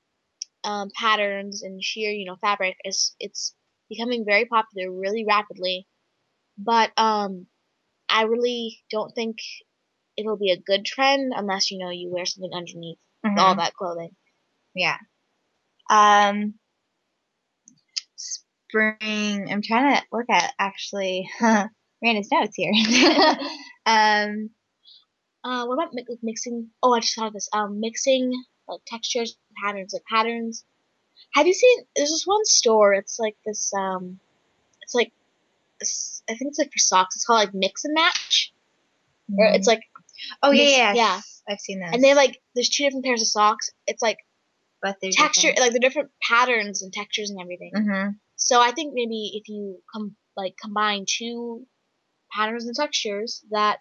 um, 0.64 0.90
patterns 0.94 1.62
and 1.62 1.82
sheer, 1.82 2.10
you 2.10 2.26
know, 2.26 2.36
fabric 2.40 2.76
is 2.84 3.14
it's 3.20 3.54
becoming 3.88 4.24
very 4.24 4.44
popular 4.46 4.90
really 4.92 5.24
rapidly. 5.28 5.86
But 6.58 6.92
um, 6.98 7.46
I 8.08 8.24
really 8.24 8.78
don't 8.90 9.14
think 9.14 9.38
it'll 10.16 10.36
be 10.36 10.50
a 10.50 10.60
good 10.60 10.84
trend 10.84 11.32
unless 11.34 11.70
you 11.70 11.78
know 11.78 11.90
you 11.90 12.10
wear 12.12 12.26
something 12.26 12.52
underneath 12.54 12.98
all 13.36 13.54
Mhm. 13.54 13.58
that 13.58 13.74
clothing. 13.74 14.16
Yeah. 14.74 14.98
Um, 15.90 16.54
spring. 18.16 19.48
I'm 19.50 19.62
trying 19.62 19.96
to 19.96 20.02
look 20.12 20.26
at 20.30 20.52
actually 20.58 21.30
Raina's 22.04 22.28
notes 22.30 22.56
here. 22.56 22.72
um, 23.86 24.50
Uh, 25.44 25.66
what 25.66 25.74
about 25.74 25.94
mi- 25.94 26.04
mixing? 26.22 26.68
Oh, 26.82 26.92
I 26.92 27.00
just 27.00 27.14
thought 27.14 27.28
of 27.28 27.32
this. 27.32 27.48
Um, 27.52 27.80
mixing 27.80 28.32
like 28.68 28.80
textures, 28.86 29.36
patterns, 29.62 29.92
like 29.92 30.04
patterns. 30.04 30.64
Have 31.34 31.46
you 31.46 31.54
seen? 31.54 31.78
There's 31.96 32.10
this 32.10 32.24
one 32.26 32.44
store. 32.44 32.94
It's 32.94 33.18
like 33.18 33.36
this. 33.46 33.72
Um, 33.74 34.18
it's 34.82 34.94
like, 34.94 35.12
I 35.82 36.34
think 36.34 36.48
it's 36.50 36.58
like 36.58 36.72
for 36.72 36.78
socks. 36.78 37.16
It's 37.16 37.24
called 37.24 37.40
like 37.40 37.54
Mix 37.54 37.84
and 37.84 37.94
Match. 37.94 38.52
Or 39.36 39.44
it's 39.46 39.66
like, 39.66 39.80
oh 40.42 40.50
yeah, 40.50 40.64
mix- 40.64 40.76
yeah, 40.78 40.94
yeah. 40.94 41.20
I've 41.48 41.60
seen 41.60 41.80
that. 41.80 41.94
and 41.94 42.02
they 42.02 42.14
like 42.14 42.40
there's 42.54 42.68
two 42.68 42.84
different 42.84 43.04
pairs 43.04 43.22
of 43.22 43.28
socks. 43.28 43.70
It's 43.86 44.02
like 44.02 44.18
but 44.82 44.96
they're 45.02 45.10
texture, 45.10 45.52
like 45.58 45.72
the 45.72 45.80
different 45.80 46.10
patterns 46.22 46.82
and 46.82 46.92
textures 46.92 47.30
and 47.30 47.40
everything. 47.40 47.72
Mm-hmm. 47.74 48.10
So 48.36 48.60
I 48.60 48.70
think 48.72 48.92
maybe 48.94 49.32
if 49.34 49.48
you 49.48 49.78
come 49.92 50.14
like 50.36 50.54
combine 50.60 51.04
two 51.08 51.66
patterns 52.32 52.66
and 52.66 52.74
textures, 52.74 53.44
that 53.50 53.80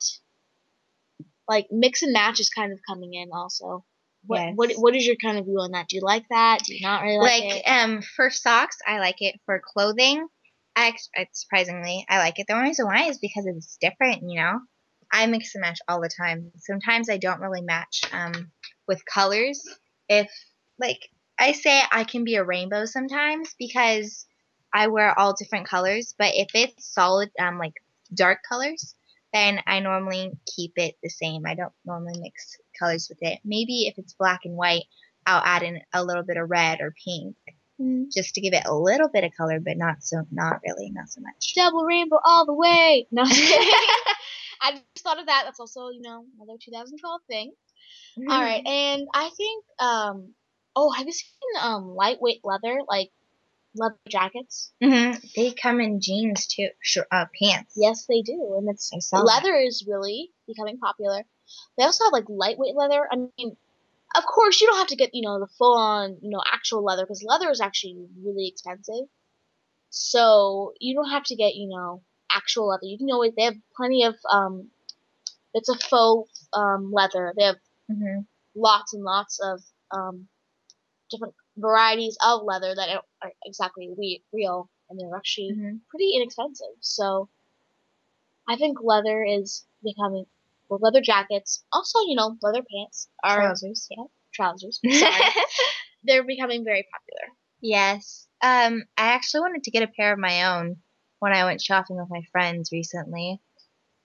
like 1.48 1.68
mix 1.72 2.04
and 2.04 2.14
match 2.14 2.40
is 2.40 2.50
kind 2.50 2.72
of 2.72 2.80
coming 2.88 3.14
in 3.14 3.30
also. 3.34 3.86
What 4.26 4.42
Yes. 4.42 4.54
what 4.56 4.72
what 4.74 4.96
is 4.96 5.06
your 5.06 5.16
kind 5.16 5.38
of 5.38 5.46
view 5.46 5.60
on 5.60 5.72
that? 5.72 5.88
Do 5.88 5.96
you 5.96 6.02
like 6.02 6.26
that? 6.30 6.60
Do 6.66 6.76
you 6.76 6.82
not 6.82 7.02
really 7.04 7.18
like, 7.18 7.44
like 7.44 7.56
it? 7.56 7.64
um 7.70 8.02
for 8.02 8.30
socks 8.30 8.78
i 8.86 9.00
like 9.00 9.22
it 9.22 9.40
for 9.46 9.62
clothing 9.74 10.28
I 10.76 10.88
ex- 10.90 11.10
surprisingly 11.34 12.06
i 12.10 12.18
like 12.20 12.40
it 12.40 12.46
the 12.48 12.54
only 12.54 12.70
reason 12.70 12.86
why 12.86 13.04
is 13.10 13.18
because 13.20 13.46
it's 13.48 13.78
different 13.80 14.24
you 14.30 14.40
know 14.40 14.60
i 15.12 15.26
mix 15.26 15.56
and 15.56 15.62
match 15.62 15.80
all 15.88 16.02
the 16.02 16.10
time 16.10 16.52
sometimes 16.58 17.10
i 17.10 17.18
don't 17.18 17.40
really 17.40 17.62
match 17.62 18.02
um 18.12 18.52
with 18.88 19.02
colors 19.06 19.64
if 20.10 20.30
like 20.80 21.00
i 21.40 21.52
say 21.54 21.82
i 21.92 22.04
can 22.04 22.24
be 22.24 22.36
a 22.36 22.44
rainbow 22.44 22.86
sometimes 22.86 23.56
because 23.58 24.26
i 24.74 24.88
wear 24.88 25.18
all 25.18 25.34
different 25.34 25.68
colors 25.68 26.14
but 26.20 26.34
if 26.36 26.50
it's 26.54 26.94
solid 26.94 27.30
um 27.40 27.58
like 27.58 27.74
dark 28.14 28.40
colors 28.48 28.96
then 29.34 29.60
i 29.68 29.80
normally 29.80 30.32
keep 30.56 30.74
it 30.78 30.96
the 31.04 31.10
same 31.10 31.44
i 31.46 31.54
don't 31.54 31.74
normally 31.86 32.20
mix 32.20 32.58
colors 32.80 33.08
with 33.10 33.20
it 33.22 33.40
maybe 33.44 33.88
if 33.88 33.98
it's 33.98 34.14
black 34.14 34.42
and 34.46 34.56
white 34.56 34.84
I'll 35.28 35.44
add 35.44 35.62
in 35.62 35.82
a 35.94 36.06
little 36.06 36.24
bit 36.24 36.38
of 36.38 36.50
red 36.50 36.80
or 36.80 36.96
pink 37.04 37.36
just 38.14 38.34
to 38.34 38.42
give 38.42 38.54
it 38.54 38.66
a 38.66 38.76
little 38.76 39.10
bit 39.10 39.24
of 39.24 39.32
color, 39.36 39.60
but 39.60 39.78
not 39.78 40.02
so, 40.02 40.24
not 40.32 40.62
really, 40.66 40.90
not 40.90 41.10
so 41.10 41.22
much. 41.22 41.54
Double 41.54 41.86
rainbow 41.86 42.20
all 42.24 42.46
the 42.46 42.54
way. 42.54 43.08
No. 43.12 43.24
I 44.60 44.72
just 44.72 45.04
thought 45.04 45.20
of 45.20 45.28
that. 45.28 45.44
That's 45.46 45.60
also 45.60 45.90
you 45.90 46.02
know 46.02 46.26
another 46.42 46.58
2012 46.60 47.22
thing. 47.28 47.52
All 48.18 48.42
right, 48.42 48.66
and 48.66 49.08
I 49.14 49.30
think 49.38 49.64
um 49.78 50.34
oh 50.76 50.90
have 50.90 51.06
you 51.06 51.12
seen 51.12 51.62
um 51.62 51.90
lightweight 51.90 52.42
leather 52.44 52.80
like 52.88 53.12
leather 53.78 53.98
jackets? 54.10 54.72
hmm 54.82 55.12
They 55.36 55.52
come 55.52 55.80
in 55.82 56.02
jeans 56.02 56.48
too, 56.48 56.70
sure, 56.82 57.08
uh, 57.12 57.26
pants. 57.40 57.76
Yes, 57.78 58.06
they 58.08 58.22
do, 58.22 58.56
and 58.58 58.70
it's 58.70 58.92
leather 59.14 59.56
is 59.56 59.86
really 59.88 60.32
becoming 60.48 60.78
popular. 60.80 61.24
They 61.78 61.84
also 61.84 62.06
have 62.06 62.14
like 62.14 62.26
lightweight 62.28 62.76
leather. 62.76 63.08
I 63.12 63.16
mean, 63.18 63.58
of 64.16 64.26
course, 64.26 64.62
you 64.62 64.68
don't 64.68 64.78
have 64.78 64.88
to 64.88 64.96
get 64.96 65.14
you 65.14 65.24
know 65.24 65.40
the 65.40 65.48
full 65.58 65.78
on 65.78 66.18
you 66.22 66.30
know 66.30 66.42
actual 66.52 66.84
leather 66.84 67.04
because 67.06 67.24
leather 67.24 67.50
is 67.52 67.62
actually 67.62 68.08
really 68.24 68.48
expensive. 68.48 69.06
So 69.90 70.74
you 70.80 70.96
don't 70.96 71.10
have 71.12 71.24
to 71.26 71.36
get 71.36 71.56
you 71.56 71.68
know 71.70 72.04
actual 72.32 72.68
leather. 72.68 72.86
You 72.86 72.98
can 72.98 73.10
always 73.12 73.34
they 73.36 73.44
have 73.44 73.56
plenty 73.76 74.04
of 74.04 74.16
um, 74.32 74.70
it's 75.54 75.70
a 75.70 75.78
faux 75.78 76.48
um 76.54 76.92
leather. 76.94 77.34
They 77.38 77.46
have 77.46 77.58
hmm 77.90 78.22
lots 78.56 78.94
and 78.94 79.04
lots 79.04 79.40
of 79.42 79.62
um 79.92 80.28
different 81.12 81.36
varieties 81.58 82.18
of 82.24 82.44
leather 82.44 82.74
that 82.76 83.02
aren't 83.22 83.36
exactly 83.46 83.90
we- 83.98 84.24
real 84.32 84.70
and 84.90 85.00
they're 85.00 85.16
actually 85.16 85.52
Mhm. 85.54 85.82
pretty 85.90 86.16
inexpensive. 86.16 86.76
So 86.82 87.30
I 88.48 88.56
think 88.56 88.78
leather 88.82 89.24
is 89.24 89.66
becoming 89.84 90.26
well, 90.70 90.80
leather 90.82 91.02
jackets, 91.02 91.64
also 91.72 92.00
you 92.02 92.16
know 92.16 92.38
leather 92.42 92.62
pants 92.64 93.10
are 93.24 93.38
Trousers, 93.40 93.88
yeah. 93.90 94.04
trousers. 94.34 94.80
They're 96.04 96.24
becoming 96.24 96.64
very 96.64 96.86
popular. 96.92 97.34
yes. 97.62 98.28
Um, 98.42 98.84
I 98.98 99.08
actually 99.14 99.42
wanted 99.42 99.64
to 99.64 99.72
get 99.72 99.84
a 99.84 99.88
pair 99.88 100.14
of 100.14 100.20
my 100.20 100.44
own 100.58 100.78
when 101.20 101.34
I 101.34 101.44
went 101.46 101.62
shopping 101.62 101.98
with 101.98 102.10
my 102.10 102.22
friends 102.32 102.72
recently. 102.72 103.42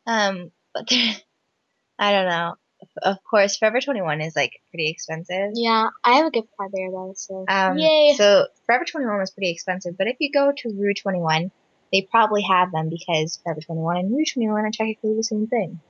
Um, 0.07 0.51
but 0.73 0.89
I 1.99 2.13
don't 2.13 2.29
know. 2.29 2.55
Of 3.03 3.19
course, 3.25 3.57
Forever 3.57 3.81
21 3.81 4.21
is 4.21 4.35
like 4.37 4.61
pretty 4.71 4.89
expensive. 4.91 5.51
Yeah, 5.55 5.89
I 6.05 6.15
have 6.15 6.27
a 6.27 6.31
gift 6.31 6.49
card 6.57 6.71
there 6.73 6.91
though, 6.91 7.13
so 7.17 7.45
Um, 7.49 7.79
yay! 7.79 8.15
So 8.17 8.47
Forever 8.67 8.85
21 8.85 9.19
was 9.19 9.31
pretty 9.31 9.51
expensive, 9.51 9.97
but 9.99 10.07
if 10.09 10.17
you 10.21 10.31
go 10.33 10.53
to 10.57 10.69
Rue 10.71 10.95
21, 10.95 11.51
they 11.93 12.03
probably 12.11 12.43
have 12.43 12.73
them 12.73 12.89
because 12.89 13.39
Forever 13.43 13.61
21 13.61 13.97
and 13.99 14.15
Rue 14.17 14.25
21 14.25 14.61
are 14.65 14.71
technically 14.71 15.15
the 15.15 15.23
same 15.25 15.47
thing. 15.47 15.81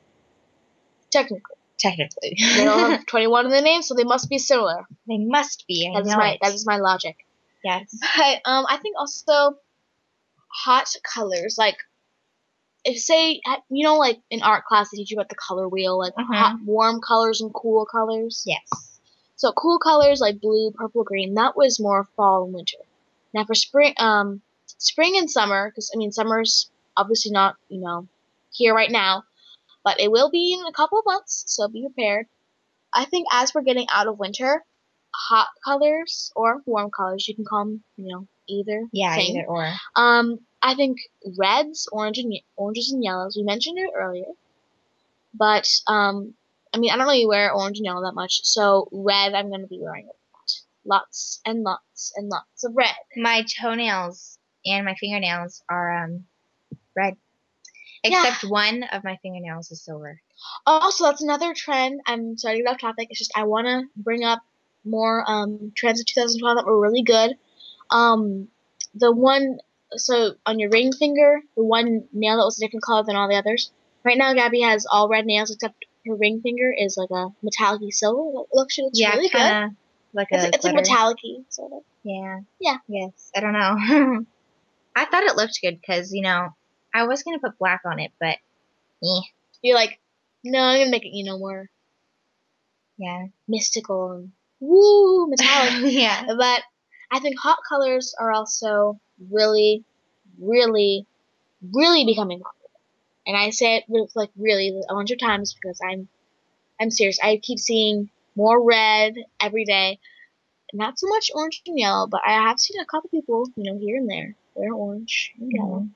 Technically, 1.11 1.43
Technically. 1.79 2.37
they 2.57 2.65
don't 2.65 2.91
have 2.93 3.07
21 3.07 3.47
in 3.47 3.51
the 3.51 3.61
name, 3.61 3.83
so 3.83 3.95
they 3.95 4.05
must 4.05 4.29
be 4.31 4.39
similar. 4.39 4.85
they 5.07 5.19
must 5.19 5.65
be. 5.69 5.91
I 5.95 6.01
That 6.01 6.09
is 6.09 6.17
my 6.17 6.31
it. 6.33 6.39
that 6.43 6.55
is 6.55 6.67
my 6.67 6.77
logic. 6.79 7.17
Yes. 7.65 7.97
But 8.17 8.41
um, 8.45 8.67
I 8.69 8.79
think 8.79 8.97
also 8.99 9.57
hot 10.49 10.89
colors, 11.03 11.57
like 11.59 11.77
if 12.85 12.99
say 12.99 13.41
you 13.71 13.85
know, 13.85 13.97
like 13.97 14.21
in 14.31 14.43
art 14.43 14.65
class 14.65 14.91
they 14.91 14.97
teach 14.97 15.11
you 15.11 15.17
about 15.17 15.29
the 15.29 15.35
color 15.35 15.69
wheel, 15.69 15.99
like 15.99 16.15
Mhm. 16.15 16.35
hot, 16.35 16.59
warm 16.65 17.01
colors 17.01 17.41
and 17.41 17.53
cool 17.55 17.87
colors. 17.87 18.43
Yes. 18.47 19.01
So 19.37 19.53
cool 19.53 19.79
colors 19.79 20.21
like 20.21 20.41
blue, 20.41 20.71
purple, 20.73 21.05
green, 21.05 21.35
that 21.35 21.57
was 21.57 21.81
more 21.81 22.09
fall 22.17 22.45
and 22.45 22.55
winter. 22.55 22.79
Now 23.35 23.45
for 23.45 23.55
spring, 23.55 23.95
um, 23.99 24.43
spring 24.67 25.17
and 25.17 25.31
summer, 25.31 25.69
because 25.71 25.91
I 25.95 25.97
mean 25.99 26.13
summer's 26.13 26.71
obviously 26.97 27.33
not 27.33 27.57
you 27.69 27.81
know 27.81 28.09
here 28.51 28.75
right 28.75 28.91
now, 28.91 29.25
but 29.85 30.01
it 30.01 30.11
will 30.11 30.31
be 30.31 30.53
in 30.53 30.67
a 30.67 30.73
couple 30.73 30.99
of 30.99 31.07
months, 31.07 31.45
so 31.47 31.69
be 31.69 31.83
prepared. 31.83 32.27
I 32.93 33.05
think 33.07 33.27
as 33.33 33.55
we're 33.55 33.63
getting 33.63 33.87
out 33.91 34.07
of 34.07 34.19
winter, 34.19 34.65
hot 35.15 35.49
colors 35.65 36.31
or 36.37 36.61
warm 36.67 36.91
colors, 36.91 37.27
you 37.27 37.35
can 37.35 37.45
call 37.45 37.65
them, 37.65 37.83
you 37.97 38.13
know, 38.13 38.27
either. 38.49 38.87
Yeah, 38.93 39.15
thing. 39.15 39.37
either 39.37 39.47
or. 39.47 39.73
Um, 39.97 40.41
I 40.63 40.75
think 40.75 40.99
reds, 41.37 41.89
orange 41.91 42.19
and 42.19 42.33
oranges 42.57 42.93
and 42.93 43.03
yellows. 43.03 43.37
We 43.37 43.43
mentioned 43.43 43.79
it 43.79 43.91
earlier, 43.95 44.27
but 45.35 45.69
um, 45.87 46.35
I 46.73 46.79
mean, 46.79 46.91
I 46.91 46.97
don't 46.97 47.07
really 47.07 47.27
wear 47.27 47.53
orange 47.53 47.79
and 47.79 47.87
yellow 47.87 48.03
that 48.03 48.15
much, 48.15 48.45
so 48.45 48.89
red 48.93 49.35
I'm 49.35 49.51
gonna 49.51 49.67
be 49.67 49.81
wearing 49.81 50.07
a 50.07 50.09
lot, 50.37 50.53
lots 50.85 51.41
and 51.45 51.63
lots 51.63 52.13
and 52.17 52.29
lots 52.29 52.65
of 52.65 52.77
red. 52.77 52.95
My 53.17 53.45
toenails 53.61 54.39
and 54.65 54.85
my 54.85 54.95
fingernails 54.95 55.63
are 55.69 56.05
um 56.05 56.25
red. 56.97 57.17
Yeah. 58.05 58.25
Except 58.27 58.51
one 58.51 58.85
of 58.85 59.05
my 59.05 59.17
fingernails 59.23 59.71
is 59.71 59.85
silver. 59.85 60.21
Also, 60.67 61.05
that's 61.05 61.23
another 61.23 61.55
trend. 61.55 62.01
I'm 62.07 62.37
sorry 62.37 62.57
to 62.57 62.63
get 62.65 62.73
off 62.73 62.81
topic. 62.81 63.09
It's 63.11 63.19
just 63.19 63.33
I 63.37 63.45
want 63.45 63.67
to 63.67 63.85
bring 63.97 64.25
up 64.25 64.41
more 64.85 65.25
um, 65.31 65.73
trends 65.77 66.01
of 66.01 66.07
2012 66.07 66.57
that 66.57 66.67
were 66.67 66.81
really 66.81 67.03
good. 67.03 67.37
Um, 67.91 68.49
the 68.95 69.13
one, 69.13 69.59
so 69.97 70.35
on 70.47 70.59
your 70.59 70.71
ring 70.71 70.93
finger, 70.93 71.41
the 71.57 71.65
one 71.65 72.09
nail 72.13 72.37
that 72.39 72.45
was 72.45 72.59
a 72.59 72.65
different 72.67 72.85
color 72.85 73.03
than 73.05 73.17
all 73.17 73.29
the 73.29 73.37
others. 73.37 73.71
Right 74.05 74.19
now, 74.19 74.33
Gabby 74.35 74.63
has 74.63 74.87
all 74.91 75.09
red 75.09 75.27
nails 75.27 75.51
except 75.51 75.85
her 76.07 76.15
ring 76.17 76.41
finger 76.43 76.73
is 76.77 76.97
like 76.97 77.11
a 77.11 77.29
metallic 77.43 77.93
silver. 77.93 78.43
Looks, 78.53 78.77
it's 78.79 78.99
yeah, 78.99 79.15
really 79.15 79.29
good. 79.29 79.77
Like 80.15 80.29
It's, 80.31 80.45
a 80.45 80.49
it's 80.49 80.65
like 80.65 80.75
metallic 80.75 81.19
sort 81.51 81.73
of. 81.73 81.83
Yeah. 82.03 82.41
Yeah. 82.61 82.77
Yes. 82.89 83.31
I 83.35 83.41
don't 83.41 83.53
know. 83.53 84.25
I 84.97 85.05
thought 85.07 85.23
it 85.25 85.37
looked 85.37 85.59
good 85.63 85.81
because 85.81 86.13
you 86.13 86.23
know 86.23 86.49
I 86.95 87.05
was 87.05 87.23
gonna 87.23 87.39
put 87.39 87.59
black 87.59 87.83
on 87.87 88.01
it, 88.01 88.13
but 88.21 88.37
eh. 89.05 89.21
You're 89.63 89.77
like, 89.77 90.01
no, 90.45 90.59
I'm 90.61 90.81
gonna 90.81 90.91
make 90.91 91.05
it, 91.05 91.15
you 91.15 91.25
know, 91.25 91.39
more 91.39 91.71
Yeah. 92.99 93.27
mystical 93.49 94.13
and 94.13 94.33
woo 94.61 95.29
metallic. 95.29 95.93
yeah. 95.93 96.25
But 96.37 96.63
I 97.11 97.21
think 97.21 97.39
hot 97.39 97.59
colors 97.69 98.15
are 98.19 98.33
also 98.33 99.01
really, 99.31 99.85
really, 100.41 101.07
really 101.73 102.05
becoming 102.05 102.41
popular. 102.41 102.59
And 103.27 103.37
I 103.37 103.51
say 103.51 103.77
it 103.77 103.85
with 103.89 104.11
like 104.15 104.31
really 104.37 104.81
a 104.89 104.95
bunch 104.95 105.11
of 105.11 105.19
times 105.19 105.55
because 105.55 105.81
I'm, 105.83 106.09
I'm 106.81 106.91
serious. 106.91 107.19
I 107.23 107.39
keep 107.43 107.59
seeing 107.59 108.11
more 108.35 108.63
red 108.63 109.15
every 109.41 109.65
day. 109.65 109.99
Not 110.73 110.99
so 110.99 111.07
much 111.07 111.31
orange 111.35 111.63
and 111.67 111.79
yellow, 111.79 112.07
but 112.07 112.23
I 112.27 112.33
have 112.33 112.59
seen 112.59 112.81
a 112.81 112.87
couple 112.87 113.11
people, 113.11 113.47
you 113.57 113.71
know, 113.71 113.79
here 113.79 113.99
and 113.99 114.11
there 114.11 114.35
wear 114.55 114.73
orange 114.73 115.33
and 115.39 115.49
mm-hmm. 115.49 115.57
yellow. 115.57 115.89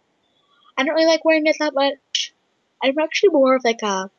I 0.77 0.85
don't 0.85 0.95
really 0.95 1.07
like 1.07 1.25
wearing 1.25 1.47
it 1.47 1.57
that 1.59 1.75
much. 1.75 2.35
I'm 2.83 2.99
actually 2.99 3.31
more 3.31 3.57
of 3.57 3.65
like 3.65 3.83
a 3.83 4.11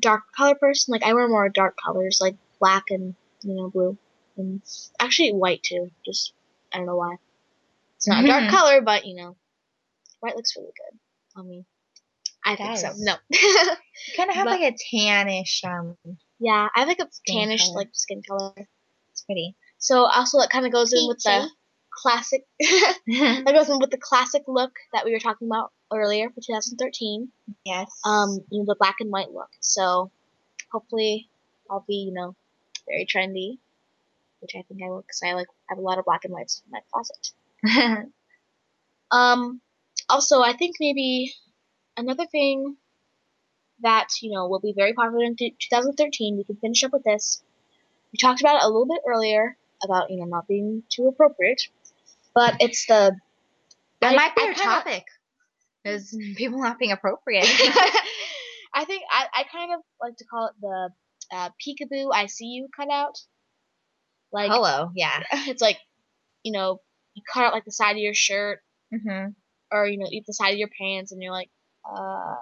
dark 0.00 0.32
color 0.36 0.54
person. 0.56 0.92
Like 0.92 1.04
I 1.04 1.14
wear 1.14 1.28
more 1.28 1.48
dark 1.48 1.76
colors, 1.82 2.18
like 2.20 2.36
black 2.58 2.84
and 2.90 3.14
you 3.42 3.54
know 3.54 3.70
blue, 3.70 3.96
and 4.36 4.60
actually 4.98 5.32
white 5.32 5.62
too. 5.62 5.90
Just 6.04 6.32
I 6.72 6.78
don't 6.78 6.86
know 6.86 6.96
why. 6.96 7.16
It's 7.98 8.06
not 8.08 8.24
a 8.24 8.26
dark 8.26 8.44
Mhm. 8.44 8.50
color, 8.50 8.80
but 8.80 9.04
you 9.06 9.14
know, 9.16 9.36
white 10.20 10.36
looks 10.36 10.56
really 10.56 10.72
good 10.76 10.98
on 11.36 11.48
me. 11.48 11.64
I 12.44 12.56
think 12.56 12.78
so. 12.78 12.92
No. 12.96 13.14
You 14.06 14.14
kind 14.16 14.30
of 14.30 14.36
have 14.36 14.46
But- 14.46 14.60
like 14.60 14.72
a 14.72 14.76
tannish 14.96 15.64
um. 15.64 15.96
yeah, 16.38 16.68
I 16.74 16.80
have 16.80 16.88
like 16.88 17.00
a 17.00 17.08
Skin 17.10 17.48
tannish 17.48 17.66
color. 17.66 17.74
like 17.76 17.88
skin 17.92 18.22
color. 18.22 18.54
It's 19.10 19.22
pretty. 19.22 19.56
So 19.78 20.04
also 20.04 20.38
that 20.38 20.50
kind 20.50 20.64
of 20.64 20.70
goes 20.72 20.92
in 20.92 21.06
with 21.08 21.18
the 21.24 21.40
Peachy. 21.42 21.54
classic. 21.90 22.46
that 22.60 23.52
goes 23.52 23.68
in 23.68 23.78
with 23.80 23.90
the 23.90 23.98
classic 23.98 24.44
look 24.46 24.72
that 24.92 25.04
we 25.04 25.12
were 25.12 25.18
talking 25.18 25.48
about 25.48 25.72
earlier 25.92 26.30
for 26.30 26.40
2013. 26.40 27.30
yes. 27.64 27.90
um, 28.04 28.38
you 28.50 28.60
know, 28.60 28.64
the 28.66 28.76
black 28.78 28.96
and 29.00 29.10
white 29.10 29.32
look. 29.32 29.50
So 29.60 30.10
hopefully 30.70 31.28
I'll 31.68 31.84
be, 31.88 31.96
you 31.96 32.12
know, 32.12 32.36
very 32.86 33.04
trendy, 33.04 33.58
which 34.40 34.54
I 34.56 34.62
think 34.62 34.80
I 34.82 34.88
will 34.88 35.02
because 35.02 35.20
I 35.24 35.32
like 35.32 35.48
I 35.68 35.72
have 35.74 35.78
a 35.78 35.82
lot 35.82 35.98
of 35.98 36.04
black 36.04 36.24
and 36.24 36.32
whites 36.32 36.62
in 36.64 36.70
my 36.70 36.80
closet. 36.92 37.32
Um, 39.10 39.60
also, 40.08 40.42
I 40.42 40.52
think 40.52 40.76
maybe 40.80 41.32
another 41.96 42.26
thing 42.26 42.76
that 43.80 44.08
you 44.20 44.30
know 44.30 44.48
will 44.48 44.60
be 44.60 44.74
very 44.76 44.92
popular 44.92 45.24
in 45.24 45.36
th- 45.36 45.54
2013. 45.70 46.36
We 46.36 46.44
can 46.44 46.56
finish 46.56 46.84
up 46.84 46.92
with 46.92 47.04
this. 47.04 47.42
We 48.12 48.18
talked 48.18 48.40
about 48.40 48.56
it 48.56 48.64
a 48.64 48.66
little 48.66 48.86
bit 48.86 49.00
earlier 49.06 49.56
about 49.82 50.10
you 50.10 50.18
know 50.18 50.24
not 50.26 50.46
being 50.46 50.82
too 50.90 51.06
appropriate, 51.08 51.62
but 52.34 52.56
it's 52.60 52.86
the 52.86 53.16
that 54.00 54.12
I- 54.12 54.16
might 54.16 54.36
be 54.36 54.42
I 54.42 54.46
our 54.48 54.54
topic. 54.54 55.04
Is 55.84 56.16
people 56.36 56.60
not 56.60 56.78
being 56.78 56.92
appropriate. 56.92 57.46
I 58.74 58.84
think 58.84 59.02
I, 59.10 59.26
I 59.34 59.44
kind 59.50 59.72
of 59.72 59.80
like 60.00 60.16
to 60.18 60.24
call 60.24 60.48
it 60.48 60.54
the 60.60 60.90
uh, 61.32 61.48
peekaboo 61.60 62.10
I 62.12 62.26
see 62.26 62.46
you 62.46 62.68
cutout. 62.76 63.18
Like 64.32 64.50
Hello. 64.50 64.90
Yeah. 64.94 65.22
it's 65.32 65.62
like, 65.62 65.78
you 66.42 66.52
know, 66.52 66.80
you 67.18 67.22
cut 67.32 67.44
out 67.44 67.52
like 67.52 67.64
the 67.64 67.72
side 67.72 67.92
of 67.92 67.98
your 67.98 68.14
shirt 68.14 68.60
Mm-hmm. 68.92 69.30
or 69.70 69.86
you 69.86 69.98
know, 69.98 70.06
eat 70.10 70.24
the 70.26 70.32
side 70.32 70.52
of 70.52 70.58
your 70.58 70.70
pants, 70.80 71.12
and 71.12 71.22
you're 71.22 71.32
like, 71.32 71.50
uh, 71.84 72.36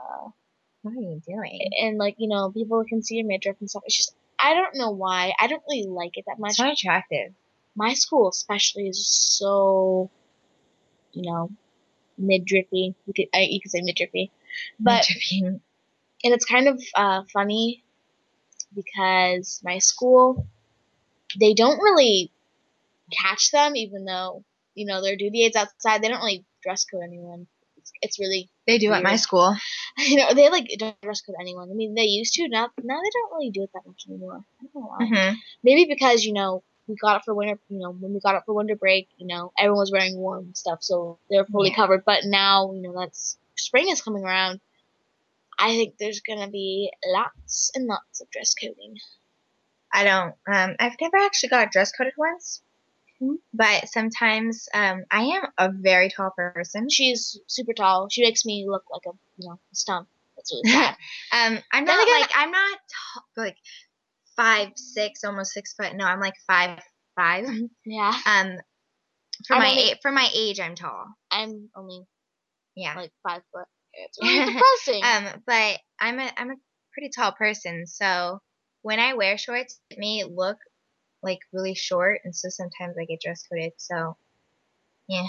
What 0.82 0.92
are 0.96 1.00
you 1.00 1.20
doing? 1.26 1.60
and 1.82 1.98
like 1.98 2.14
you 2.18 2.28
know, 2.28 2.50
people 2.52 2.84
can 2.88 3.02
see 3.02 3.16
your 3.16 3.26
midriff 3.26 3.56
and 3.60 3.68
stuff. 3.68 3.82
It's 3.86 3.96
just 3.96 4.14
I 4.38 4.54
don't 4.54 4.76
know 4.76 4.90
why. 4.90 5.32
I 5.40 5.46
don't 5.48 5.62
really 5.68 5.88
like 5.88 6.16
it 6.18 6.24
that 6.28 6.38
much. 6.38 6.50
It's 6.50 6.58
not 6.60 6.72
attractive. 6.74 7.32
My 7.74 7.94
school 7.94 8.28
especially 8.28 8.88
is 8.88 9.06
so, 9.06 10.08
you 11.12 11.22
know, 11.30 11.50
midriffy. 12.20 12.94
You 13.06 13.12
could 13.14 13.26
I, 13.34 13.40
you 13.50 13.60
could 13.60 13.70
say 13.72 13.80
midriffy, 13.80 14.30
but 14.78 15.04
and 15.42 16.32
it's 16.32 16.44
kind 16.44 16.68
of 16.68 16.80
uh, 16.94 17.22
funny 17.32 17.82
because 18.74 19.60
my 19.64 19.78
school 19.78 20.46
they 21.40 21.54
don't 21.54 21.78
really 21.78 22.30
catch 23.10 23.50
them 23.50 23.76
even 23.76 24.04
though 24.04 24.44
you 24.76 24.86
know 24.86 25.02
their 25.02 25.16
duty 25.16 25.44
aids 25.44 25.56
outside 25.56 26.02
they 26.02 26.08
don't 26.08 26.20
really 26.20 26.46
dress 26.62 26.84
code 26.86 27.02
anyone 27.04 27.48
it's, 27.78 27.92
it's 28.02 28.20
really 28.20 28.50
they 28.66 28.78
do 28.78 28.92
at 28.92 29.02
my 29.02 29.16
school. 29.16 29.56
you 29.98 30.16
know 30.16 30.34
they 30.34 30.50
like 30.50 30.68
don't 30.78 31.00
dress 31.02 31.22
code 31.22 31.36
anyone 31.40 31.70
i 31.70 31.74
mean 31.74 31.94
they 31.94 32.04
used 32.04 32.34
to 32.34 32.48
now 32.48 32.70
now 32.82 33.00
they 33.02 33.10
don't 33.12 33.32
really 33.34 33.50
do 33.50 33.62
it 33.64 33.70
that 33.74 33.86
much 33.86 34.04
anymore 34.08 34.44
i 34.60 34.64
don't 34.64 34.74
know 34.82 34.88
why 34.88 35.04
Mm-hmm. 35.04 35.34
maybe 35.64 35.86
because 35.92 36.24
you 36.24 36.32
know 36.34 36.62
we 36.88 36.96
got 36.96 37.16
it 37.16 37.22
for 37.24 37.34
winter 37.34 37.58
you 37.68 37.78
know 37.78 37.92
when 37.92 38.14
we 38.14 38.20
got 38.20 38.36
it 38.36 38.42
for 38.46 38.54
winter 38.54 38.76
break 38.76 39.08
you 39.18 39.26
know 39.26 39.52
everyone 39.58 39.80
was 39.80 39.92
wearing 39.92 40.16
warm 40.18 40.54
stuff 40.54 40.78
so 40.82 41.18
they're 41.30 41.46
fully 41.46 41.70
Yeah. 41.70 41.76
covered 41.76 42.04
but 42.06 42.24
now 42.24 42.72
you 42.74 42.82
know 42.82 42.94
that's 42.98 43.38
spring 43.56 43.88
is 43.90 44.02
coming 44.02 44.24
around 44.24 44.60
i 45.58 45.70
think 45.76 45.96
there's 45.98 46.20
gonna 46.20 46.50
be 46.50 46.90
lots 47.06 47.70
and 47.74 47.86
lots 47.86 48.20
of 48.20 48.30
dress 48.30 48.54
coding 48.54 48.96
I 49.92 50.04
don't. 50.04 50.34
Um, 50.52 50.76
I've 50.78 51.00
never 51.00 51.16
actually 51.16 51.50
got 51.50 51.72
dress 51.72 51.92
coded 51.92 52.14
once. 52.18 52.62
But 53.54 53.88
sometimes 53.88 54.68
um, 54.74 55.04
I 55.10 55.22
am 55.22 55.42
a 55.58 55.70
very 55.72 56.10
tall 56.10 56.30
person. 56.36 56.88
she's 56.90 57.38
super 57.46 57.72
tall 57.72 58.08
she 58.10 58.22
makes 58.22 58.44
me 58.44 58.66
look 58.68 58.84
like 58.90 59.02
a 59.06 59.16
you 59.38 59.48
know 59.48 59.54
a 59.72 59.74
stump 59.74 60.08
that's 60.36 60.52
really 60.52 60.70
sad 60.70 60.96
Um, 61.32 61.58
I'm 61.72 61.84
not 61.84 62.02
again- 62.02 62.20
like 62.20 62.30
I'm 62.36 62.50
not 62.50 62.78
tall, 63.14 63.24
like 63.44 63.56
five 64.36 64.68
six, 64.76 65.24
almost 65.24 65.52
six 65.52 65.72
foot. 65.72 65.94
No, 65.94 66.04
I'm 66.04 66.20
like 66.20 66.34
five 66.46 66.78
five. 67.16 67.46
yeah 67.86 68.12
Um, 68.26 68.56
for 69.46 69.54
I'm 69.54 69.60
my 69.62 69.70
only- 69.70 69.92
a- 69.92 69.98
for 70.02 70.12
my 70.12 70.28
age, 70.34 70.60
I'm 70.60 70.74
tall. 70.74 71.06
i'm 71.30 71.68
only 71.76 72.02
Yeah. 72.74 72.94
like 72.96 73.12
five 73.26 73.42
foot 73.52 73.66
it's 73.94 74.18
really 74.22 74.44
depressing 74.52 75.02
Um, 75.04 75.42
but 75.46 75.78
I'm 75.98 76.18
a 76.20 76.30
I'm 76.36 76.50
a 76.50 76.56
pretty 76.92 77.10
tall 77.16 77.32
person, 77.32 77.86
so 77.86 78.40
when 78.82 79.00
I 79.00 79.14
wear 79.14 79.36
shorts, 79.38 79.80
it 79.90 79.98
may 79.98 80.24
look 80.24 80.58
like 81.22 81.40
really 81.52 81.74
short, 81.74 82.20
and 82.24 82.34
so 82.34 82.48
sometimes 82.48 82.96
I 83.00 83.04
get 83.04 83.20
dress 83.20 83.44
coded. 83.50 83.72
So, 83.76 84.16
yeah. 85.08 85.26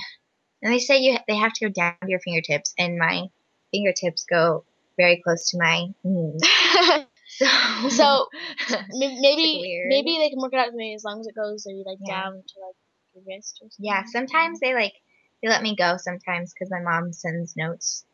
And 0.61 0.73
they 0.73 0.79
say 0.79 0.99
you 0.99 1.17
they 1.27 1.35
have 1.35 1.53
to 1.53 1.65
go 1.67 1.71
down 1.71 1.95
to 2.03 2.09
your 2.09 2.19
fingertips, 2.19 2.73
and 2.77 2.97
my 2.97 3.27
fingertips 3.71 4.25
go 4.29 4.65
very 4.97 5.21
close 5.23 5.51
to 5.51 5.57
my 5.59 5.87
knees. 6.03 6.41
So, 7.29 7.45
so 7.89 8.27
maybe 8.89 9.83
maybe 9.85 10.17
they 10.17 10.29
can 10.29 10.39
work 10.41 10.53
it 10.53 10.59
out 10.59 10.67
with 10.67 10.75
me 10.75 10.95
as 10.95 11.03
long 11.03 11.19
as 11.19 11.27
it 11.27 11.35
goes 11.35 11.65
maybe 11.67 11.83
like 11.85 11.99
Yeah. 12.01 12.23
down 12.23 12.31
to 12.33 12.59
like 12.59 12.75
your 13.13 13.23
wrist 13.27 13.59
or 13.61 13.69
something. 13.69 13.85
yeah, 13.85 14.03
sometimes 14.05 14.59
they 14.59 14.73
like 14.73 14.93
they 15.43 15.49
let 15.49 15.61
me 15.61 15.75
go 15.75 15.97
sometimes 15.97 16.53
because 16.53 16.71
my 16.71 16.79
mom 16.81 17.13
sends 17.13 17.55
notes. 17.55 18.05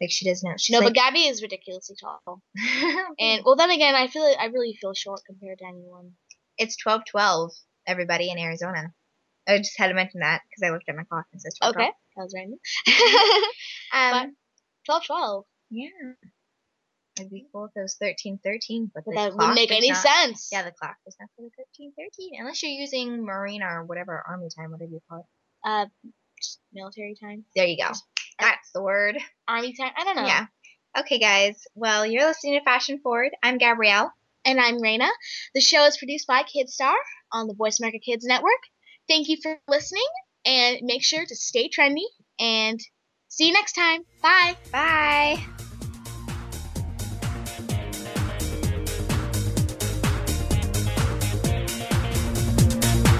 Like 0.00 0.10
she 0.10 0.28
does 0.28 0.42
notes. 0.42 0.62
She's 0.64 0.74
no, 0.74 0.80
like, 0.80 0.94
but 0.94 0.94
Gabby 0.94 1.26
is 1.26 1.42
ridiculously 1.42 1.96
tall. 2.00 2.42
And 3.20 3.42
well, 3.44 3.56
then 3.56 3.70
again, 3.70 3.94
I 3.94 4.08
feel 4.08 4.24
like 4.24 4.38
I 4.38 4.46
really 4.46 4.76
feel 4.80 4.94
short 4.94 5.20
compared 5.26 5.58
to 5.60 5.66
anyone. 5.66 6.12
It's 6.58 6.76
twelve 6.76 7.02
twelve. 7.10 7.52
Everybody 7.86 8.30
in 8.30 8.38
Arizona. 8.38 8.92
I 9.48 9.58
just 9.58 9.78
had 9.78 9.88
to 9.88 9.94
mention 9.94 10.20
that 10.20 10.40
because 10.48 10.66
I 10.68 10.72
looked 10.72 10.88
at 10.88 10.96
my 10.96 11.04
clock 11.04 11.26
and 11.32 11.40
says 11.40 11.54
twelve. 11.60 11.76
Okay, 11.76 11.90
that 12.16 12.22
was 12.22 12.34
random. 12.34 12.58
Um, 13.94 14.36
Twelve, 14.84 15.04
twelve. 15.06 15.44
yeah. 15.70 15.88
It'd 17.18 17.30
be 17.30 17.46
cool 17.52 17.64
if 17.64 17.70
it 17.74 17.80
was 17.80 17.96
thirteen 18.00 18.38
thirteen, 18.44 18.90
but, 18.94 19.04
But 19.06 19.12
the 19.12 19.16
that 19.16 19.34
wouldn't 19.36 19.54
make 19.54 19.72
any 19.72 19.88
not- 19.90 19.96
sense. 19.98 20.48
Yeah, 20.52 20.62
the 20.62 20.72
clock 20.72 20.96
does 21.04 21.16
not 21.18 21.28
go 21.38 21.44
to 21.44 21.50
thirteen 21.56 21.92
thirteen 21.98 22.32
unless 22.38 22.62
you're 22.62 22.72
using 22.72 23.24
Marine 23.24 23.62
or 23.62 23.84
whatever 23.84 24.22
Army 24.28 24.48
time, 24.56 24.70
whatever 24.72 24.90
you 24.90 25.00
call 25.08 25.20
it. 25.20 25.68
Uh, 25.68 25.86
military 26.72 27.16
time, 27.20 27.44
There 27.56 27.66
you 27.66 27.78
go. 27.78 27.90
That's 28.38 28.70
the 28.74 28.82
word. 28.82 29.16
army 29.48 29.72
time. 29.74 29.92
I 29.96 30.04
don't 30.04 30.16
know. 30.16 30.26
Yeah. 30.26 30.46
Okay, 30.98 31.18
guys. 31.18 31.56
Well, 31.74 32.04
you're 32.04 32.26
listening 32.26 32.58
to 32.58 32.64
Fashion 32.64 32.98
Forward. 33.02 33.32
I'm 33.42 33.56
Gabrielle. 33.58 34.12
And 34.46 34.60
I'm 34.60 34.78
Raina. 34.80 35.08
The 35.56 35.60
show 35.60 35.86
is 35.86 35.96
produced 35.96 36.28
by 36.28 36.42
Kidstar 36.42 36.94
on 37.32 37.48
the 37.48 37.54
Voice 37.54 37.80
America 37.80 37.98
Kids 37.98 38.24
Network. 38.24 38.52
Thank 39.08 39.26
you 39.28 39.38
for 39.42 39.58
listening, 39.66 40.06
and 40.44 40.78
make 40.82 41.02
sure 41.02 41.26
to 41.26 41.34
stay 41.34 41.68
trendy. 41.68 42.04
And 42.38 42.78
see 43.28 43.48
you 43.48 43.52
next 43.52 43.72
time. 43.72 44.02
Bye. 44.22 44.56
Bye. 44.70 45.44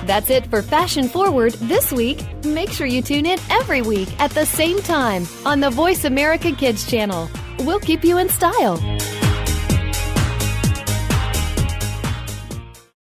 That's 0.06 0.30
it 0.30 0.46
for 0.46 0.62
Fashion 0.62 1.08
Forward 1.08 1.54
this 1.54 1.90
week. 1.90 2.24
Make 2.44 2.70
sure 2.70 2.86
you 2.86 3.02
tune 3.02 3.26
in 3.26 3.40
every 3.50 3.82
week 3.82 4.08
at 4.20 4.30
the 4.30 4.46
same 4.46 4.80
time 4.82 5.26
on 5.44 5.58
the 5.58 5.70
Voice 5.70 6.04
America 6.04 6.52
Kids 6.52 6.88
channel. 6.88 7.28
We'll 7.60 7.80
keep 7.80 8.04
you 8.04 8.18
in 8.18 8.28
style. 8.28 8.76